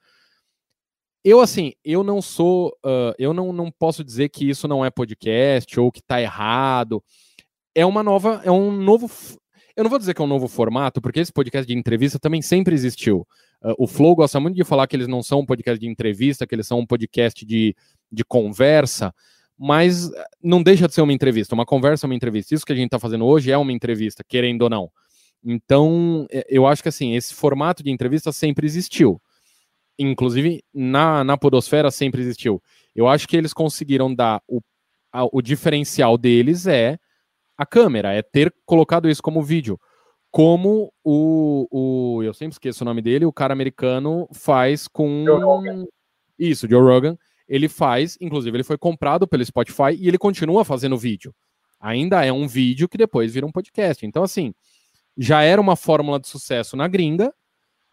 Eu, 1.25 1.41
assim, 1.41 1.73
eu 1.83 2.05
não 2.05 2.21
sou, 2.21 2.69
uh, 2.85 3.14
eu 3.19 3.33
não, 3.33 3.55
não 3.55 3.71
posso 3.71 4.05
dizer 4.05 4.29
que 4.29 4.51
isso 4.51 4.69
não 4.69 4.85
é 4.85 4.91
podcast 4.91 5.81
ou 5.81 5.91
que 5.91 6.01
está 6.01 6.21
errado. 6.21 7.03
É 7.75 7.87
uma 7.87 8.03
nova, 8.03 8.43
é 8.45 8.51
um 8.51 8.71
novo, 8.71 9.11
eu 9.75 9.83
não 9.83 9.89
vou 9.89 9.99
dizer 9.99 10.12
que 10.12 10.21
é 10.21 10.25
um 10.25 10.29
novo 10.29 10.47
formato, 10.47 11.01
porque 11.01 11.21
esse 11.21 11.33
podcast 11.33 11.67
de 11.67 11.77
entrevista 11.77 12.19
também 12.19 12.43
sempre 12.43 12.75
existiu. 12.75 13.27
Uh, 13.62 13.75
o 13.79 13.87
Flow 13.87 14.14
gosta 14.14 14.39
muito 14.39 14.57
de 14.57 14.64
falar 14.64 14.87
que 14.87 14.95
eles 14.95 15.09
não 15.09 15.23
são 15.23 15.41
um 15.41 15.47
podcast 15.47 15.81
de 15.81 15.89
entrevista, 15.89 16.47
que 16.47 16.55
eles 16.55 16.67
são 16.67 16.81
um 16.81 16.87
podcast 16.87 17.47
de 17.47 17.75
de 18.11 18.25
conversa, 18.25 19.15
mas 19.59 20.11
não 20.43 20.63
deixa 20.63 20.87
de 20.87 20.95
ser 20.95 21.01
uma 21.01 21.13
entrevista. 21.13 21.55
Uma 21.55 21.65
conversa 21.65 22.07
é 22.07 22.09
uma 22.09 22.15
entrevista. 22.15 22.55
Isso 22.55 22.65
que 22.65 22.73
a 22.73 22.77
gente 22.77 22.87
está 22.87 22.99
fazendo 22.99 23.25
hoje 23.25 23.51
é 23.51 23.57
uma 23.57 23.73
entrevista, 23.73 24.23
querendo 24.27 24.63
ou 24.63 24.71
não. 24.71 24.91
Então, 25.43 26.27
é, 26.31 26.45
eu 26.49 26.67
acho 26.67 26.83
que 26.83 26.89
assim, 26.89 27.15
esse 27.15 27.35
formato 27.35 27.83
de 27.83 27.91
entrevista 27.91 28.33
sempre 28.33 28.67
existiu. 28.67 29.21
Inclusive, 29.99 30.63
na, 30.75 31.25
na 31.25 31.39
Podosfera 31.39 31.91
sempre 31.91 32.21
existiu. 32.21 32.63
Eu 32.95 33.09
acho 33.09 33.27
que 33.27 33.37
eles 33.37 33.53
conseguiram 33.53 34.15
dar 34.15 34.43
o, 34.47 34.61
a, 35.13 35.25
o 35.25 35.41
diferencial 35.41 36.19
deles 36.19 36.67
é 36.67 36.99
a 37.57 37.65
câmera, 37.65 38.13
é 38.13 38.21
ter 38.23 38.53
colocado 38.67 39.09
isso 39.09 39.23
como 39.23 39.43
vídeo. 39.43 39.81
Como 40.31 40.93
o, 41.03 41.67
o. 41.71 42.23
Eu 42.23 42.35
sempre 42.35 42.53
esqueço 42.53 42.85
o 42.85 42.85
nome 42.85 43.01
dele, 43.01 43.25
o 43.25 43.33
cara 43.33 43.55
americano 43.55 44.29
faz 44.35 44.87
com. 44.87 45.25
Isso, 46.39 46.69
Joe 46.69 46.83
Rogan 46.83 47.17
ele 47.49 47.69
faz, 47.69 48.17
inclusive 48.21 48.57
ele 48.57 48.65
foi 48.65 48.79
comprado 48.79 49.27
pelo 49.27 49.45
Spotify 49.45 49.97
e 49.99 50.09
ele 50.09 50.19
continua 50.19 50.65
fazendo 50.65 50.97
vídeo. 50.97 51.35
Ainda 51.81 52.25
é 52.25 52.33
um 52.33 52.49
vídeo 52.49 52.89
que 52.89 52.97
depois 52.97 53.33
vira 53.33 53.47
um 53.47 53.53
podcast. 53.53 54.05
Então, 54.05 54.23
assim, 54.23 54.55
já 55.17 55.43
era 55.43 55.61
uma 55.61 55.77
fórmula 55.77 56.19
de 56.19 56.29
sucesso 56.29 56.77
na 56.77 56.89
gringa 56.89 57.33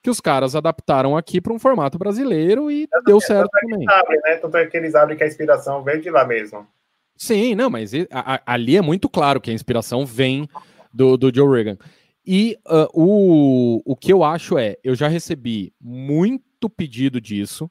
que 0.01 0.09
os 0.09 0.19
caras 0.19 0.53
adaptaram 0.53 1.15
aqui 1.15 1.39
para 1.39 1.53
um 1.53 1.59
formato 1.59 1.97
brasileiro 1.97 2.69
e 2.69 2.87
tanto 2.87 3.05
deu 3.05 3.21
certo 3.21 3.49
tanto 3.49 3.71
também. 3.71 3.87
É 3.89 4.03
que 4.03 4.17
né? 4.17 4.35
Tanto 4.35 4.57
é 4.57 4.67
que 4.67 4.75
eles 4.75 4.95
abrem 4.95 5.17
que 5.17 5.23
a 5.23 5.27
inspiração 5.27 5.81
vem 5.81 6.01
de 6.01 6.09
lá 6.09 6.25
mesmo. 6.27 6.67
Sim, 7.15 7.55
não, 7.55 7.69
mas 7.69 7.93
a, 8.11 8.35
a, 8.35 8.41
ali 8.45 8.75
é 8.75 8.81
muito 8.81 9.07
claro 9.07 9.39
que 9.39 9.49
a 9.49 9.53
inspiração 9.53 10.05
vem 10.05 10.47
do, 10.93 11.15
do 11.15 11.33
Joe 11.33 11.47
Rogan. 11.47 11.77
E 12.25 12.57
uh, 12.67 12.87
o, 12.93 13.81
o 13.85 13.95
que 13.95 14.11
eu 14.11 14.23
acho 14.23 14.57
é, 14.57 14.77
eu 14.83 14.95
já 14.95 15.07
recebi 15.07 15.73
muito 15.79 16.69
pedido 16.69 17.21
disso, 17.21 17.69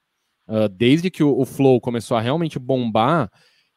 Uh, 0.49 0.69
desde 0.69 1.11
que 1.11 1.23
o, 1.23 1.39
o, 1.39 1.45
Flow 1.45 1.81
começou 1.81 2.17
a 2.17 2.21
realmente 2.21 2.59
bombar, 2.59 3.31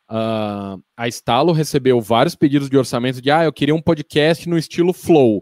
Uh, 0.08 0.78
a 0.96 1.08
Estalo 1.08 1.52
recebeu 1.52 2.00
vários 2.00 2.36
pedidos 2.36 2.70
de 2.70 2.78
orçamento 2.78 3.20
de, 3.20 3.32
ah, 3.32 3.44
eu 3.44 3.52
queria 3.52 3.74
um 3.74 3.82
podcast 3.82 4.48
no 4.48 4.56
estilo 4.56 4.94
Flow. 4.94 5.38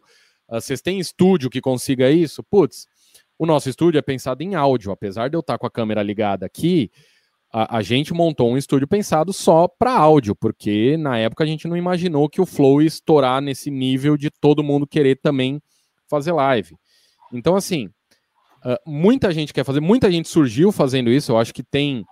Uh, 0.48 0.62
vocês 0.62 0.82
têm 0.82 1.00
estúdio 1.00 1.50
que 1.50 1.60
consiga 1.60 2.10
isso? 2.10 2.42
Putz, 2.44 2.88
o 3.38 3.46
nosso 3.46 3.70
estúdio 3.70 4.00
é 4.00 4.02
pensado 4.02 4.42
em 4.42 4.56
áudio. 4.56 4.92
Apesar 4.92 5.30
de 5.30 5.36
eu 5.36 5.42
estar 5.42 5.58
com 5.58 5.68
a 5.68 5.72
câmera 5.72 6.02
ligada 6.02 6.46
aqui, 6.46 6.90
a, 7.52 7.78
a 7.78 7.82
gente 7.82 8.14
montou 8.14 8.50
um 8.50 8.58
estúdio 8.58 8.88
pensado 8.88 9.34
só 9.34 9.68
para 9.68 9.92
áudio, 9.92 10.34
porque 10.34 10.96
na 10.96 11.18
época 11.18 11.44
a 11.44 11.48
gente 11.48 11.68
não 11.68 11.76
imaginou 11.76 12.30
que 12.30 12.40
o 12.40 12.46
Flow 12.46 12.82
ia 12.82 12.88
estourar 12.88 13.42
nesse 13.42 13.70
nível 13.70 14.16
de 14.16 14.32
todo 14.32 14.64
mundo 14.64 14.88
querer 14.88 15.18
também 15.18 15.62
fazer 16.10 16.32
live. 16.32 16.76
Então, 17.34 17.56
assim, 17.56 17.90
uh, 18.66 18.78
muita 18.86 19.32
gente 19.32 19.54
quer 19.54 19.64
fazer, 19.64 19.80
muita 19.80 20.12
gente 20.12 20.28
surgiu 20.28 20.72
fazendo 20.72 21.10
isso. 21.10 21.32
Eu 21.32 21.38
acho 21.38 21.54
que 21.54 21.64
tem 21.64 22.06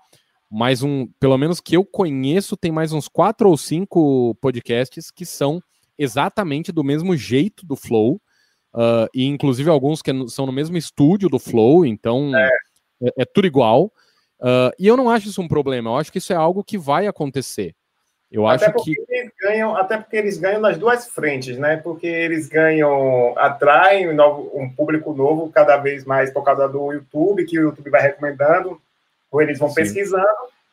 mais 0.49 0.83
um, 0.83 1.07
pelo 1.19 1.37
menos 1.37 1.61
que 1.61 1.77
eu 1.77 1.85
conheço, 1.85 2.57
tem 2.57 2.71
mais 2.71 2.91
uns 2.91 3.07
quatro 3.07 3.49
ou 3.49 3.57
cinco 3.57 4.35
podcasts 4.41 5.09
que 5.09 5.25
são 5.25 5.61
exatamente 5.97 6.71
do 6.71 6.83
mesmo 6.83 7.15
jeito 7.15 7.65
do 7.65 7.75
Flow, 7.75 8.21
uh, 8.73 9.07
e 9.13 9.25
inclusive 9.25 9.69
alguns 9.69 10.01
que 10.01 10.11
são 10.29 10.45
no 10.45 10.51
mesmo 10.51 10.75
estúdio 10.75 11.29
do 11.29 11.39
Flow, 11.39 11.85
então 11.85 12.35
é, 12.35 12.49
é, 13.03 13.09
é 13.19 13.25
tudo 13.25 13.47
igual. 13.47 13.85
Uh, 14.41 14.73
e 14.79 14.87
eu 14.87 14.97
não 14.97 15.09
acho 15.09 15.29
isso 15.29 15.41
um 15.41 15.47
problema, 15.47 15.91
eu 15.91 15.97
acho 15.97 16.11
que 16.11 16.17
isso 16.17 16.33
é 16.33 16.35
algo 16.35 16.63
que 16.63 16.77
vai 16.77 17.07
acontecer. 17.07 17.75
Eu 18.31 18.47
até 18.47 18.67
acho 18.67 18.83
que. 18.83 18.95
Eles 19.09 19.31
ganham, 19.41 19.75
até 19.75 19.97
porque 19.97 20.15
eles 20.15 20.37
ganham 20.37 20.61
nas 20.61 20.77
duas 20.77 21.07
frentes, 21.07 21.57
né? 21.57 21.77
Porque 21.77 22.07
eles 22.07 22.47
ganham, 22.47 23.33
atraem 23.37 24.09
um, 24.09 24.13
novo, 24.13 24.51
um 24.53 24.69
público 24.69 25.13
novo 25.13 25.51
cada 25.51 25.75
vez 25.77 26.05
mais 26.05 26.31
por 26.31 26.43
causa 26.43 26.67
do 26.69 26.93
YouTube, 26.93 27.45
que 27.45 27.59
o 27.59 27.63
YouTube 27.63 27.89
vai 27.89 28.01
recomendando 28.01 28.79
ou 29.29 29.41
eles 29.41 29.59
vão 29.59 29.69
Sim. 29.69 29.75
pesquisando 29.75 30.25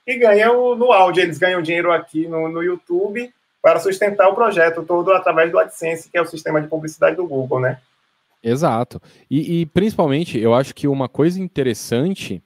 e 0.07 0.17
ganham 0.17 0.77
no 0.77 0.93
áudio. 0.93 1.23
Eles 1.23 1.39
ganham 1.39 1.61
dinheiro 1.61 1.93
aqui 1.93 2.29
no, 2.29 2.49
no 2.49 2.63
YouTube 2.63 3.33
para 3.61 3.81
sustentar 3.81 4.29
o 4.29 4.35
projeto 4.35 4.85
todo 4.85 5.13
através 5.13 5.51
do 5.51 5.59
AdSense, 5.59 6.09
que 6.09 6.17
é 6.17 6.23
o 6.23 6.27
sistema 6.27 6.61
de 6.61 6.69
publicidade 6.69 7.17
do 7.17 7.27
Google, 7.27 7.61
né? 7.61 7.79
Exato. 8.43 9.01
E, 9.29 9.61
e 9.61 9.67
principalmente, 9.67 10.39
eu 10.39 10.55
acho 10.55 10.75
que 10.75 10.87
uma 10.87 11.09
coisa 11.09 11.41
interessante, 11.41 12.43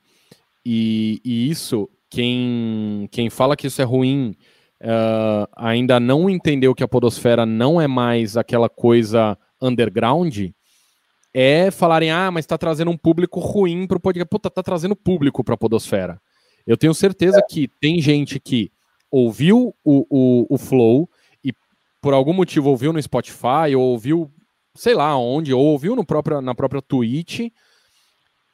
e, 0.64 1.20
e, 1.24 1.50
isso, 1.50 1.88
quem, 2.08 3.08
quem 3.10 3.28
fala 3.28 3.56
que 3.56 3.66
isso 3.66 3.80
é 3.80 3.84
ruim, 3.84 4.34
uh, 4.82 5.48
ainda 5.56 5.98
não 5.98 6.28
entendeu 6.28 6.74
que 6.74 6.82
a 6.82 6.88
Podosfera 6.88 7.46
não 7.46 7.80
é 7.80 7.86
mais 7.86 8.36
aquela 8.36 8.68
coisa 8.68 9.38
underground, 9.60 10.50
é 11.32 11.70
falarem, 11.70 12.10
ah, 12.10 12.30
mas 12.30 12.44
está 12.44 12.58
trazendo 12.58 12.90
um 12.90 12.96
público 12.96 13.40
ruim 13.40 13.86
para 13.86 13.96
o 13.96 14.00
podcast. 14.00 14.28
Puta, 14.28 14.50
tá 14.50 14.62
trazendo 14.62 14.94
público 14.94 15.42
para 15.42 15.54
a 15.54 15.58
Podosfera. 15.58 16.20
Eu 16.66 16.76
tenho 16.76 16.92
certeza 16.92 17.38
é. 17.38 17.42
que 17.42 17.68
tem 17.80 18.00
gente 18.00 18.38
que 18.38 18.70
ouviu 19.10 19.74
o, 19.82 20.06
o, 20.10 20.54
o 20.54 20.58
Flow 20.58 21.08
e 21.42 21.52
por 22.00 22.12
algum 22.12 22.32
motivo 22.32 22.68
ouviu 22.68 22.92
no 22.92 23.02
Spotify, 23.02 23.74
ou 23.74 23.82
ouviu, 23.82 24.30
sei 24.74 24.94
lá 24.94 25.16
onde, 25.16 25.54
ou 25.54 25.64
ouviu 25.64 25.96
no 25.96 26.04
próprio, 26.04 26.40
na 26.40 26.54
própria 26.54 26.82
Twitch 26.82 27.50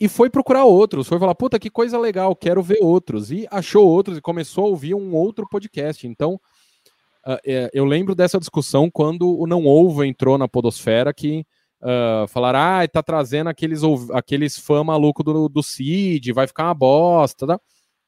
e 0.01 0.09
foi 0.09 0.30
procurar 0.30 0.64
outros. 0.64 1.09
Foi 1.09 1.18
falar, 1.18 1.34
puta, 1.34 1.59
que 1.59 1.70
coisa 1.70 1.99
legal, 1.99 2.34
quero 2.36 2.62
ver 2.62 2.78
outros. 2.80 3.30
E 3.30 3.46
achou 3.51 3.86
outros 3.86 4.18
e 4.18 4.20
começou 4.20 4.66
a 4.66 4.68
ouvir 4.68 4.94
um 4.94 5.14
outro 5.14 5.46
podcast. 5.49 6.07
Então, 6.07 6.34
uh, 7.26 7.38
é, 7.44 7.70
eu 7.72 7.84
lembro 7.84 8.14
dessa 8.14 8.38
discussão 8.38 8.90
quando 8.90 9.36
o 9.38 9.46
Não 9.46 9.66
Ovo 9.66 10.05
entrou 10.05 10.38
na 10.38 10.46
Podosfera, 10.46 11.12
que 11.12 11.44
uh, 11.82 12.28
falar, 12.28 12.55
ah, 12.55 12.86
tá 12.86 13.03
trazendo 13.03 13.51
aqueles, 13.51 13.82
aqueles 14.12 14.57
fã 14.57 14.84
maluco 14.84 15.24
do, 15.24 15.49
do 15.49 15.62
Cid, 15.62 16.32
vai 16.32 16.46
ficar 16.46 16.64
uma 16.64 16.74
bosta. 16.74 17.46
Tá? 17.46 17.61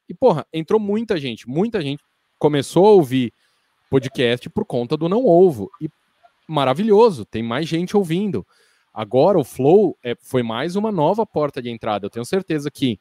E, 0.09 0.15
porra, 0.15 0.47
entrou 0.53 0.79
muita 0.79 1.19
gente, 1.19 1.49
muita 1.49 1.81
gente 1.81 2.03
começou 2.39 2.87
a 2.87 2.93
ouvir 2.93 3.33
podcast 3.91 4.49
por 4.49 4.65
conta 4.65 4.97
do 4.97 5.09
Não 5.09 5.27
Ovo. 5.27 5.69
E 5.81 5.89
maravilhoso, 6.49 7.25
tem 7.25 7.43
mais 7.43 7.69
gente 7.69 7.97
ouvindo. 7.97 8.47
Agora 8.93 9.39
o 9.39 9.45
Flow 9.45 9.97
é, 10.03 10.15
foi 10.21 10.43
mais 10.43 10.75
uma 10.77 10.91
nova 10.91 11.25
porta 11.25 11.63
de 11.63 11.71
entrada. 11.71 12.07
Eu 12.07 12.11
tenho 12.11 12.25
certeza 12.25 12.71
que 12.71 12.99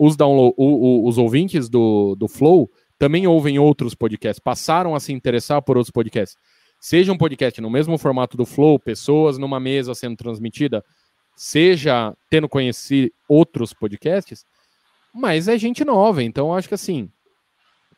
os, 0.00 0.16
download, 0.16 0.54
o, 0.56 0.64
o, 0.64 1.08
os 1.08 1.18
ouvintes 1.18 1.68
do, 1.68 2.16
do 2.16 2.26
Flow 2.26 2.70
também 2.98 3.26
ouvem 3.26 3.58
outros 3.58 3.94
podcasts, 3.94 4.42
passaram 4.42 4.94
a 4.94 5.00
se 5.00 5.12
interessar 5.12 5.62
por 5.62 5.76
outros 5.76 5.92
podcasts. 5.92 6.36
Seja 6.80 7.12
um 7.12 7.18
podcast 7.18 7.60
no 7.60 7.70
mesmo 7.70 7.96
formato 7.96 8.36
do 8.36 8.44
Flow, 8.44 8.78
pessoas 8.78 9.38
numa 9.38 9.60
mesa 9.60 9.94
sendo 9.94 10.16
transmitida, 10.16 10.82
seja 11.36 12.14
tendo 12.28 12.48
conhecido 12.48 13.10
outros 13.28 13.72
podcasts, 13.72 14.44
mas 15.14 15.48
é 15.48 15.56
gente 15.56 15.84
nova, 15.84 16.22
então 16.22 16.54
acho 16.54 16.68
que 16.68 16.74
assim, 16.74 17.10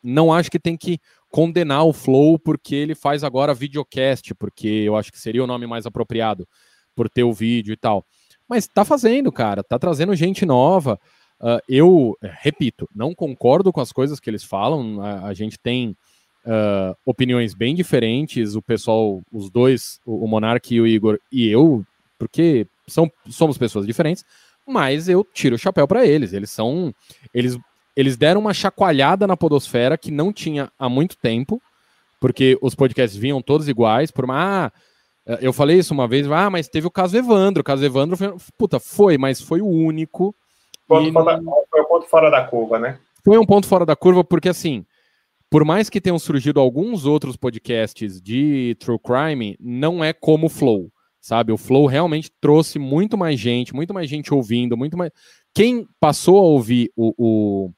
não 0.03 0.33
acho 0.33 0.51
que 0.51 0.59
tem 0.59 0.77
que 0.77 0.99
condenar 1.29 1.85
o 1.85 1.93
Flow 1.93 2.37
porque 2.37 2.75
ele 2.75 2.95
faz 2.95 3.23
agora 3.23 3.53
videocast, 3.53 4.33
porque 4.35 4.67
eu 4.67 4.95
acho 4.95 5.11
que 5.11 5.19
seria 5.19 5.43
o 5.43 5.47
nome 5.47 5.65
mais 5.65 5.85
apropriado 5.85 6.47
por 6.95 7.09
ter 7.09 7.23
o 7.23 7.33
vídeo 7.33 7.73
e 7.73 7.77
tal. 7.77 8.05
Mas 8.47 8.67
tá 8.67 8.83
fazendo, 8.85 9.31
cara, 9.31 9.63
tá 9.63 9.79
trazendo 9.79 10.15
gente 10.15 10.45
nova. 10.45 10.99
Uh, 11.39 11.59
eu 11.67 12.17
repito, 12.21 12.87
não 12.95 13.13
concordo 13.13 13.71
com 13.73 13.81
as 13.81 13.91
coisas 13.91 14.19
que 14.19 14.29
eles 14.29 14.43
falam. 14.43 15.01
A, 15.01 15.27
a 15.27 15.33
gente 15.33 15.57
tem 15.57 15.95
uh, 16.45 16.95
opiniões 17.05 17.53
bem 17.53 17.75
diferentes, 17.75 18.55
o 18.55 18.61
pessoal, 18.61 19.21
os 19.31 19.49
dois, 19.49 19.99
o, 20.05 20.25
o 20.25 20.27
Monark 20.27 20.73
e 20.73 20.81
o 20.81 20.87
Igor 20.87 21.19
e 21.31 21.47
eu, 21.47 21.85
porque 22.17 22.67
são, 22.87 23.11
somos 23.29 23.57
pessoas 23.57 23.85
diferentes, 23.85 24.25
mas 24.65 25.09
eu 25.09 25.25
tiro 25.33 25.55
o 25.55 25.59
chapéu 25.59 25.87
para 25.87 26.05
eles. 26.05 26.33
Eles 26.33 26.49
são. 26.49 26.93
Eles, 27.33 27.57
eles 27.95 28.17
deram 28.17 28.41
uma 28.41 28.53
chacoalhada 28.53 29.27
na 29.27 29.37
podosfera 29.37 29.97
que 29.97 30.11
não 30.11 30.31
tinha 30.31 30.71
há 30.79 30.87
muito 30.87 31.17
tempo, 31.17 31.61
porque 32.19 32.57
os 32.61 32.73
podcasts 32.75 33.19
vinham 33.19 33.41
todos 33.41 33.67
iguais, 33.67 34.11
por 34.11 34.25
uma. 34.25 34.67
Ah, 34.67 34.71
eu 35.41 35.53
falei 35.53 35.77
isso 35.77 35.93
uma 35.93 36.07
vez, 36.07 36.29
ah, 36.29 36.49
mas 36.49 36.67
teve 36.67 36.85
o 36.85 36.91
caso 36.91 37.17
Evandro. 37.17 37.61
O 37.61 37.63
caso 37.63 37.83
Evandro 37.83 38.17
foi. 38.17 38.35
Puta, 38.57 38.79
foi, 38.79 39.17
mas 39.17 39.41
foi 39.41 39.61
o 39.61 39.67
único. 39.67 40.35
Foi 41.69 41.81
um 41.81 41.85
ponto 41.87 42.07
fora 42.07 42.29
da 42.29 42.43
curva, 42.45 42.77
né? 42.77 42.99
Foi 43.23 43.37
um 43.37 43.45
ponto 43.45 43.67
fora 43.67 43.85
da 43.85 43.95
curva, 43.95 44.23
porque 44.23 44.49
assim, 44.49 44.85
por 45.49 45.63
mais 45.63 45.89
que 45.89 46.01
tenham 46.01 46.19
surgido 46.19 46.59
alguns 46.59 47.05
outros 47.05 47.37
podcasts 47.37 48.21
de 48.21 48.75
true 48.79 48.99
crime, 48.99 49.55
não 49.59 50.03
é 50.03 50.11
como 50.11 50.47
o 50.47 50.49
Flow, 50.49 50.91
sabe? 51.21 51.53
O 51.53 51.57
Flow 51.57 51.85
realmente 51.85 52.29
trouxe 52.41 52.77
muito 52.77 53.17
mais 53.17 53.39
gente, 53.39 53.73
muito 53.73 53.93
mais 53.93 54.09
gente 54.09 54.33
ouvindo, 54.33 54.75
muito 54.75 54.97
mais. 54.97 55.11
Quem 55.53 55.87
passou 56.01 56.37
a 56.37 56.41
ouvir 56.41 56.91
o, 56.97 57.13
o, 57.17 57.71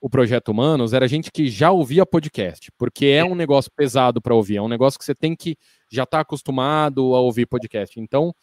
o 0.00 0.10
Projeto 0.10 0.48
Humanos 0.48 0.92
era 0.92 1.06
gente 1.06 1.30
que 1.30 1.48
já 1.48 1.70
ouvia 1.70 2.04
podcast, 2.04 2.72
porque 2.76 3.06
é 3.06 3.24
um 3.24 3.36
negócio 3.36 3.70
pesado 3.76 4.20
para 4.20 4.34
ouvir, 4.34 4.56
é 4.56 4.62
um 4.62 4.68
negócio 4.68 4.98
que 4.98 5.04
você 5.04 5.14
tem 5.14 5.36
que 5.36 5.56
já 5.90 6.04
estar 6.04 6.18
tá 6.18 6.22
acostumado 6.22 7.14
a 7.14 7.20
ouvir 7.20 7.46
podcast. 7.46 7.98
Então, 8.00 8.34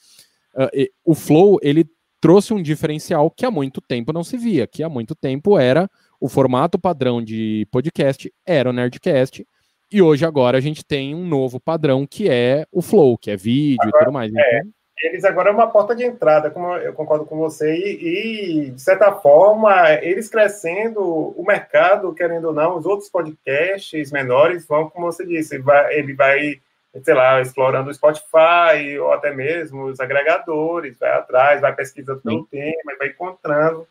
uh, 0.56 0.88
o 1.04 1.14
Flow 1.16 1.60
ele 1.62 1.86
trouxe 2.20 2.54
um 2.54 2.62
diferencial 2.62 3.30
que 3.30 3.46
há 3.46 3.52
muito 3.52 3.80
tempo 3.82 4.12
não 4.12 4.24
se 4.24 4.38
via, 4.38 4.66
que 4.66 4.82
há 4.82 4.89
muito 4.89 5.14
tempo 5.14 5.60
era 5.60 5.89
o 6.20 6.28
formato 6.28 6.80
padrão 6.80 7.22
de 7.22 7.68
podcast 7.72 8.34
era 8.46 8.70
o 8.70 8.74
Nerdcast, 8.74 9.46
e 9.91 10.02
hoje 10.02 10.26
agora 10.26 10.58
a 10.58 10.62
gente 10.62 10.84
tem 10.84 11.14
um 11.14 11.28
novo 11.28 11.60
padrão 11.60 12.08
que 12.08 12.30
é 12.30 12.66
o 12.72 12.82
Flow, 12.82 13.18
que 13.18 13.30
é 13.30 13.38
vídeo 13.38 13.78
agora, 13.84 13.98
e 13.98 14.06
tudo 14.06 14.14
mais. 14.14 14.34
É, 14.34 14.58
então... 14.60 14.72
Eles 15.04 15.26
agora 15.26 15.50
é 15.50 15.54
uma 15.54 15.68
porta 15.68 15.93
de 15.93 16.04
entrada, 16.04 16.50
como 16.50 16.74
eu 16.78 16.93
concordo 16.93 17.26
com 17.26 17.38
você, 17.38 17.76
e, 17.76 18.68
e, 18.68 18.72
de 18.72 18.82
certa 18.82 19.12
forma, 19.12 19.91
eles 20.02 20.30
crescendo, 20.30 21.02
o 21.02 21.43
mercado, 21.46 22.14
querendo 22.14 22.46
ou 22.46 22.54
não, 22.54 22.78
os 22.78 22.86
outros 22.86 23.10
podcasts 23.10 24.12
menores 24.12 24.66
vão, 24.66 24.89
como 24.89 25.06
você 25.06 25.26
disse, 25.26 25.60
vai, 25.60 26.00
ele 26.00 26.14
vai 26.14 26.62
sei 27.04 27.14
lá, 27.14 27.41
explorando 27.41 27.89
o 27.89 27.93
Spotify 27.93 28.98
ou 29.00 29.12
até 29.12 29.34
mesmo 29.34 29.86
os 29.86 30.00
agregadores, 30.00 30.98
vai 30.98 31.12
atrás, 31.12 31.62
vai 31.62 31.74
pesquisando 31.74 32.22
pelo 32.22 32.46
tema, 32.46 32.96
vai 32.98 33.10
encontrando 33.10 33.88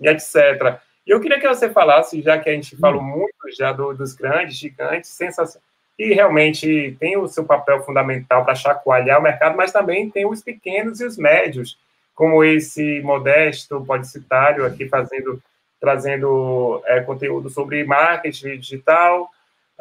e 0.00 0.08
etc. 0.08 0.78
E 1.06 1.10
eu 1.10 1.20
queria 1.20 1.40
que 1.40 1.48
você 1.48 1.70
falasse, 1.70 2.20
já 2.22 2.38
que 2.38 2.48
a 2.48 2.52
gente 2.52 2.76
falou 2.76 3.00
hum. 3.00 3.04
muito 3.04 3.56
já 3.56 3.72
do, 3.72 3.92
dos 3.92 4.14
grandes, 4.14 4.56
gigantes, 4.56 5.10
sensacionais, 5.10 5.62
que 5.96 6.14
realmente 6.14 6.96
tem 6.98 7.16
o 7.16 7.28
seu 7.28 7.44
papel 7.44 7.82
fundamental 7.82 8.44
para 8.44 8.54
chacoalhar 8.54 9.18
o 9.18 9.22
mercado, 9.22 9.56
mas 9.56 9.72
também 9.72 10.10
tem 10.10 10.26
os 10.26 10.42
pequenos 10.42 11.00
e 11.00 11.04
os 11.04 11.16
médios, 11.16 11.78
como 12.14 12.44
esse 12.44 13.00
modesto 13.02 13.84
podicitário 13.84 14.64
aqui 14.64 14.88
fazendo, 14.88 15.42
trazendo 15.80 16.82
é, 16.86 17.00
conteúdo 17.00 17.50
sobre 17.50 17.84
marketing 17.84 18.58
digital, 18.58 19.30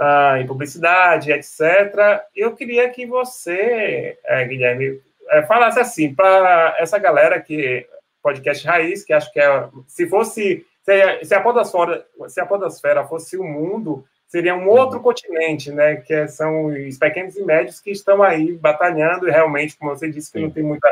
ah, 0.03 0.39
em 0.39 0.47
publicidade, 0.47 1.31
etc. 1.31 2.23
Eu 2.35 2.55
queria 2.55 2.89
que 2.89 3.05
você, 3.05 4.17
é, 4.25 4.43
Guilherme, 4.45 4.99
é, 5.29 5.43
falasse 5.43 5.79
assim 5.79 6.13
para 6.13 6.75
essa 6.79 6.97
galera 6.97 7.39
que 7.39 7.87
podcast 8.23 8.65
raiz, 8.65 9.03
que 9.03 9.13
acho 9.13 9.31
que 9.31 9.39
é, 9.39 9.67
se 9.87 10.07
fosse 10.07 10.65
se, 10.81 11.25
se, 11.25 11.35
a 11.35 11.41
podosfera, 11.41 12.03
se 12.27 12.41
a 12.41 12.45
podosfera 12.45 13.05
fosse 13.05 13.37
o 13.37 13.43
mundo, 13.43 14.03
seria 14.27 14.55
um 14.55 14.67
outro 14.67 14.97
uhum. 14.97 15.03
continente, 15.03 15.71
né? 15.71 15.97
Que 15.97 16.27
são 16.27 16.65
os 16.65 16.97
pequenos 16.97 17.37
e 17.37 17.43
médios 17.43 17.79
que 17.79 17.91
estão 17.91 18.23
aí 18.23 18.53
batalhando 18.53 19.27
e 19.27 19.31
realmente, 19.31 19.77
como 19.77 19.95
você 19.95 20.09
disse, 20.09 20.31
que 20.31 20.39
Sim. 20.39 20.45
não 20.45 20.51
tem 20.51 20.63
muita, 20.63 20.89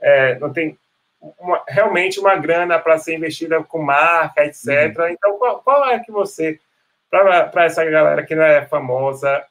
é, 0.00 0.38
não 0.38 0.52
tem 0.52 0.78
uma, 1.40 1.60
realmente 1.66 2.20
uma 2.20 2.36
grana 2.36 2.78
para 2.78 2.98
ser 2.98 3.16
investida 3.16 3.62
com 3.64 3.82
marca, 3.82 4.44
etc. 4.44 4.96
Uhum. 4.96 5.08
Então, 5.08 5.38
qual, 5.38 5.62
qual, 5.62 5.88
é 5.90 5.98
que 5.98 6.12
você, 6.12 6.60
para 7.50 7.64
essa 7.64 7.84
galera 7.84 8.24
que 8.24 8.34
não 8.34 8.42
é 8.44 8.66
famosa, 8.66 9.44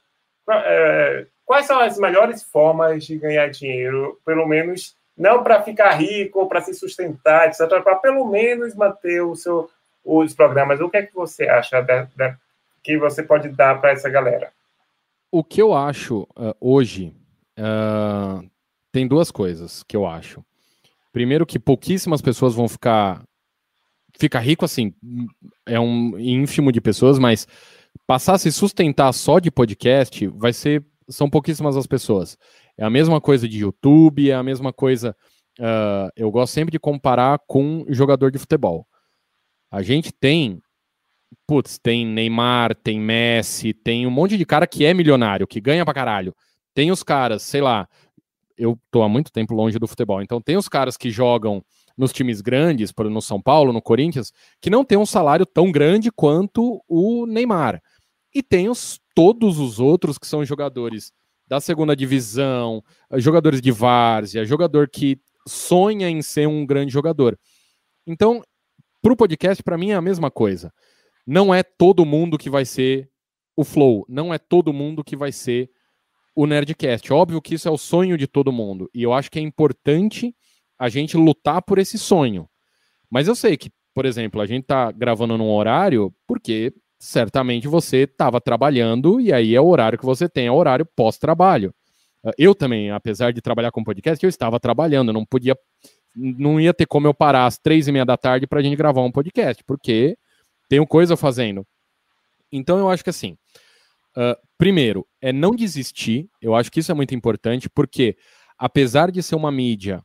é, 0.50 1.26
quais 1.46 1.66
são 1.66 1.80
as 1.80 1.98
melhores 1.98 2.44
formas 2.44 3.06
de 3.06 3.18
ganhar 3.18 3.50
dinheiro, 3.50 4.20
pelo 4.26 4.46
menos 4.48 4.96
não 5.18 5.44
para 5.44 5.62
ficar 5.62 5.92
rico 5.92 6.48
para 6.48 6.62
se 6.62 6.74
sustentar, 6.74 7.48
etc., 7.48 7.82
para 7.84 7.96
pelo 7.96 8.26
menos 8.26 8.76
manter 8.76 9.22
o 9.22 9.36
seu, 9.36 9.70
os 10.04 10.34
programas. 10.34 10.80
O 10.82 10.90
que 10.90 10.98
é 10.98 11.04
que 11.04 11.14
você 11.14 11.48
acha 11.48 11.82
da, 11.82 12.08
da, 12.16 12.36
que 12.84 12.98
você 12.98 13.24
pode 13.24 13.50
dar 13.50 13.80
para 13.80 13.92
essa 13.92 14.10
galera? 14.10 14.52
O 15.32 15.44
que 15.44 15.62
eu 15.62 15.74
acho 15.74 16.28
uh, 16.36 16.56
hoje 16.60 17.14
uh, 17.60 18.48
tem 18.92 19.08
duas 19.08 19.32
coisas 19.32 19.84
que 19.84 19.96
eu 19.96 20.06
acho. 20.06 20.44
Primeiro 21.12 21.46
que 21.46 21.60
pouquíssimas 21.60 22.22
pessoas 22.22 22.56
vão 22.56 22.68
ficar 22.68 23.24
ficar 24.18 24.40
rico 24.40 24.66
assim, 24.66 24.94
é 25.66 25.80
um 25.80 26.18
ínfimo 26.20 26.72
de 26.72 26.82
pessoas, 26.82 27.18
mas 27.18 27.48
passar 28.08 28.34
a 28.34 28.38
se 28.38 28.52
sustentar 28.52 29.12
só 29.14 29.40
de 29.40 29.52
podcast 29.52 30.28
vai 30.28 30.54
ser 30.54 30.84
são 31.10 31.30
pouquíssimas 31.30 31.76
as 31.76 31.88
pessoas. 31.88 32.38
É 32.78 32.84
a 32.84 32.90
mesma 32.90 33.22
coisa 33.22 33.48
de 33.48 33.60
YouTube, 33.60 34.30
é 34.30 34.34
a 34.34 34.44
mesma 34.44 34.72
coisa. 34.74 35.16
Uh, 35.60 36.10
eu 36.16 36.32
gosto 36.32 36.54
sempre 36.54 36.72
de 36.72 36.80
comparar 36.80 37.40
com 37.48 37.86
jogador 37.90 38.32
de 38.32 38.40
futebol. 38.40 38.88
A 39.72 39.82
gente 39.82 40.12
tem, 40.12 40.62
putz, 41.48 41.78
tem 41.78 42.06
Neymar, 42.06 42.76
tem 42.76 43.00
Messi, 43.00 43.74
tem 43.74 44.08
um 44.08 44.12
monte 44.12 44.38
de 44.38 44.46
cara 44.46 44.66
que 44.66 44.86
é 44.86 44.94
milionário, 44.94 45.48
que 45.48 45.62
ganha 45.62 45.86
pra 45.86 45.94
caralho. 45.94 46.36
Tem 46.74 46.92
os 46.92 47.04
caras, 47.04 47.44
sei 47.44 47.62
lá, 47.62 47.88
eu 48.58 48.80
tô 48.90 49.04
há 49.04 49.10
muito 49.10 49.32
tempo 49.32 49.54
longe 49.54 49.78
do 49.78 49.88
futebol, 49.88 50.22
então 50.22 50.42
tem 50.42 50.58
os 50.58 50.68
caras 50.68 50.98
que 50.98 51.10
jogam 51.12 51.64
nos 51.98 52.12
times 52.12 52.42
grandes, 52.42 52.92
no 52.98 53.22
São 53.22 53.42
Paulo, 53.42 53.72
no 53.72 53.82
Corinthians, 53.82 54.32
que 54.60 54.70
não 54.70 54.84
tem 54.84 54.98
um 54.98 55.06
salário 55.06 55.46
tão 55.46 55.72
grande 55.72 56.12
quanto 56.12 56.84
o 56.88 57.26
Neymar. 57.26 57.82
E 58.34 58.42
tem 58.42 58.70
os, 58.70 59.00
todos 59.14 59.60
os 59.60 59.80
outros 59.80 60.18
que 60.18 60.26
são 60.26 60.44
jogadores 60.44 61.12
da 61.48 61.60
segunda 61.60 61.96
divisão, 61.96 62.84
jogadores 63.16 63.62
de 63.62 63.72
várzea, 63.72 64.46
jogador 64.46 64.90
que 64.90 65.20
sonha 65.48 66.10
em 66.10 66.22
ser 66.22 66.48
um 66.48 66.66
grande 66.66 66.92
jogador. 66.92 67.38
Então, 68.08 68.42
para 69.02 69.14
o 69.14 69.18
podcast, 69.18 69.62
para 69.62 69.78
mim 69.78 69.92
é 69.92 69.96
a 69.96 70.02
mesma 70.02 70.32
coisa. 70.32 70.74
Não 71.28 71.54
é 71.54 71.62
todo 71.62 72.06
mundo 72.06 72.38
que 72.38 72.50
vai 72.50 72.66
ser 72.66 73.10
o 73.56 73.64
Flow, 73.64 74.06
não 74.10 74.34
é 74.34 74.40
todo 74.40 74.74
mundo 74.74 75.04
que 75.04 75.16
vai 75.16 75.32
ser 75.32 75.70
o 76.36 76.48
Nerdcast. 76.48 77.14
Óbvio 77.14 77.42
que 77.42 77.56
isso 77.56 77.68
é 77.68 77.72
o 77.72 77.78
sonho 77.78 78.18
de 78.18 78.28
todo 78.28 78.52
mundo. 78.52 78.90
E 78.94 79.04
eu 79.04 79.14
acho 79.14 79.30
que 79.30 79.38
é 79.38 79.42
importante 79.42 80.36
a 80.78 80.90
gente 80.90 81.18
lutar 81.18 81.62
por 81.62 81.78
esse 81.78 81.98
sonho. 81.98 82.48
Mas 83.10 83.28
eu 83.28 83.36
sei 83.36 83.56
que, 83.58 83.70
por 83.94 84.06
exemplo, 84.06 84.42
a 84.42 84.46
gente 84.46 84.66
tá 84.66 84.92
gravando 84.92 85.38
num 85.38 85.52
horário 85.52 86.14
porque 86.28 86.74
certamente 87.00 87.68
você 87.68 88.04
estava 88.04 88.40
trabalhando 88.40 89.20
e 89.20 89.34
aí 89.34 89.56
é 89.56 89.62
o 89.62 89.68
horário 89.68 90.00
que 90.00 90.06
você 90.06 90.30
tem, 90.30 90.48
é 90.48 90.52
o 90.52 90.56
horário 90.56 90.88
pós-trabalho. 90.96 91.74
Ah, 92.24 92.32
eu 92.38 92.56
também, 92.56 92.92
apesar 92.92 93.34
de 93.34 93.42
trabalhar 93.42 93.72
com 93.72 93.84
podcast, 93.84 94.24
eu 94.24 94.30
estava 94.30 94.60
trabalhando, 94.60 95.12
não 95.12 95.26
podia, 95.26 95.56
não 96.16 96.60
ia 96.60 96.74
ter 96.74 96.86
como 96.86 97.06
eu 97.06 97.14
parar 97.14 97.46
às 97.46 97.58
três 97.58 97.88
e 97.88 97.92
meia 97.92 98.06
da 98.06 98.16
tarde 98.16 98.48
para 98.48 98.60
a 98.60 98.64
gente 98.64 98.78
gravar 98.78 99.02
um 99.02 99.12
podcast, 99.12 99.64
porque 99.66 100.18
tenho 100.70 100.88
coisa 100.88 101.18
fazendo. 101.18 101.68
Então 102.52 102.78
eu 102.78 102.90
acho 102.90 103.04
que 103.04 103.10
assim, 103.10 103.38
uh, 104.16 104.38
primeiro, 104.58 105.06
é 105.22 105.34
não 105.34 105.52
desistir, 105.52 106.30
eu 106.42 106.56
acho 106.56 106.72
que 106.72 106.80
isso 106.80 106.92
é 106.92 106.96
muito 106.96 107.14
importante, 107.14 107.70
porque 107.70 108.16
apesar 108.58 109.12
de 109.12 109.22
ser 109.22 109.36
uma 109.36 109.52
mídia 109.52 110.02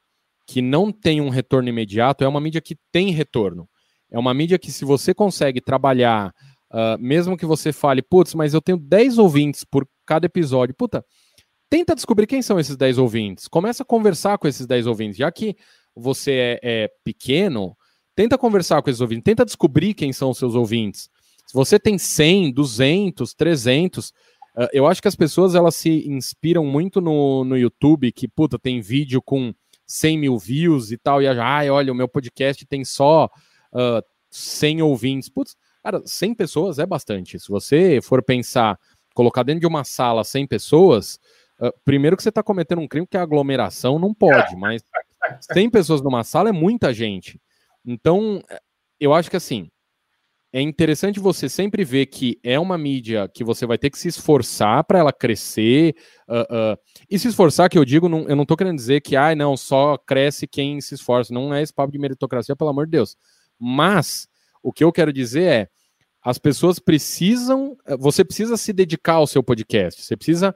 que 0.49 0.63
não 0.63 0.91
tem 0.91 1.21
um 1.21 1.29
retorno 1.29 1.69
imediato, 1.69 2.25
é 2.25 2.29
uma 2.29 2.41
mídia 2.41 2.63
que 2.63 2.75
tem 2.91 3.11
retorno. 3.11 3.69
É 4.11 4.19
uma 4.19 4.33
mídia 4.33 4.59
que, 4.59 4.73
se 4.73 4.83
você 4.83 5.13
consegue 5.13 5.61
trabalhar, 5.61 6.33
uh, 6.73 6.99
mesmo 6.99 7.37
que 7.37 7.45
você 7.45 7.71
fale, 7.71 8.01
putz, 8.01 8.35
mas 8.35 8.55
eu 8.55 8.63
tenho 8.63 8.79
10 8.79 9.19
ouvintes 9.19 9.63
por 9.63 9.87
cada 10.07 10.25
episódio, 10.25 10.75
puta, 10.75 11.05
tenta 11.69 11.95
descobrir 11.95 12.27
quem 12.27 12.41
são 12.41 12.59
esses 12.59 12.79
10 12.79 12.97
ouvintes. 12.97 13.47
Começa 13.47 13.83
a 13.83 13.87
conversar 13.87 14.39
com 14.39 14.49
esses 14.49 14.67
10 14.67 14.87
ouvintes. 14.87 15.19
Já 15.19 15.31
que 15.31 15.55
você 15.95 16.33
é, 16.33 16.61
é 16.63 16.89
pequeno, 17.05 17.77
tenta 18.17 18.39
conversar 18.39 18.81
com 18.81 18.89
esses 18.89 19.03
ouvintes, 19.03 19.25
tenta 19.25 19.45
descobrir 19.45 19.93
quem 19.93 20.15
são 20.15 20.31
os 20.31 20.39
seus 20.39 20.55
ouvintes. 20.55 21.11
Se 21.47 21.53
você 21.53 21.79
tem 21.79 21.99
100, 21.99 22.55
200, 22.55 23.35
300, 23.35 24.09
uh, 24.09 24.13
eu 24.73 24.87
acho 24.87 25.03
que 25.03 25.09
as 25.09 25.17
pessoas 25.17 25.55
elas 25.55 25.75
se 25.75 26.09
inspiram 26.09 26.65
muito 26.65 27.03
no, 27.03 27.45
no 27.45 27.55
YouTube, 27.59 28.11
que, 28.13 28.27
puta, 28.27 28.59
tem 28.59 28.81
vídeo 28.81 29.21
com 29.21 29.53
100 29.89 30.19
mil 30.19 30.39
views 30.39 30.93
e 30.93 30.99
tal, 30.99 31.23
e 31.23 31.27
ah, 31.27 31.73
olha, 31.73 31.91
o 31.91 31.97
meu 31.97 32.07
podcast 32.07 32.65
tem 32.67 32.85
só 32.85 33.31
uh, 33.73 34.05
100 34.31 34.83
ouvintes. 34.83 35.31
Putz, 35.31 35.57
cara, 35.83 36.03
100 36.05 36.35
pessoas 36.35 36.79
é 36.79 36.85
bastante. 36.85 37.41
Se 37.41 37.49
você 37.49 38.01
for 38.03 38.23
pensar, 38.23 38.79
colocar 39.15 39.43
dentro 39.43 39.61
de 39.61 39.67
uma 39.67 39.85
sala 39.85 40.23
100 40.23 40.47
pessoas, 40.47 41.19
uh, 41.59 41.73
primeiro 41.87 42.17
que 42.17 42.23
você 42.23 42.29
está 42.29 42.43
cometendo 42.43 42.83
um 42.83 42.87
crime 42.87 43.07
que 43.07 43.17
a 43.17 43.23
aglomeração 43.23 43.99
não 43.99 44.13
pode, 44.13 44.55
mas 44.57 44.83
100 45.53 45.71
pessoas 45.71 46.03
numa 46.03 46.23
sala 46.23 46.51
é 46.51 46.53
muita 46.53 46.93
gente. 46.93 47.41
Então, 47.85 48.45
eu 49.01 49.15
acho 49.15 49.31
que 49.31 49.37
assim, 49.37 49.71
é 50.53 50.63
interessante 50.63 51.21
você 51.21 51.49
sempre 51.49 51.85
ver 51.85 52.07
que 52.07 52.39
é 52.43 52.59
uma 52.59 52.79
mídia 52.79 53.29
que 53.33 53.45
você 53.45 53.67
vai 53.67 53.77
ter 53.77 53.91
que 53.91 53.99
se 53.99 54.09
esforçar 54.09 54.83
para 54.85 54.99
ela 54.99 55.13
crescer. 55.13 55.95
Uh, 56.27 56.73
uh, 56.73 56.79
e 57.11 57.19
se 57.19 57.29
esforçar, 57.29 57.69
que 57.69 57.79
eu 57.79 57.85
digo, 57.85 58.09
não, 58.09 58.27
eu 58.29 58.35
não 58.35 58.43
estou 58.43 58.57
querendo 58.57 58.77
dizer 58.77 59.03
que, 59.03 59.15
ah, 59.15 59.35
não, 59.35 59.57
só 59.57 59.99
cresce 59.99 60.47
quem 60.47 60.81
se 60.81 60.95
esforça. 60.95 61.35
Não 61.35 61.53
é 61.53 61.63
esse 61.63 61.73
papo 61.73 61.93
de 61.93 61.99
meritocracia, 61.99 62.57
pelo 62.57 62.71
amor 62.71 62.87
de 62.87 62.93
Deus. 62.93 63.15
Mas 63.59 64.27
o 64.63 64.73
que 64.73 64.83
eu 64.83 64.91
quero 64.91 65.13
dizer 65.13 65.43
é, 65.43 65.69
as 66.25 66.39
pessoas 66.39 66.79
precisam, 66.79 67.77
você 67.99 68.25
precisa 68.25 68.57
se 68.57 68.73
dedicar 68.73 69.15
ao 69.15 69.27
seu 69.27 69.43
podcast. 69.43 70.03
Você 70.03 70.17
precisa 70.17 70.55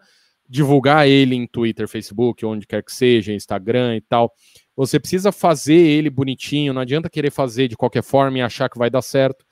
divulgar 0.48 1.06
ele 1.06 1.34
em 1.34 1.46
Twitter, 1.46 1.86
Facebook, 1.86 2.44
onde 2.46 2.66
quer 2.66 2.82
que 2.82 2.92
seja, 2.92 3.32
Instagram 3.32 3.96
e 3.96 4.00
tal. 4.00 4.32
Você 4.74 4.98
precisa 4.98 5.30
fazer 5.30 5.74
ele 5.74 6.08
bonitinho. 6.08 6.72
Não 6.72 6.80
adianta 6.80 7.10
querer 7.10 7.30
fazer 7.30 7.68
de 7.68 7.76
qualquer 7.76 8.02
forma 8.02 8.38
e 8.38 8.42
achar 8.42 8.70
que 8.70 8.78
vai 8.78 8.88
dar 8.88 9.02
certo 9.02 9.44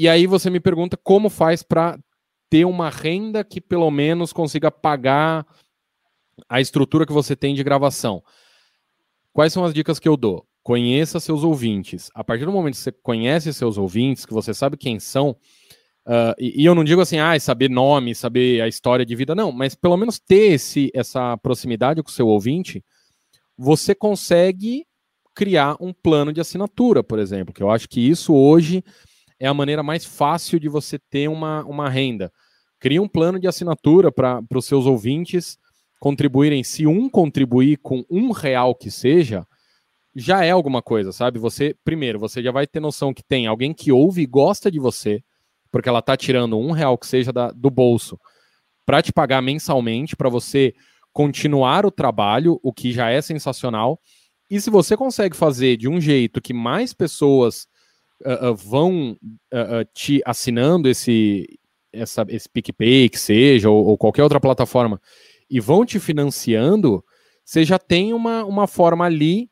e 0.00 0.08
aí 0.08 0.26
você 0.26 0.48
me 0.48 0.58
pergunta 0.58 0.96
como 0.96 1.28
faz 1.28 1.62
para 1.62 1.98
ter 2.48 2.64
uma 2.64 2.88
renda 2.88 3.44
que 3.44 3.60
pelo 3.60 3.90
menos 3.90 4.32
consiga 4.32 4.70
pagar 4.70 5.46
a 6.48 6.58
estrutura 6.58 7.04
que 7.04 7.12
você 7.12 7.36
tem 7.36 7.54
de 7.54 7.62
gravação. 7.62 8.22
Quais 9.30 9.52
são 9.52 9.62
as 9.62 9.74
dicas 9.74 9.98
que 9.98 10.08
eu 10.08 10.16
dou? 10.16 10.46
Conheça 10.62 11.20
seus 11.20 11.44
ouvintes. 11.44 12.10
A 12.14 12.24
partir 12.24 12.46
do 12.46 12.50
momento 12.50 12.76
que 12.76 12.80
você 12.80 12.92
conhece 12.92 13.52
seus 13.52 13.76
ouvintes, 13.76 14.24
que 14.24 14.32
você 14.32 14.54
sabe 14.54 14.78
quem 14.78 14.98
são, 14.98 15.36
uh, 16.06 16.34
e, 16.38 16.62
e, 16.62 16.64
eu 16.64 16.74
não 16.74 16.82
digo 16.82 17.02
assim, 17.02 17.18
ah, 17.18 17.38
saber 17.38 17.68
nome, 17.68 18.14
saber 18.14 18.62
a 18.62 18.68
história 18.68 19.04
de 19.04 19.14
vida, 19.14 19.34
não, 19.34 19.52
mas 19.52 19.74
pelo 19.74 19.98
menos 19.98 20.18
ter 20.18 20.52
esse, 20.52 20.90
essa 20.94 21.36
proximidade 21.36 22.02
com 22.02 22.08
o 22.08 22.12
seu 22.12 22.26
ouvinte, 22.26 22.82
você 23.54 23.94
consegue 23.94 24.86
criar 25.34 25.76
um 25.78 25.92
plano 25.92 26.32
de 26.32 26.40
assinatura, 26.40 27.04
por 27.04 27.18
exemplo, 27.18 27.52
que 27.52 27.62
eu 27.62 27.70
acho 27.70 27.86
que 27.86 28.00
isso 28.00 28.34
hoje 28.34 28.82
é 29.40 29.48
a 29.48 29.54
maneira 29.54 29.82
mais 29.82 30.04
fácil 30.04 30.60
de 30.60 30.68
você 30.68 30.98
ter 30.98 31.26
uma, 31.28 31.64
uma 31.64 31.88
renda. 31.88 32.30
Cria 32.78 33.02
um 33.02 33.08
plano 33.08 33.40
de 33.40 33.48
assinatura 33.48 34.12
para 34.12 34.44
os 34.54 34.66
seus 34.66 34.84
ouvintes 34.84 35.58
contribuírem. 35.98 36.62
Se 36.62 36.86
um 36.86 37.08
contribuir 37.08 37.78
com 37.78 38.04
um 38.10 38.30
real 38.30 38.74
que 38.74 38.90
seja, 38.90 39.46
já 40.14 40.44
é 40.44 40.50
alguma 40.50 40.82
coisa, 40.82 41.10
sabe? 41.10 41.38
Você, 41.38 41.74
primeiro, 41.82 42.18
você 42.18 42.42
já 42.42 42.52
vai 42.52 42.66
ter 42.66 42.80
noção 42.80 43.14
que 43.14 43.22
tem 43.22 43.46
alguém 43.46 43.72
que 43.72 43.90
ouve 43.90 44.22
e 44.22 44.26
gosta 44.26 44.70
de 44.70 44.78
você, 44.78 45.22
porque 45.70 45.88
ela 45.88 46.00
está 46.00 46.16
tirando 46.16 46.58
um 46.58 46.72
real 46.72 46.98
que 46.98 47.06
seja 47.06 47.32
da, 47.32 47.50
do 47.50 47.70
bolso 47.70 48.18
para 48.84 49.02
te 49.02 49.12
pagar 49.12 49.40
mensalmente, 49.40 50.16
para 50.16 50.28
você 50.28 50.74
continuar 51.12 51.86
o 51.86 51.90
trabalho, 51.90 52.58
o 52.62 52.72
que 52.72 52.92
já 52.92 53.10
é 53.10 53.22
sensacional. 53.22 54.00
E 54.50 54.60
se 54.60 54.68
você 54.68 54.96
consegue 54.96 55.36
fazer 55.36 55.76
de 55.76 55.88
um 55.88 56.00
jeito 56.00 56.40
que 56.40 56.52
mais 56.52 56.92
pessoas 56.92 57.68
uh, 58.22 58.54
vão 58.54 59.16
uh, 59.52 59.84
te 59.94 60.20
assinando 60.24 60.88
esse, 60.88 61.58
essa, 61.92 62.24
esse 62.28 62.48
PicPay, 62.48 63.08
que 63.08 63.18
seja, 63.18 63.68
ou, 63.70 63.86
ou, 63.86 63.98
qualquer 63.98 64.22
outra 64.22 64.40
plataforma, 64.40 65.00
e 65.48 65.60
vão 65.60 65.84
te 65.84 65.98
financiando, 65.98 67.04
você 67.44 67.64
já 67.64 67.78
tem 67.78 68.12
uma, 68.12 68.44
uma 68.44 68.66
forma 68.66 69.04
ali 69.04 69.50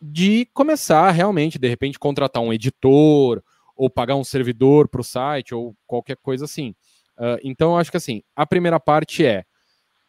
de 0.00 0.46
começar 0.52 1.10
realmente, 1.10 1.58
de 1.58 1.68
repente, 1.68 1.98
contratar 1.98 2.42
um 2.42 2.52
editor, 2.52 3.42
ou 3.76 3.88
pagar 3.88 4.16
um 4.16 4.24
servidor 4.24 4.88
para 4.88 5.00
o 5.00 5.04
site, 5.04 5.54
ou 5.54 5.74
qualquer 5.86 6.16
coisa 6.16 6.44
assim. 6.44 6.74
Uh, 7.16 7.38
então, 7.42 7.72
eu 7.72 7.76
acho 7.78 7.90
que 7.90 7.96
assim, 7.96 8.22
a 8.34 8.46
primeira 8.46 8.78
parte 8.78 9.24
é 9.24 9.44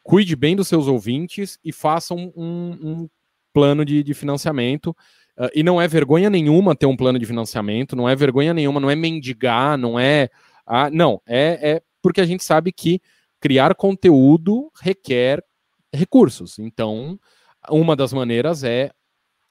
cuide 0.03 0.36
bem 0.36 0.55
dos 0.55 0.68
seus 0.68 0.88
ouvintes 0.88 1.60
e 1.64 1.72
faça 1.72 2.14
um, 2.14 2.32
um, 2.36 2.80
um 2.82 3.10
plano 3.53 3.86
de, 3.86 4.03
de 4.03 4.14
financiamento. 4.14 4.95
Uh, 5.40 5.50
e 5.56 5.64
não 5.64 5.82
é 5.82 5.88
vergonha 5.88 6.30
nenhuma 6.30 6.76
ter 6.76 6.86
um 6.86 6.98
plano 6.98 7.18
de 7.18 7.26
financiamento, 7.26 7.96
não 7.96 8.10
é 8.10 8.16
vergonha 8.16 8.54
nenhuma, 8.54 8.80
não 8.80 8.90
é 8.90 8.96
mendigar, 8.96 9.78
não 9.78 9.98
é. 9.98 10.30
Ah, 10.66 10.90
não, 10.90 11.22
é, 11.26 11.72
é 11.72 11.82
porque 12.02 12.20
a 12.20 12.26
gente 12.26 12.44
sabe 12.44 12.72
que 12.72 13.02
criar 13.40 13.74
conteúdo 13.76 14.70
requer 14.82 15.44
recursos. 15.94 16.60
Então, 16.60 17.18
uma 17.70 17.96
das 17.96 18.14
maneiras 18.14 18.64
é, 18.64 18.92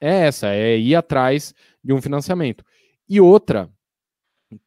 é 0.00 0.26
essa, 0.26 0.48
é 0.48 0.76
ir 0.76 0.94
atrás 0.94 1.54
de 1.82 1.92
um 1.92 2.02
financiamento. 2.02 2.64
E 3.08 3.20
outra, 3.20 3.70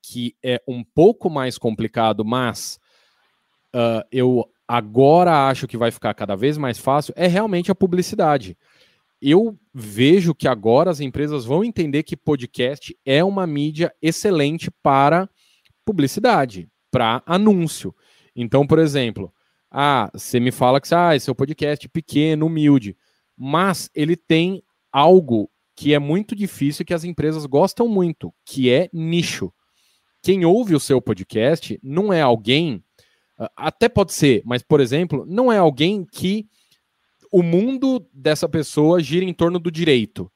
que 0.02 0.36
é 0.44 0.62
um 0.68 0.84
pouco 0.84 1.30
mais 1.30 1.58
complicado, 1.58 2.26
mas 2.26 2.80
uh, 3.76 4.04
eu 4.12 4.50
agora 4.68 5.50
acho 5.50 5.68
que 5.68 5.78
vai 5.78 5.92
ficar 5.92 6.14
cada 6.14 6.36
vez 6.36 6.58
mais 6.58 6.78
fácil, 6.78 7.14
é 7.16 7.28
realmente 7.28 7.72
a 7.72 7.76
publicidade. 7.76 8.58
Eu 9.22 9.56
vejo 9.72 10.34
que 10.34 10.48
agora 10.48 10.90
as 10.90 11.00
empresas 11.00 11.46
vão 11.46 11.64
entender 11.64 12.02
que 12.02 12.18
podcast 12.18 12.98
é 13.06 13.24
uma 13.24 13.46
mídia 13.46 13.94
excelente 14.02 14.72
para 14.82 15.30
publicidade, 15.86 16.68
para 16.90 17.22
anúncio. 17.26 17.94
Então, 18.36 18.66
por 18.66 18.80
exemplo, 18.80 19.32
ah, 19.70 20.10
você 20.12 20.40
me 20.40 20.52
fala 20.52 20.82
que 20.82 20.94
ah, 20.94 21.18
seu 21.20 21.36
podcast 21.36 21.86
é 21.86 21.90
pequeno, 21.90 22.48
humilde, 22.48 22.98
mas 23.38 23.92
ele 23.94 24.16
tem 24.16 24.64
algo 24.92 25.50
que 25.76 25.94
é 25.94 26.00
muito 26.00 26.36
difícil 26.36 26.84
que 26.84 26.94
as 26.94 27.04
empresas 27.04 27.46
gostam 27.46 27.88
muito, 27.88 28.34
que 28.44 28.72
é 28.72 28.90
nicho. 28.92 29.54
Quem 30.22 30.46
ouve 30.46 30.76
o 30.76 30.80
seu 30.80 31.02
podcast 31.02 31.80
não 31.84 32.12
é 32.12 32.22
alguém, 32.22 32.84
ah, 33.38 33.52
até 33.56 33.88
pode 33.88 34.14
ser, 34.14 34.42
mas 34.46 34.64
por 34.64 34.80
exemplo, 34.80 35.26
não 35.28 35.52
é 35.52 35.60
alguém 35.60 36.06
que 36.12 36.50
o 37.32 37.42
mundo 37.42 38.06
dessa 38.14 38.48
pessoa 38.50 39.02
gira 39.02 39.26
em 39.26 39.34
torno 39.34 39.58
do 39.58 39.72
direito. 39.72 40.32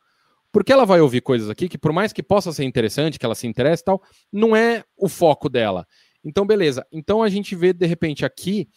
Porque 0.51 0.71
ela 0.71 0.85
vai 0.85 1.01
ouvir 1.01 1.21
coisas 1.21 1.49
aqui 1.49 1.67
que, 1.67 1.77
por 1.77 1.91
mais 1.91 2.13
que 2.13 2.23
possa 2.23 2.53
ser 2.53 2.63
interessante, 2.63 3.19
que 3.19 3.25
ela 3.25 3.35
se 3.35 3.45
interesse 3.45 3.81
e 3.81 3.85
tal, 3.85 4.01
não 4.31 4.55
é 4.55 4.83
o 4.97 5.09
foco 5.09 5.49
dela. 5.49 5.85
Então, 6.23 6.45
beleza. 6.45 6.85
Então 6.91 7.21
a 7.21 7.27
gente 7.27 7.55
vê, 7.55 7.73
de 7.73 7.85
repente, 7.85 8.25
aqui 8.25 8.69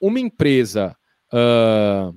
uma 0.00 0.18
empresa, 0.18 0.96
uh, 1.32 2.16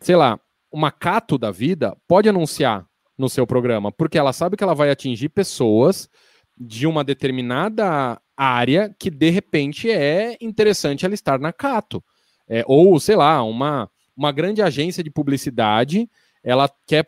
sei 0.00 0.16
lá, 0.16 0.40
uma 0.72 0.90
cato 0.90 1.36
da 1.36 1.50
vida, 1.50 1.94
pode 2.08 2.28
anunciar 2.28 2.86
no 3.18 3.28
seu 3.28 3.46
programa, 3.46 3.92
porque 3.92 4.18
ela 4.18 4.32
sabe 4.32 4.56
que 4.56 4.64
ela 4.64 4.74
vai 4.74 4.90
atingir 4.90 5.28
pessoas 5.28 6.08
de 6.58 6.86
uma 6.86 7.04
determinada 7.04 8.20
área 8.36 8.94
que 8.98 9.10
de 9.10 9.30
repente 9.30 9.90
é 9.90 10.36
interessante 10.40 11.04
ela 11.04 11.14
estar 11.14 11.38
na 11.38 11.52
Cato. 11.52 12.02
É, 12.48 12.64
ou, 12.66 12.98
sei 12.98 13.16
lá, 13.16 13.42
uma, 13.42 13.90
uma 14.16 14.32
grande 14.32 14.62
agência 14.62 15.02
de 15.02 15.10
publicidade, 15.10 16.08
ela 16.42 16.70
quer 16.86 17.04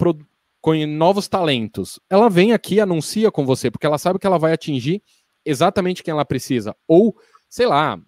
com 0.60 0.86
novos 0.86 1.28
talentos. 1.28 2.00
Ela 2.08 2.28
vem 2.30 2.52
aqui 2.52 2.80
anuncia 2.80 3.30
com 3.30 3.44
você, 3.44 3.70
porque 3.70 3.86
ela 3.86 3.98
sabe 3.98 4.18
que 4.18 4.26
ela 4.26 4.38
vai 4.38 4.52
atingir 4.52 5.02
exatamente 5.44 6.02
quem 6.02 6.12
ela 6.12 6.24
precisa. 6.24 6.74
Ou, 6.88 7.14
sei 7.48 7.66
lá, 7.66 8.00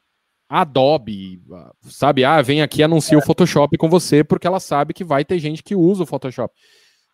Adobe, 0.48 1.42
sabe? 1.82 2.24
Ah, 2.24 2.40
vem 2.40 2.62
aqui 2.62 2.82
anuncia 2.82 3.16
é. 3.16 3.18
o 3.18 3.24
Photoshop 3.24 3.76
com 3.76 3.88
você, 3.88 4.22
porque 4.22 4.46
ela 4.46 4.60
sabe 4.60 4.94
que 4.94 5.04
vai 5.04 5.24
ter 5.24 5.38
gente 5.38 5.62
que 5.62 5.74
usa 5.74 6.04
o 6.04 6.06
Photoshop. 6.06 6.54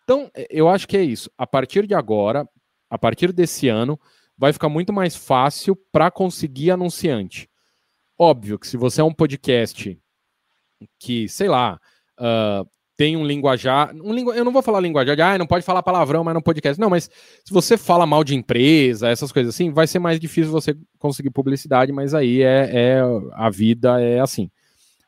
Então, 0.03 0.29
eu 0.49 0.69
acho 0.69 0.87
que 0.87 0.95
é 0.95 1.03
isso. 1.03 1.31
A 1.37 1.47
partir 1.47 1.87
de 1.87 1.95
agora, 1.95 2.47
a 2.89 2.97
partir 2.97 3.33
desse 3.33 3.67
ano, 3.67 3.99
vai 4.37 4.53
ficar 4.53 4.69
muito 4.69 4.93
mais 4.93 5.15
fácil 5.15 5.75
para 5.91 6.11
conseguir 6.11 6.71
anunciante. 6.71 7.49
Óbvio 8.17 8.59
que 8.59 8.67
se 8.67 8.77
você 8.77 9.01
é 9.01 9.03
um 9.03 9.13
podcast 9.13 9.99
que, 10.99 11.27
sei 11.27 11.47
lá, 11.47 11.79
uh, 12.19 12.67
tem 12.95 13.17
um 13.17 13.25
linguajar. 13.25 13.93
Um 13.95 14.13
lingu... 14.13 14.31
Eu 14.33 14.45
não 14.45 14.51
vou 14.51 14.61
falar 14.61 14.79
linguajar 14.79 15.15
de 15.15 15.21
ah, 15.21 15.37
não 15.37 15.47
pode 15.47 15.65
falar 15.65 15.83
palavrão, 15.83 16.23
mas 16.23 16.33
no 16.33 16.43
podcast. 16.43 16.79
Não, 16.79 16.89
mas 16.89 17.09
se 17.43 17.53
você 17.53 17.77
fala 17.77 18.05
mal 18.05 18.23
de 18.23 18.35
empresa, 18.35 19.09
essas 19.09 19.31
coisas 19.31 19.53
assim, 19.53 19.71
vai 19.71 19.87
ser 19.87 19.99
mais 19.99 20.19
difícil 20.19 20.51
você 20.51 20.75
conseguir 20.99 21.31
publicidade, 21.31 21.91
mas 21.91 22.13
aí 22.13 22.41
é, 22.41 22.69
é 22.71 23.01
a 23.33 23.49
vida 23.49 23.99
é 24.01 24.19
assim. 24.19 24.49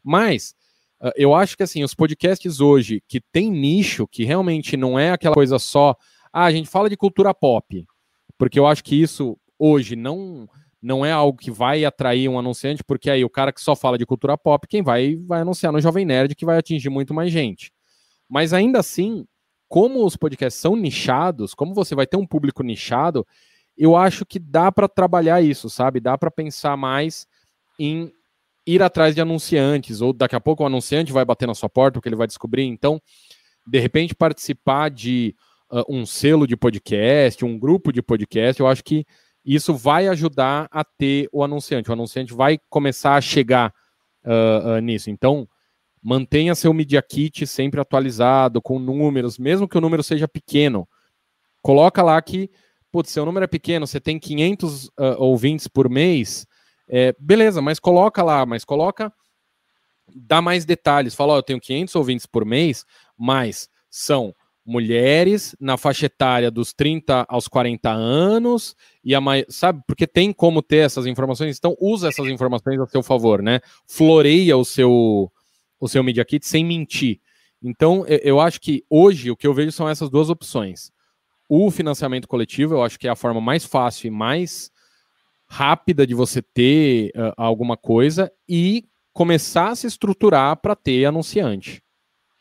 Mas 0.04 0.56
uh, 1.02 1.12
eu 1.16 1.34
acho 1.34 1.56
que 1.56 1.64
assim, 1.64 1.84
os 1.84 1.94
podcasts 1.94 2.60
hoje 2.60 3.02
que 3.08 3.22
tem 3.32 3.52
nicho, 3.52 4.08
que 4.08 4.24
realmente 4.24 4.76
não 4.76 4.98
é 4.98 5.12
aquela 5.12 5.36
coisa 5.36 5.60
só, 5.60 5.96
ah, 6.34 6.46
a 6.46 6.52
gente 6.52 6.70
fala 6.70 6.90
de 6.90 6.98
cultura 6.98 7.34
pop, 7.34 7.86
porque 8.38 8.60
eu 8.60 8.68
acho 8.68 8.84
que 8.84 9.00
isso 9.00 9.38
hoje 9.58 9.96
não 9.96 10.50
não 10.86 11.04
é 11.04 11.12
algo 11.12 11.36
que 11.36 11.50
vai 11.50 11.84
atrair 11.84 12.30
um 12.30 12.38
anunciante, 12.38 12.84
porque 12.84 13.10
aí 13.10 13.26
o 13.26 13.30
cara 13.30 13.52
que 13.52 13.60
só 13.60 13.76
fala 13.76 13.98
de 13.98 14.06
cultura 14.06 14.38
pop, 14.38 14.68
quem 14.68 14.84
vai 14.84 15.16
vai 15.16 15.42
anunciar 15.42 15.74
no 15.74 15.82
Jovem 15.82 16.06
Nerd, 16.06 16.36
que 16.36 16.46
vai 16.46 16.60
atingir 16.60 16.92
muito 16.92 17.12
mais 17.12 17.32
gente. 17.32 17.74
Mas 18.30 18.54
ainda 18.54 18.80
assim, 18.80 19.26
como 19.68 20.06
os 20.06 20.16
podcasts 20.16 20.62
são 20.62 20.76
nichados, 20.76 21.56
como 21.56 21.74
você 21.74 21.96
vai 21.96 22.06
ter 22.06 22.18
um 22.18 22.28
público 22.28 22.62
nichado, 22.62 23.26
eu 23.76 23.96
acho 23.96 24.28
que 24.28 24.38
dá 24.38 24.72
para 24.72 24.88
trabalhar 24.88 25.42
isso, 25.42 25.72
sabe? 25.72 26.00
Dá 26.00 26.20
para 26.20 26.30
pensar 26.30 26.78
mais 26.78 27.26
em 27.80 28.12
ir 28.64 28.84
atrás 28.84 29.16
de 29.16 29.22
anunciantes, 29.22 30.02
ou 30.02 30.14
daqui 30.14 30.36
a 30.36 30.40
pouco 30.40 30.62
o 30.62 30.68
anunciante 30.68 31.12
vai 31.12 31.26
bater 31.26 31.48
na 31.48 31.56
sua 31.56 31.68
porta, 31.68 31.94
porque 31.94 32.10
ele 32.10 32.16
vai 32.16 32.28
descobrir. 32.28 32.64
Então, 32.64 33.02
de 33.66 33.80
repente, 33.80 34.14
participar 34.14 34.92
de 34.92 35.36
uh, 35.72 35.84
um 35.90 36.06
selo 36.06 36.46
de 36.46 36.56
podcast, 36.56 37.44
um 37.44 37.58
grupo 37.58 37.92
de 37.92 38.04
podcast, 38.04 38.60
eu 38.60 38.68
acho 38.68 38.84
que 38.84 39.04
isso 39.46 39.76
vai 39.76 40.08
ajudar 40.08 40.68
a 40.72 40.84
ter 40.84 41.30
o 41.32 41.44
anunciante. 41.44 41.90
O 41.90 41.94
anunciante 41.94 42.34
vai 42.34 42.60
começar 42.70 43.16
a 43.16 43.22
chegar 43.22 43.72
uh, 44.26 44.78
uh, 44.78 44.80
nisso. 44.80 45.10
Então, 45.10 45.48
mantenha 46.02 46.56
seu 46.56 46.74
Media 46.74 47.02
Kit 47.02 47.46
sempre 47.46 47.80
atualizado, 47.80 48.62
com 48.62 48.80
números, 48.80 49.38
mesmo 49.38 49.68
que 49.68 49.78
o 49.78 49.82
número 49.82 50.04
seja 50.04 50.28
pequeno. 50.28 50.88
Coloca 51.62 52.02
lá 52.02 52.20
que, 52.22 52.50
putz, 52.92 53.12
seu 53.12 53.26
número 53.26 53.44
é 53.44 53.48
pequeno, 53.48 53.86
você 53.86 54.00
tem 54.00 54.20
500 54.20 54.86
uh, 54.86 54.92
ouvintes 55.18 55.68
por 55.68 55.90
mês, 55.90 56.48
é, 56.88 57.16
beleza, 57.20 57.62
mas 57.62 57.80
coloca 57.80 58.24
lá, 58.24 58.46
mas 58.46 58.64
coloca, 58.64 59.12
dá 60.14 60.42
mais 60.42 60.66
detalhes. 60.66 61.16
Fala, 61.16 61.34
ó, 61.34 61.38
eu 61.38 61.44
tenho 61.44 61.60
500 61.60 61.96
ouvintes 61.96 62.26
por 62.26 62.46
mês, 62.46 62.86
mas 63.18 63.70
são 63.90 64.34
mulheres 64.66 65.56
na 65.60 65.78
faixa 65.78 66.08
etária 66.08 66.50
dos 66.50 66.74
30 66.74 67.26
aos 67.30 67.48
40 67.48 67.92
anos 67.92 68.76
e 69.04 69.14
a 69.14 69.20
sabe, 69.48 69.82
porque 69.88 70.08
tem 70.08 70.34
como 70.34 70.62
ter 70.62 70.78
essas 70.78 71.06
informações, 71.06 71.58
então 71.58 71.76
usa 71.80 72.08
essas 72.08 72.28
informações 72.28 72.80
a 72.80 72.88
seu 72.88 73.04
favor, 73.04 73.42
né? 73.44 73.60
Floreia 73.88 74.58
o 74.58 74.66
seu 74.66 75.32
o 75.80 75.88
seu 75.88 76.04
Media 76.04 76.26
Kit 76.26 76.46
sem 76.48 76.66
mentir. 76.66 77.20
Então, 77.62 78.06
eu 78.08 78.40
acho 78.40 78.60
que 78.62 78.84
hoje 78.90 79.32
o 79.32 79.36
que 79.36 79.46
eu 79.46 79.54
vejo 79.54 79.72
são 79.72 79.90
essas 79.90 80.10
duas 80.10 80.30
opções. 80.30 80.92
O 81.50 81.70
financiamento 81.70 82.28
coletivo, 82.28 82.76
eu 82.76 82.84
acho 82.84 82.98
que 82.98 83.08
é 83.08 83.12
a 83.12 83.16
forma 83.16 83.42
mais 83.42 83.66
fácil 83.66 84.08
e 84.08 84.12
mais 84.12 84.72
rápida 85.48 86.06
de 86.08 86.14
você 86.14 86.42
ter 86.42 87.12
uh, 87.16 87.34
alguma 87.38 87.78
coisa 87.78 88.32
e 88.48 88.86
começar 89.14 89.70
a 89.70 89.76
se 89.76 89.88
estruturar 89.88 90.58
para 90.58 90.76
ter 90.76 91.06
anunciante. 91.06 91.84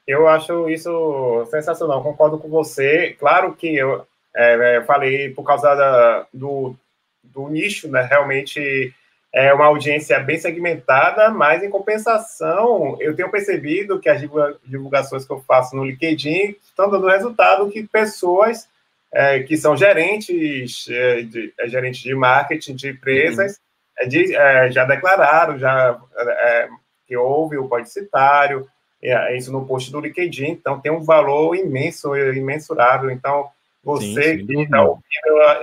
Eu 0.06 0.28
acho 0.28 0.68
isso 0.68 1.46
sensacional, 1.50 2.02
concordo 2.02 2.38
com 2.38 2.48
você. 2.48 3.16
Claro 3.18 3.54
que 3.54 3.74
eu 3.74 4.06
é, 4.36 4.76
é, 4.76 4.84
falei 4.84 5.30
por 5.30 5.44
causa 5.44 5.74
da, 5.74 6.26
do, 6.32 6.76
do 7.22 7.48
nicho, 7.48 7.88
né? 7.88 8.02
Realmente 8.02 8.92
é 9.32 9.52
uma 9.52 9.66
audiência 9.66 10.20
bem 10.20 10.38
segmentada, 10.38 11.30
mas 11.30 11.62
em 11.62 11.70
compensação, 11.70 12.96
eu 13.00 13.16
tenho 13.16 13.30
percebido 13.30 13.98
que 13.98 14.08
as 14.08 14.20
divulgações 14.64 15.24
que 15.24 15.32
eu 15.32 15.40
faço 15.40 15.74
no 15.74 15.84
LinkedIn 15.84 16.54
estão 16.62 16.88
dando 16.88 17.08
resultado 17.08 17.70
que 17.70 17.82
pessoas 17.82 18.68
é, 19.14 19.40
que 19.44 19.56
são 19.56 19.76
gerentes, 19.76 20.86
é, 20.88 21.22
de, 21.22 21.54
é, 21.58 21.68
gerentes 21.68 22.02
de 22.02 22.14
marketing 22.14 22.74
de 22.74 22.88
empresas, 22.90 23.60
uhum. 24.00 24.08
de, 24.08 24.32
já 24.70 24.84
declararam, 24.84 25.56
já 25.56 25.98
que 27.06 27.16
houve 27.16 27.56
o 27.56 27.68
podcitário, 27.68 28.68
é, 29.10 29.36
isso 29.36 29.52
no 29.52 29.66
post 29.66 29.92
do 29.92 30.00
LinkedIn, 30.00 30.50
então 30.50 30.80
tem 30.80 30.90
um 30.90 31.02
valor 31.02 31.54
imenso, 31.54 32.16
imensurável. 32.16 33.10
Então, 33.10 33.48
você 33.82 34.38
Sim, 34.38 34.46
que 34.46 34.62
está 34.62 34.82
ouvindo, 34.82 35.04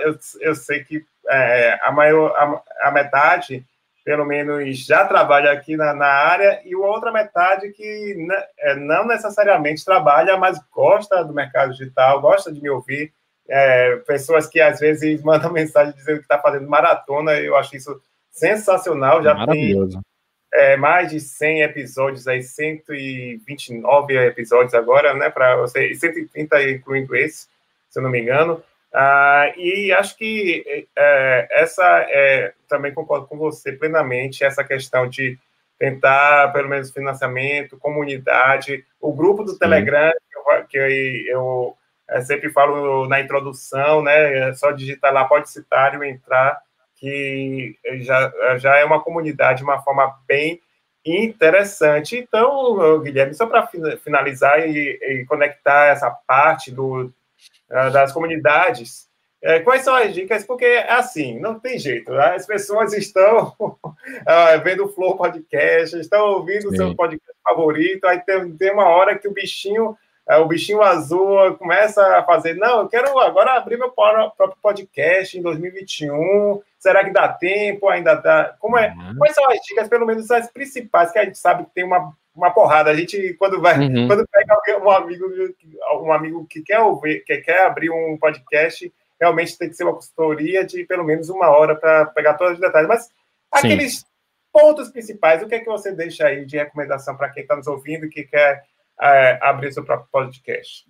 eu, 0.00 0.18
eu, 0.40 0.54
sei 0.54 0.84
que 0.84 1.04
é, 1.28 1.78
a, 1.82 1.90
maior, 1.90 2.30
a, 2.36 2.88
a, 2.88 2.90
metade, 2.92 3.66
pelo 4.04 4.24
menos, 4.24 4.78
já 4.86 5.04
trabalha 5.04 5.50
aqui 5.50 5.76
na, 5.76 5.92
na 5.92 6.06
área, 6.06 6.62
e 6.64 6.72
a 6.72 6.78
outra 6.78 7.10
metade 7.10 7.70
que 7.72 8.16
é, 8.60 8.76
não 8.76 9.06
necessariamente 9.06 9.84
trabalha, 9.84 10.36
mas 10.36 10.60
gosta 10.72 11.24
do 11.24 11.34
mercado 11.34 11.72
digital, 11.72 12.20
gosta 12.20 12.52
de 12.52 12.62
me 12.62 12.70
ouvir. 12.70 13.12
É, 13.48 13.96
pessoas 14.06 14.46
que 14.46 14.60
às 14.60 14.78
vezes 14.78 15.20
mandam 15.24 15.52
mensagem 15.52 15.92
dizendo 15.94 16.18
que 16.18 16.24
está 16.24 16.38
fazendo 16.38 16.68
maratona, 16.68 17.32
eu 17.40 17.56
acho 17.56 17.74
isso 17.74 18.00
sensacional. 18.30 19.20
Já 19.20 19.34
Maravilhoso. 19.34 19.94
tem 19.94 20.11
é, 20.52 20.76
mais 20.76 21.10
de 21.10 21.18
100 21.18 21.62
episódios, 21.62 22.28
aí 22.28 22.42
129 22.42 24.16
episódios 24.26 24.74
agora, 24.74 25.14
né, 25.14 25.30
para 25.30 25.56
você, 25.56 25.94
130 25.94 26.70
incluindo 26.70 27.16
esse, 27.16 27.48
se 27.88 27.98
eu 27.98 28.02
não 28.02 28.10
me 28.10 28.20
engano. 28.20 28.62
Ah, 28.92 29.50
e 29.56 29.90
acho 29.92 30.16
que 30.18 30.86
é, 30.94 31.48
essa 31.50 31.82
é, 32.10 32.52
também 32.68 32.92
concordo 32.92 33.26
com 33.26 33.38
você 33.38 33.72
plenamente, 33.72 34.44
essa 34.44 34.62
questão 34.62 35.08
de 35.08 35.38
tentar, 35.78 36.52
pelo 36.52 36.68
menos, 36.68 36.90
financiamento, 36.90 37.78
comunidade, 37.78 38.84
o 39.00 39.12
grupo 39.12 39.42
do 39.42 39.52
Sim. 39.52 39.58
Telegram, 39.58 40.12
que 40.12 40.38
eu, 40.38 40.66
que 40.66 41.26
eu, 41.28 41.76
eu 42.10 42.22
sempre 42.22 42.50
falo 42.50 43.08
na 43.08 43.20
introdução, 43.20 44.02
né, 44.02 44.50
é 44.50 44.52
só 44.52 44.70
digitar 44.70 45.12
lá, 45.12 45.24
pode 45.24 45.50
citar 45.50 46.00
e 46.00 46.08
entrar, 46.10 46.60
que 47.02 47.76
já, 48.02 48.32
já 48.58 48.76
é 48.76 48.84
uma 48.84 49.02
comunidade, 49.02 49.64
uma 49.64 49.82
forma 49.82 50.16
bem 50.24 50.60
interessante. 51.04 52.16
Então, 52.16 53.00
Guilherme, 53.00 53.34
só 53.34 53.44
para 53.44 53.68
finalizar 54.04 54.60
e, 54.60 55.00
e, 55.02 55.24
conectar 55.26 55.86
essa 55.86 56.08
parte 56.10 56.70
do, 56.70 57.12
ah, 57.68 57.90
das 57.90 58.12
comunidades, 58.12 59.10
É, 59.44 59.58
quais 59.58 59.82
são 59.82 59.92
as 59.96 60.14
dicas? 60.14 60.44
Porque, 60.44 60.64
assim, 60.88 61.40
não 61.40 61.58
tem 61.58 61.76
jeito. 61.76 62.12
Né? 62.12 62.36
As 62.36 62.46
pessoas 62.46 62.92
estão 62.92 63.56
uh, 63.68 64.62
vendo 64.62 64.84
o 64.84 64.88
Flow 64.88 65.16
Podcast, 65.16 65.98
estão 65.98 66.24
ouvindo 66.34 66.68
o 66.68 66.76
seu 66.76 66.94
podcast 66.94 67.36
favorito, 67.42 68.06
aí 68.06 68.20
tem, 68.20 68.56
tem 68.56 68.72
uma 68.72 68.86
hora 68.86 69.18
que 69.18 69.26
o 69.26 69.32
bichinho 69.32 69.98
é, 70.28 70.36
o 70.36 70.46
bichinho 70.46 70.80
azul 70.80 71.56
começa 71.56 72.00
a 72.16 72.22
fazer, 72.22 72.54
não, 72.54 72.82
eu 72.82 72.88
quero 72.88 73.18
agora 73.18 73.56
abrir 73.56 73.76
meu 73.76 73.90
próprio 73.90 74.56
podcast 74.62 75.36
em 75.36 75.42
2021. 75.42 76.62
Será 76.82 77.04
que 77.04 77.12
dá 77.12 77.28
tempo? 77.28 77.88
Ainda 77.88 78.16
dá? 78.16 78.56
Como 78.58 78.76
é? 78.76 78.92
Uhum. 78.92 79.14
Quais 79.16 79.36
são 79.36 79.48
as 79.48 79.60
dicas, 79.60 79.86
pelo 79.86 80.04
menos 80.04 80.28
as 80.32 80.50
principais, 80.50 81.12
que 81.12 81.18
a 81.20 81.24
gente 81.24 81.38
sabe 81.38 81.64
que 81.64 81.70
tem 81.70 81.84
uma, 81.84 82.12
uma 82.34 82.50
porrada. 82.50 82.90
A 82.90 82.94
gente, 82.96 83.34
quando 83.34 83.60
vai, 83.60 83.78
uhum. 83.78 84.08
quando 84.08 84.26
pega 84.26 84.82
um 84.82 84.90
amigo, 84.90 85.26
um 86.02 86.12
amigo 86.12 86.44
que 86.50 86.60
quer 86.60 86.80
ouvir, 86.80 87.22
que 87.24 87.36
quer 87.38 87.66
abrir 87.66 87.88
um 87.88 88.18
podcast, 88.18 88.92
realmente 89.20 89.56
tem 89.56 89.68
que 89.68 89.76
ser 89.76 89.84
uma 89.84 89.94
consultoria 89.94 90.64
de 90.64 90.84
pelo 90.84 91.04
menos 91.04 91.28
uma 91.28 91.50
hora 91.50 91.76
para 91.76 92.06
pegar 92.06 92.34
todos 92.34 92.54
os 92.54 92.60
detalhes. 92.60 92.88
Mas 92.88 93.08
aqueles 93.52 94.00
Sim. 94.00 94.04
pontos 94.52 94.90
principais, 94.90 95.40
o 95.40 95.46
que 95.46 95.54
é 95.54 95.60
que 95.60 95.66
você 95.66 95.92
deixa 95.92 96.26
aí 96.26 96.44
de 96.44 96.56
recomendação 96.56 97.16
para 97.16 97.30
quem 97.30 97.44
está 97.44 97.54
nos 97.54 97.68
ouvindo 97.68 98.06
e 98.06 98.10
que 98.10 98.24
quer 98.24 98.64
é, 99.00 99.38
abrir 99.40 99.72
seu 99.72 99.84
próprio 99.84 100.08
podcast? 100.10 100.84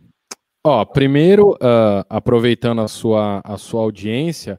Ó, 0.65 0.87
primeiro, 0.87 1.51
uh, 1.55 2.07
aproveitando 2.09 2.81
a 2.81 2.89
sua, 2.89 3.43
a 3.45 3.59
sua 3.59 3.83
audiência, 3.83 4.59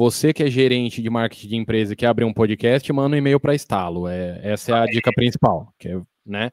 você 0.00 0.32
que 0.32 0.42
é 0.42 0.48
gerente 0.48 1.02
de 1.02 1.10
marketing 1.10 1.48
de 1.48 1.56
empresa 1.56 1.92
e 1.92 1.96
quer 1.96 2.06
abrir 2.06 2.24
um 2.24 2.32
podcast, 2.32 2.90
manda 2.90 3.14
um 3.14 3.18
e-mail 3.18 3.38
para 3.38 3.54
Estalo. 3.54 4.08
É, 4.08 4.40
essa 4.42 4.72
é 4.72 4.74
a 4.74 4.86
dica 4.86 5.12
principal, 5.12 5.74
que 5.78 5.88
é, 5.88 6.00
né? 6.24 6.50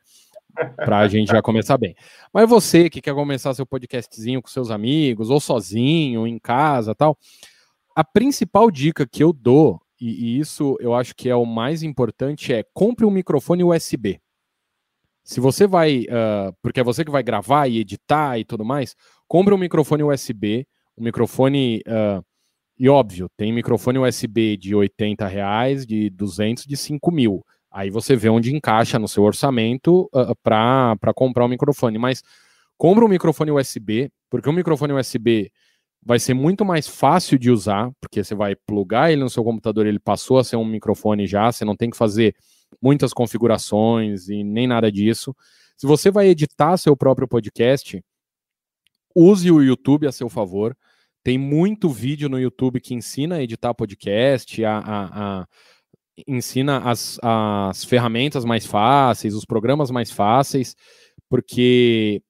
Para 0.75 0.99
a 0.99 1.07
gente 1.07 1.29
já 1.29 1.41
começar 1.41 1.77
bem. 1.77 1.95
Mas 2.33 2.49
você 2.49 2.89
que 2.89 2.99
quer 2.99 3.13
começar 3.13 3.53
seu 3.53 3.65
podcastzinho 3.65 4.41
com 4.41 4.49
seus 4.49 4.69
amigos, 4.69 5.29
ou 5.29 5.39
sozinho, 5.39 6.27
em 6.27 6.37
casa 6.37 6.93
tal, 6.93 7.17
a 7.95 8.03
principal 8.03 8.69
dica 8.69 9.07
que 9.07 9.23
eu 9.23 9.31
dou, 9.31 9.81
e, 9.97 10.09
e 10.09 10.39
isso 10.39 10.75
eu 10.81 10.93
acho 10.93 11.15
que 11.15 11.29
é 11.29 11.35
o 11.35 11.45
mais 11.45 11.83
importante, 11.83 12.51
é 12.51 12.65
compre 12.73 13.05
um 13.05 13.11
microfone 13.11 13.63
USB. 13.63 14.19
Se 15.23 15.39
você 15.39 15.65
vai, 15.65 16.01
uh, 16.01 16.53
porque 16.61 16.81
é 16.81 16.83
você 16.83 17.05
que 17.05 17.11
vai 17.11 17.23
gravar 17.23 17.67
e 17.67 17.79
editar 17.79 18.37
e 18.37 18.43
tudo 18.43 18.65
mais, 18.65 18.93
compre 19.25 19.53
um 19.53 19.57
microfone 19.57 20.03
USB, 20.03 20.67
um 20.97 21.03
microfone, 21.05 21.81
uh, 21.87 22.25
e 22.79 22.87
óbvio, 22.89 23.29
tem 23.35 23.51
microfone 23.51 23.99
USB 23.99 24.55
de 24.57 24.75
80 24.75 25.27
reais, 25.27 25.85
de 25.85 26.09
200, 26.11 26.65
de 26.65 26.77
5 26.77 27.11
mil. 27.11 27.43
Aí 27.71 27.89
você 27.89 28.15
vê 28.15 28.29
onde 28.29 28.55
encaixa 28.55 28.99
no 28.99 29.07
seu 29.07 29.23
orçamento 29.23 30.09
uh, 30.13 30.35
para 30.43 31.13
comprar 31.15 31.45
um 31.45 31.47
microfone. 31.47 31.97
Mas 31.97 32.23
compre 32.77 33.03
um 33.03 33.07
microfone 33.07 33.51
USB, 33.51 34.11
porque 34.29 34.49
um 34.49 34.53
microfone 34.53 34.93
USB 34.93 35.51
vai 36.03 36.19
ser 36.19 36.33
muito 36.33 36.63
mais 36.63 36.87
fácil 36.87 37.37
de 37.37 37.51
usar, 37.51 37.91
porque 37.99 38.23
você 38.23 38.35
vai 38.35 38.55
plugar 38.55 39.11
ele 39.11 39.23
no 39.23 39.29
seu 39.29 39.43
computador, 39.43 39.85
ele 39.85 39.99
passou 39.99 40.37
a 40.37 40.43
ser 40.43 40.55
um 40.55 40.65
microfone 40.65 41.27
já, 41.27 41.51
você 41.51 41.65
não 41.65 41.75
tem 41.75 41.89
que 41.89 41.97
fazer 41.97 42.35
muitas 42.81 43.11
configurações 43.11 44.29
e 44.29 44.43
nem 44.43 44.67
nada 44.67 44.91
disso. 44.91 45.35
Se 45.75 45.85
você 45.85 46.09
vai 46.09 46.27
editar 46.27 46.77
seu 46.77 46.95
próprio 46.95 47.27
podcast, 47.27 48.01
use 49.15 49.51
o 49.51 49.61
YouTube 49.61 50.07
a 50.07 50.11
seu 50.11 50.29
favor. 50.29 50.75
Tem 51.27 51.37
muito 51.37 51.89
vídeo 51.89 52.29
no 52.29 52.39
YouTube 52.39 52.79
que 52.79 52.93
ensina 52.93 53.35
a 53.35 53.43
editar 53.43 53.73
podcast, 53.73 54.63
a, 54.63 54.77
a, 54.77 55.41
a 55.41 55.47
ensina 56.25 56.77
as, 56.89 57.19
as 57.21 57.83
ferramentas 57.83 58.45
mais 58.45 58.65
fáceis, 58.65 59.35
os 59.35 59.43
programas 59.43 59.91
mais 59.91 60.09
fáceis, 60.09 60.73
porque 61.29 62.21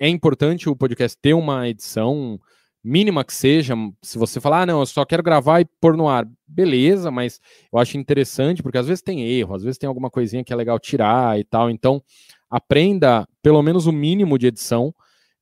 é 0.00 0.08
importante 0.08 0.70
o 0.70 0.74
podcast 0.74 1.18
ter 1.20 1.34
uma 1.34 1.68
edição 1.68 2.40
mínima 2.82 3.26
que 3.26 3.34
seja, 3.34 3.74
se 4.02 4.16
você 4.16 4.40
falar, 4.40 4.62
ah, 4.62 4.66
não, 4.66 4.80
eu 4.80 4.86
só 4.86 5.04
quero 5.04 5.22
gravar 5.22 5.60
e 5.60 5.66
pôr 5.78 5.94
no 5.94 6.08
ar, 6.08 6.26
beleza, 6.48 7.10
mas 7.10 7.38
eu 7.70 7.78
acho 7.78 7.98
interessante, 7.98 8.62
porque 8.62 8.78
às 8.78 8.86
vezes 8.86 9.02
tem 9.02 9.22
erro, 9.22 9.54
às 9.54 9.62
vezes 9.62 9.76
tem 9.76 9.86
alguma 9.86 10.08
coisinha 10.08 10.42
que 10.42 10.54
é 10.54 10.56
legal 10.56 10.80
tirar 10.80 11.38
e 11.38 11.44
tal, 11.44 11.68
então 11.68 12.02
aprenda 12.48 13.28
pelo 13.42 13.60
menos 13.62 13.86
o 13.86 13.92
mínimo 13.92 14.38
de 14.38 14.46
edição, 14.46 14.94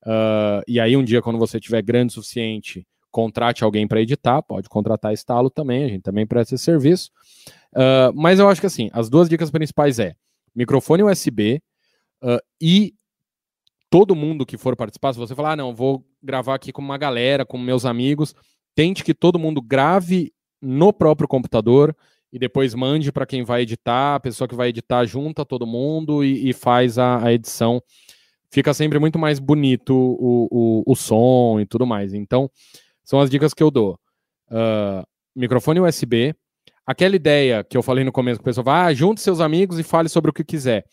uh, 0.05 0.61
e 0.67 0.81
aí 0.81 0.97
um 0.97 1.03
dia, 1.05 1.21
quando 1.21 1.39
você 1.39 1.61
tiver 1.61 1.81
grande 1.81 2.11
o 2.11 2.15
suficiente, 2.15 2.85
contrate 3.15 3.63
alguém 3.63 3.87
para 3.87 4.01
editar, 4.01 4.41
pode 4.41 4.67
contratar 4.67 5.13
estalo 5.13 5.49
também, 5.49 5.85
a 5.85 5.87
gente 5.87 6.01
também 6.01 6.27
presta 6.27 6.53
esse 6.53 6.65
serviço, 6.65 7.11
uh, 7.73 8.11
mas 8.13 8.39
eu 8.39 8.49
acho 8.49 8.59
que 8.59 8.67
assim, 8.67 8.89
as 8.91 9.09
duas 9.09 9.29
dicas 9.29 9.49
principais 9.49 9.99
é 9.99 10.15
microfone 10.53 11.01
USB 11.01 11.61
uh, 12.21 12.37
e 12.59 12.93
todo 13.89 14.13
mundo 14.13 14.45
que 14.45 14.57
for 14.57 14.75
participar, 14.75 15.13
se 15.13 15.19
você 15.19 15.33
falar, 15.33 15.53
ah, 15.53 15.55
não, 15.55 15.73
vou 15.73 16.05
gravar 16.21 16.55
aqui 16.55 16.73
com 16.73 16.81
uma 16.81 16.97
galera, 16.97 17.45
com 17.45 17.57
meus 17.57 17.85
amigos, 17.85 18.35
tente 18.75 19.01
que 19.01 19.13
todo 19.13 19.39
mundo 19.39 19.61
grave 19.61 20.33
no 20.61 20.91
próprio 20.91 21.25
computador 21.25 21.95
e 22.33 22.37
depois 22.37 22.73
mande 22.73 23.13
para 23.13 23.25
quem 23.25 23.45
vai 23.45 23.61
editar, 23.61 24.15
a 24.15 24.19
pessoa 24.19 24.45
que 24.45 24.55
vai 24.55 24.67
editar 24.67 25.05
junta 25.05 25.45
todo 25.45 25.65
mundo 25.65 26.21
e, 26.21 26.49
e 26.49 26.51
faz 26.51 26.97
a, 26.97 27.23
a, 27.23 27.31
edição. 27.31 27.81
Fica 28.51 28.73
sempre 28.73 28.99
muito 28.99 29.17
mais 29.17 29.39
bonito 29.39 29.95
o, 29.95 30.49
o, 30.51 30.83
o, 30.85 30.95
som 30.97 31.61
e 31.61 31.65
tudo 31.65 31.85
mais. 31.85 32.13
Então, 32.13 32.51
são 33.05 33.21
as 33.21 33.29
dicas 33.29 33.53
que 33.53 33.63
eu 33.63 33.71
dou. 33.71 33.97
Uh, 34.49 35.05
microfone 35.33 35.79
USB. 35.79 36.35
Aquela 36.85 37.15
ideia 37.15 37.63
que 37.63 37.77
eu 37.77 37.81
falei 37.81 38.03
no 38.03 38.11
começo, 38.11 38.39
que 38.39 38.43
o 38.43 38.45
pessoal 38.45 38.65
vai, 38.65 38.91
ah, 38.91 38.93
junte 38.93 39.21
seus 39.21 39.39
amigos 39.39 39.79
e 39.79 39.83
fale 39.83 40.09
sobre 40.09 40.29
o 40.29 40.33
que 40.33 40.43
quiser. 40.43 40.85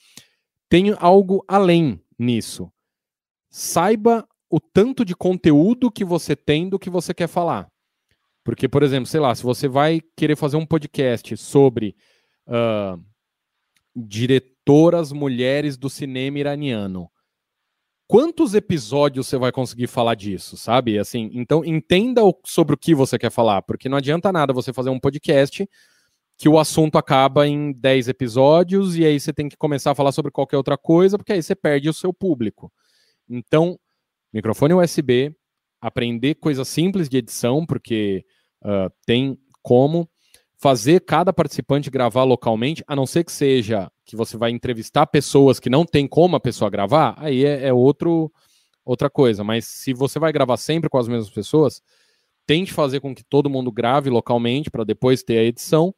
Tem 0.69 0.95
algo 0.99 1.45
além 1.49 2.01
nisso 2.19 2.73
saiba 3.53 4.27
o 4.49 4.59
tanto 4.59 5.05
de 5.05 5.15
conteúdo 5.15 5.91
que 5.91 6.05
você 6.05 6.35
tem 6.35 6.69
do 6.69 6.79
que 6.79 6.89
você 6.89 7.13
quer 7.13 7.29
falar. 7.29 7.71
Porque, 8.43 8.67
por 8.67 8.83
exemplo, 8.83 9.07
sei 9.07 9.21
lá, 9.21 9.35
se 9.35 9.43
você 9.43 9.69
vai 9.69 10.01
querer 10.17 10.37
fazer 10.37 10.57
um 10.57 10.67
podcast 10.67 11.37
sobre 11.37 11.95
uh, 12.49 13.01
diretoras 13.95 15.13
mulheres 15.13 15.77
do 15.77 15.89
cinema 15.89 16.39
iraniano, 16.39 17.11
quantos 18.13 18.53
episódios 18.53 19.27
você 19.27 19.39
vai 19.39 19.51
conseguir 19.51 19.87
falar 19.87 20.15
disso, 20.15 20.55
sabe? 20.55 20.99
Assim, 20.99 21.31
então 21.33 21.65
entenda 21.65 22.21
sobre 22.45 22.75
o 22.75 22.77
que 22.79 22.95
você 22.95 23.19
quer 23.19 23.31
falar, 23.31 23.63
porque 23.63 23.89
não 23.89 23.97
adianta 23.97 24.31
nada 24.31 24.53
você 24.53 24.71
fazer 24.71 24.91
um 24.91 25.01
podcast 25.01 25.67
que 26.37 26.47
o 26.47 26.59
assunto 26.59 26.99
acaba 26.99 27.49
em 27.49 27.73
10 27.73 28.09
episódios 28.09 28.99
e 28.99 29.07
aí 29.07 29.19
você 29.19 29.33
tem 29.33 29.49
que 29.49 29.57
começar 29.57 29.93
a 29.93 29.95
falar 29.95 30.13
sobre 30.13 30.31
qualquer 30.31 30.59
outra 30.59 30.77
coisa, 30.77 31.17
porque 31.17 31.33
aí 31.33 31.43
você 31.43 31.55
perde 31.55 31.89
o 31.89 31.95
seu 31.95 32.13
público. 32.13 32.71
Então, 33.27 33.81
microfone 34.31 34.75
USB, 34.75 35.35
aprender 35.81 36.35
coisas 36.35 36.69
simples 36.69 37.09
de 37.09 37.17
edição, 37.17 37.65
porque 37.65 38.27
uh, 38.63 38.93
tem 39.07 39.39
como 39.63 40.07
fazer 40.59 41.01
cada 41.01 41.33
participante 41.33 41.91
gravar 41.91 42.25
localmente, 42.25 42.85
a 42.87 42.95
não 42.95 43.07
ser 43.07 43.25
que 43.25 43.33
seja 43.33 43.91
que 44.05 44.17
você 44.17 44.37
vai 44.37 44.51
entrevistar 44.51 45.07
pessoas 45.07 45.61
que 45.61 45.71
não 45.71 45.85
tem 45.85 46.07
como 46.07 46.37
a 46.37 46.41
pessoa 46.41 46.71
gravar, 46.71 47.15
aí 47.19 47.45
é, 47.45 47.69
é 47.69 47.73
outro, 47.73 48.33
outra 48.85 49.09
coisa. 49.09 49.45
Mas 49.45 49.67
se 49.67 49.93
você 49.93 50.19
vai 50.19 50.33
gravar 50.33 50.57
sempre 50.57 50.91
com 50.91 50.99
as 50.99 51.09
mesmas 51.09 51.31
pessoas, 51.31 51.83
tente 52.47 52.73
fazer 52.73 53.01
com 53.01 53.15
que 53.15 53.25
todo 53.25 53.51
mundo 53.51 53.71
grave 53.71 54.11
localmente 54.11 54.71
para 54.71 54.85
depois 54.85 55.23
ter 55.23 55.39
a 55.39 55.45
edição 55.45 55.95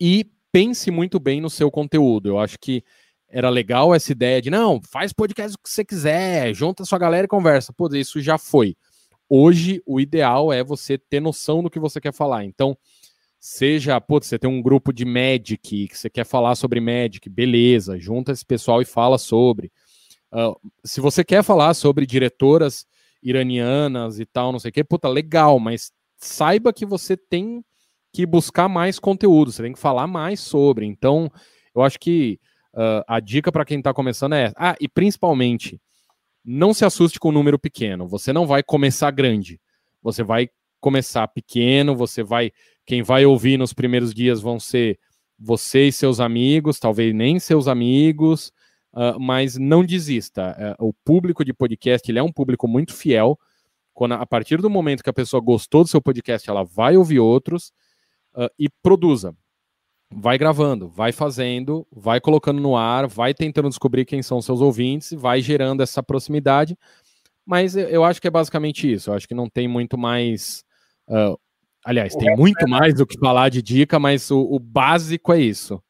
e 0.00 0.30
pense 0.52 0.90
muito 0.90 1.20
bem 1.20 1.40
no 1.40 1.50
seu 1.50 1.70
conteúdo. 1.70 2.28
Eu 2.28 2.38
acho 2.38 2.58
que 2.58 2.82
era 3.28 3.50
legal 3.50 3.94
essa 3.94 4.10
ideia 4.10 4.40
de 4.40 4.50
não, 4.50 4.80
faz 4.82 5.12
podcast 5.12 5.54
o 5.54 5.62
que 5.62 5.70
você 5.70 5.84
quiser, 5.84 6.54
junta 6.54 6.84
sua 6.84 6.98
galera 6.98 7.26
e 7.26 7.28
conversa. 7.28 7.72
Pô, 7.72 7.88
isso 7.94 8.20
já 8.20 8.38
foi. 8.38 8.74
Hoje, 9.28 9.82
o 9.84 10.00
ideal 10.00 10.50
é 10.50 10.64
você 10.64 10.96
ter 10.96 11.20
noção 11.20 11.62
do 11.62 11.68
que 11.68 11.78
você 11.78 12.00
quer 12.00 12.12
falar. 12.12 12.44
Então, 12.44 12.76
seja, 13.38 14.00
pô, 14.00 14.20
você 14.20 14.38
tem 14.38 14.48
um 14.48 14.62
grupo 14.62 14.92
de 14.92 15.04
Magic, 15.04 15.58
que 15.88 15.98
você 15.98 16.10
quer 16.10 16.24
falar 16.24 16.54
sobre 16.54 16.80
Magic, 16.80 17.28
beleza, 17.28 17.98
junta 17.98 18.32
esse 18.32 18.44
pessoal 18.44 18.82
e 18.82 18.84
fala 18.84 19.18
sobre. 19.18 19.70
Uh, 20.32 20.54
se 20.84 21.00
você 21.00 21.24
quer 21.24 21.42
falar 21.42 21.74
sobre 21.74 22.06
diretoras 22.06 22.86
iranianas 23.22 24.20
e 24.20 24.26
tal, 24.26 24.52
não 24.52 24.58
sei 24.58 24.70
o 24.70 24.72
que, 24.72 24.84
puta, 24.84 25.08
legal, 25.08 25.58
mas 25.58 25.92
saiba 26.16 26.72
que 26.72 26.84
você 26.84 27.16
tem 27.16 27.64
que 28.12 28.26
buscar 28.26 28.68
mais 28.68 28.98
conteúdo, 28.98 29.52
você 29.52 29.62
tem 29.62 29.72
que 29.72 29.78
falar 29.78 30.06
mais 30.06 30.40
sobre. 30.40 30.86
Então, 30.86 31.30
eu 31.74 31.82
acho 31.82 31.98
que 31.98 32.38
Uh, 32.78 33.02
a 33.08 33.18
dica 33.18 33.50
para 33.50 33.64
quem 33.64 33.78
está 33.78 33.92
começando 33.92 34.34
é: 34.34 34.52
ah, 34.56 34.76
e 34.80 34.88
principalmente, 34.88 35.80
não 36.44 36.72
se 36.72 36.84
assuste 36.84 37.18
com 37.18 37.30
um 37.30 37.32
número 37.32 37.58
pequeno. 37.58 38.06
Você 38.06 38.32
não 38.32 38.46
vai 38.46 38.62
começar 38.62 39.10
grande. 39.10 39.60
Você 40.00 40.22
vai 40.22 40.48
começar 40.80 41.26
pequeno. 41.28 41.96
Você 41.96 42.22
vai. 42.22 42.52
Quem 42.88 43.02
vai 43.02 43.26
ouvir 43.26 43.58
nos 43.58 43.74
primeiros 43.74 44.14
dias 44.14 44.40
vão 44.40 44.58
ser 44.58 44.98
você 45.38 45.88
e 45.88 45.92
seus 45.92 46.20
amigos, 46.20 46.80
talvez 46.80 47.14
nem 47.14 47.38
seus 47.38 47.68
amigos, 47.68 48.50
uh, 48.94 49.20
mas 49.20 49.58
não 49.58 49.84
desista. 49.84 50.56
Uh, 50.80 50.88
o 50.88 50.94
público 51.04 51.44
de 51.44 51.52
podcast 51.52 52.10
ele 52.10 52.18
é 52.18 52.22
um 52.22 52.32
público 52.32 52.66
muito 52.66 52.94
fiel. 52.94 53.38
Quando, 53.92 54.14
a 54.14 54.24
partir 54.24 54.62
do 54.62 54.70
momento 54.70 55.04
que 55.04 55.10
a 55.10 55.12
pessoa 55.12 55.38
gostou 55.38 55.84
do 55.84 55.90
seu 55.90 56.00
podcast, 56.00 56.48
ela 56.48 56.64
vai 56.64 56.96
ouvir 56.96 57.20
outros 57.20 57.74
uh, 58.34 58.48
e 58.58 58.70
produza 58.82 59.36
vai 60.10 60.38
gravando, 60.38 60.88
vai 60.88 61.12
fazendo, 61.12 61.86
vai 61.92 62.18
colocando 62.18 62.58
no 62.58 62.74
ar, 62.74 63.06
vai 63.06 63.34
tentando 63.34 63.68
descobrir 63.68 64.06
quem 64.06 64.22
são 64.22 64.40
seus 64.40 64.62
ouvintes, 64.62 65.12
vai 65.12 65.42
gerando 65.42 65.82
essa 65.82 66.02
proximidade. 66.02 66.74
Mas 67.44 67.76
eu 67.76 68.02
acho 68.02 68.18
que 68.18 68.26
é 68.26 68.30
basicamente 68.30 68.90
isso. 68.90 69.10
Eu 69.10 69.14
acho 69.14 69.28
que 69.28 69.34
não 69.34 69.46
tem 69.46 69.68
muito 69.68 69.98
mais 69.98 70.64
Uh, 71.08 71.38
aliás, 71.88 72.14
o 72.14 72.18
tem 72.18 72.36
muito 72.36 72.66
é 72.66 72.68
mais 72.68 72.94
do 72.94 73.06
que 73.06 73.18
falar 73.18 73.48
de 73.48 73.62
dica, 73.62 73.98
mas 73.98 74.30
o, 74.30 74.40
o, 74.40 74.58
básico 74.58 75.32
é 75.32 75.38
isso. 75.38 75.82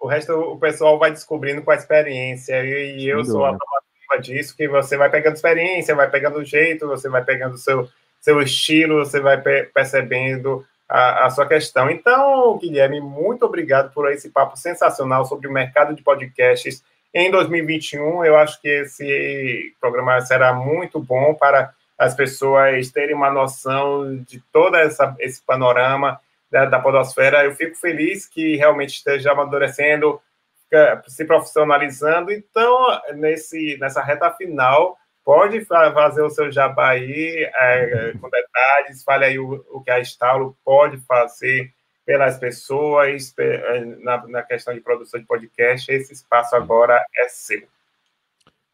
O 0.00 0.06
resto 0.06 0.32
o 0.32 0.58
pessoal 0.58 0.98
vai 0.98 1.10
descobrindo 1.10 1.60
com 1.62 1.72
a 1.72 1.74
experiência, 1.74 2.64
e, 2.64 3.00
e 3.00 3.08
eu 3.08 3.24
sou 3.24 3.44
a 3.44 3.56
prova 3.56 4.22
disso, 4.22 4.56
que 4.56 4.68
você 4.68 4.96
vai 4.96 5.10
pegando 5.10 5.34
experiência, 5.34 5.94
vai 5.94 6.08
pegando 6.08 6.38
o 6.38 6.44
jeito, 6.44 6.86
você 6.86 7.08
vai 7.08 7.24
pegando 7.24 7.54
o 7.54 7.58
seu, 7.58 7.88
seu 8.20 8.40
estilo, 8.40 9.04
você 9.04 9.18
vai 9.18 9.40
percebendo 9.40 10.64
a, 10.88 11.26
a, 11.26 11.30
sua 11.30 11.46
questão. 11.46 11.90
Então, 11.90 12.56
Guilherme, 12.58 13.00
muito 13.00 13.44
obrigado 13.44 13.92
por 13.92 14.10
esse 14.12 14.30
papo 14.30 14.56
sensacional 14.56 15.24
sobre 15.24 15.48
o 15.48 15.52
mercado 15.52 15.94
de 15.94 16.02
podcasts 16.02 16.82
em 17.12 17.28
2021. 17.28 18.24
Eu 18.24 18.36
acho 18.36 18.60
que 18.62 18.68
esse 18.68 19.74
programa 19.80 20.20
será 20.20 20.52
muito 20.52 21.00
bom 21.00 21.34
para 21.34 21.72
as 22.00 22.14
pessoas 22.14 22.90
terem 22.90 23.14
uma 23.14 23.30
noção 23.30 24.16
de 24.26 24.42
todo 24.50 24.74
essa, 24.74 25.14
esse 25.18 25.42
panorama 25.42 26.18
da, 26.50 26.64
da 26.64 26.80
podosfera. 26.80 27.44
Eu 27.44 27.54
fico 27.54 27.76
feliz 27.76 28.26
que 28.26 28.56
realmente 28.56 28.94
esteja 28.94 29.32
amadurecendo, 29.32 30.18
se 31.06 31.26
profissionalizando. 31.26 32.32
Então, 32.32 32.74
nesse, 33.16 33.76
nessa 33.78 34.02
reta 34.02 34.30
final, 34.32 34.96
pode 35.22 35.62
fazer 35.66 36.22
o 36.22 36.30
seu 36.30 36.50
jabá 36.50 36.92
aí 36.92 37.46
é, 37.54 38.14
com 38.18 38.30
detalhes, 38.30 39.04
fale 39.04 39.26
aí 39.26 39.38
o, 39.38 39.62
o, 39.70 39.82
que 39.82 39.90
a 39.90 40.00
Estalo 40.00 40.56
pode 40.64 40.96
fazer 41.00 41.70
pelas 42.06 42.38
pessoas 42.38 43.34
é, 43.38 43.84
na, 44.02 44.26
na, 44.26 44.42
questão 44.42 44.72
de 44.72 44.80
produção 44.80 45.20
de 45.20 45.26
podcast. 45.26 45.92
Esse 45.92 46.14
espaço 46.14 46.56
agora 46.56 47.04
é 47.14 47.28
seu. 47.28 47.68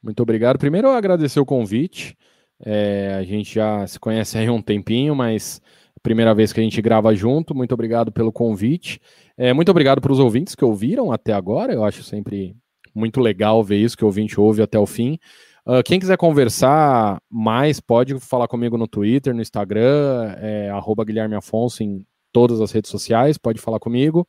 Muito 0.00 0.22
obrigado. 0.22 0.60
Primeiro, 0.60 0.86
eu 0.86 0.92
agradecer 0.92 1.40
o 1.40 1.44
convite. 1.44 2.16
É, 2.64 3.14
a 3.18 3.22
gente 3.22 3.54
já 3.54 3.86
se 3.86 3.98
conhece 3.98 4.38
aí 4.38 4.48
um 4.48 4.62
tempinho, 4.62 5.14
mas 5.14 5.60
é 5.96 6.00
primeira 6.02 6.34
vez 6.34 6.52
que 6.52 6.60
a 6.60 6.62
gente 6.62 6.80
grava 6.80 7.14
junto. 7.14 7.54
Muito 7.54 7.72
obrigado 7.72 8.10
pelo 8.10 8.32
convite. 8.32 9.00
É, 9.36 9.52
muito 9.52 9.70
obrigado 9.70 10.00
para 10.00 10.12
os 10.12 10.18
ouvintes 10.18 10.54
que 10.54 10.64
ouviram 10.64 11.12
até 11.12 11.32
agora. 11.32 11.72
Eu 11.72 11.84
acho 11.84 12.02
sempre 12.02 12.56
muito 12.94 13.20
legal 13.20 13.62
ver 13.62 13.76
isso, 13.76 13.96
que 13.96 14.04
o 14.04 14.06
ouvinte 14.06 14.40
ouve 14.40 14.62
até 14.62 14.78
o 14.78 14.86
fim. 14.86 15.18
Uh, 15.66 15.82
quem 15.84 15.98
quiser 15.98 16.16
conversar 16.16 17.20
mais, 17.28 17.80
pode 17.80 18.18
falar 18.20 18.46
comigo 18.46 18.78
no 18.78 18.86
Twitter, 18.86 19.34
no 19.34 19.42
Instagram, 19.42 20.34
é, 20.38 20.70
Guilherme 21.04 21.34
Afonso 21.34 21.82
em 21.82 22.06
todas 22.32 22.60
as 22.60 22.70
redes 22.70 22.90
sociais, 22.90 23.36
pode 23.36 23.60
falar 23.60 23.80
comigo. 23.80 24.26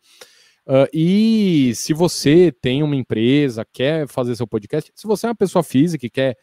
Uh, 0.68 0.88
e 0.92 1.72
se 1.76 1.94
você 1.94 2.52
tem 2.52 2.84
uma 2.84 2.96
empresa, 2.96 3.66
quer 3.72 4.08
fazer 4.08 4.36
seu 4.36 4.48
podcast, 4.48 4.92
se 4.96 5.08
você 5.08 5.28
é 5.28 5.30
uma 5.30 5.36
pessoa 5.36 5.64
física 5.64 6.06
e 6.06 6.10
quer 6.10 6.36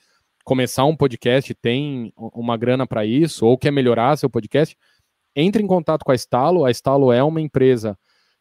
começar 0.44 0.84
um 0.84 0.96
podcast, 0.96 1.54
tem 1.54 2.12
uma 2.16 2.56
grana 2.56 2.86
para 2.86 3.04
isso, 3.04 3.46
ou 3.46 3.58
quer 3.58 3.70
melhorar 3.70 4.16
seu 4.16 4.28
podcast, 4.28 4.76
entre 5.34 5.62
em 5.62 5.66
contato 5.66 6.04
com 6.04 6.12
a 6.12 6.14
Estalo. 6.14 6.64
A 6.64 6.70
Estalo 6.70 7.10
é 7.10 7.22
uma 7.22 7.40
empresa 7.40 7.98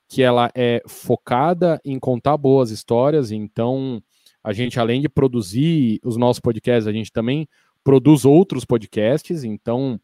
que 0.07 0.21
ela 0.21 0.51
é 0.53 0.81
focada 0.87 1.81
em 1.83 1.97
contar 1.97 2.37
boas 2.37 2.69
histórias, 2.69 3.31
então 3.31 4.03
a 4.43 4.53
gente, 4.53 4.79
além 4.79 5.01
de 5.01 5.09
produzir 5.09 5.99
os 6.03 6.17
nossos 6.17 6.41
podcasts, 6.41 6.85
a 6.85 6.91
gente 6.91 7.11
também 7.11 7.47
produz 7.83 8.25
outros 8.25 8.65
podcasts. 8.65 9.43
Então, 9.43 9.99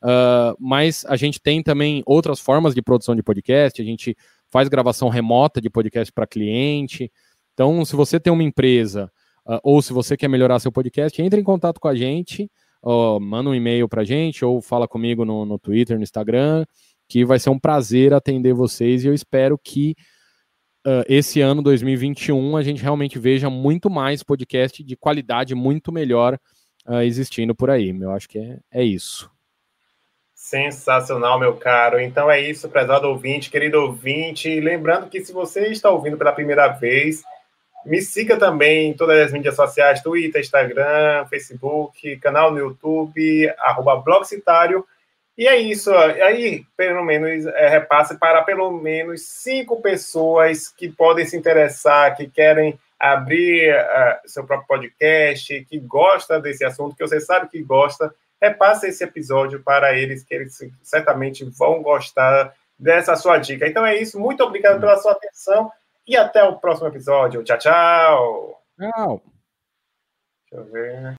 Uh, 0.03 0.55
mas 0.59 1.05
a 1.07 1.17
gente 1.17 1.41
tem 1.41 1.63
também 1.63 2.03
outras 2.07 2.41
formas 2.41 2.75
de 2.75 2.81
produção 2.81 3.15
de 3.15 3.23
podcast, 3.23 3.83
a 3.83 3.85
gente 3.85 4.17
faz 4.51 4.69
gravação 4.69 5.09
remota 5.09 5.61
de 5.61 5.69
podcast 5.69 6.13
para 6.13 6.27
cliente. 6.27 7.13
Então, 7.59 7.85
se 7.85 7.97
você 7.97 8.21
tem 8.21 8.33
uma 8.33 8.45
empresa 8.45 9.11
uh, 9.45 9.59
ou 9.65 9.83
se 9.83 9.93
você 9.93 10.17
quer 10.17 10.29
melhorar 10.29 10.61
seu 10.61 10.71
podcast, 10.71 11.21
entre 11.21 11.41
em 11.41 11.43
contato 11.43 11.81
com 11.81 11.89
a 11.89 11.95
gente, 11.97 12.49
uh, 12.85 13.19
manda 13.19 13.51
um 13.51 13.55
e-mail 13.55 13.89
para 13.89 14.03
a 14.03 14.05
gente 14.05 14.45
ou 14.45 14.63
fala 14.63 14.87
comigo 14.87 15.25
no, 15.25 15.45
no 15.45 15.59
Twitter, 15.59 15.97
no 15.97 16.05
Instagram 16.05 16.65
que 17.09 17.25
vai 17.25 17.41
ser 17.41 17.51
um 17.51 17.59
prazer 17.59 18.15
atender 18.15 18.53
vocês 18.53 19.03
e 19.03 19.09
eu 19.09 19.13
espero 19.13 19.59
que 19.59 19.97
uh, 20.87 21.03
esse 21.09 21.41
ano 21.41 21.61
2021 21.61 22.57
a 22.57 22.63
gente 22.63 22.81
realmente 22.81 23.19
veja 23.19 23.51
muito 23.51 23.91
mais 23.91 24.23
podcast 24.23 24.85
de 24.85 24.97
qualidade 24.97 25.53
muito 25.53 25.91
melhor 25.91 26.39
uh, 26.87 27.01
existindo 27.01 27.57
por 27.57 27.71
aí. 27.71 27.89
Eu 27.89 28.13
acho 28.13 28.29
que 28.29 28.39
é, 28.39 28.59
é 28.71 28.85
isso. 28.85 29.29
Sensacional, 30.33 31.41
meu 31.41 31.57
caro. 31.57 31.99
Então 31.99 32.31
é 32.31 32.41
isso, 32.41 32.69
prezado 32.69 33.09
ouvinte, 33.09 33.51
querido 33.51 33.81
ouvinte. 33.81 34.61
Lembrando 34.61 35.09
que 35.09 35.25
se 35.25 35.33
você 35.33 35.67
está 35.73 35.91
ouvindo 35.91 36.17
pela 36.17 36.31
primeira 36.31 36.69
vez, 36.69 37.25
me 37.89 38.03
siga 38.03 38.37
também 38.37 38.91
em 38.91 38.95
todas 38.95 39.19
as 39.19 39.33
mídias 39.33 39.57
sociais, 39.57 40.03
Twitter, 40.03 40.41
Instagram, 40.41 41.25
Facebook, 41.31 42.17
canal 42.19 42.51
no 42.51 42.59
YouTube, 42.59 43.53
arroba 43.59 43.97
Blogcitário. 43.97 44.85
E 45.37 45.47
é 45.47 45.57
isso, 45.57 45.95
aí 45.95 46.67
pelo 46.77 47.03
menos 47.05 47.47
é, 47.47 47.69
repasse 47.69 48.19
para 48.19 48.43
pelo 48.43 48.71
menos 48.73 49.23
cinco 49.23 49.81
pessoas 49.81 50.69
que 50.69 50.89
podem 50.89 51.25
se 51.25 51.37
interessar, 51.37 52.17
que 52.17 52.29
querem 52.29 52.79
abrir 52.99 53.73
uh, 53.73 54.29
seu 54.29 54.45
próprio 54.45 54.67
podcast, 54.67 55.65
que 55.67 55.79
gosta 55.79 56.41
desse 56.41 56.65
assunto, 56.65 56.97
que 56.97 57.07
você 57.07 57.21
sabe 57.21 57.49
que 57.49 57.63
gosta, 57.63 58.13
repasse 58.43 58.89
esse 58.89 59.05
episódio 59.05 59.63
para 59.63 59.97
eles, 59.97 60.25
que 60.25 60.35
eles 60.35 60.59
certamente 60.83 61.45
vão 61.45 61.83
gostar 61.83 62.53
dessa 62.77 63.15
sua 63.15 63.39
dica. 63.39 63.67
Então 63.67 63.87
é 63.87 63.97
isso, 63.97 64.19
muito 64.19 64.43
obrigado 64.43 64.81
pela 64.81 64.97
sua 64.97 65.13
atenção 65.13 65.71
e 66.09 66.17
até 66.17 66.43
o 66.43 66.59
próximo 66.59 66.89
episódio. 66.89 67.45
Tchau, 67.45 67.59
tchau. 67.59 68.63
Tchau. 68.79 69.23
Deixa 70.51 70.65
eu 70.65 70.73
ver. 70.73 71.17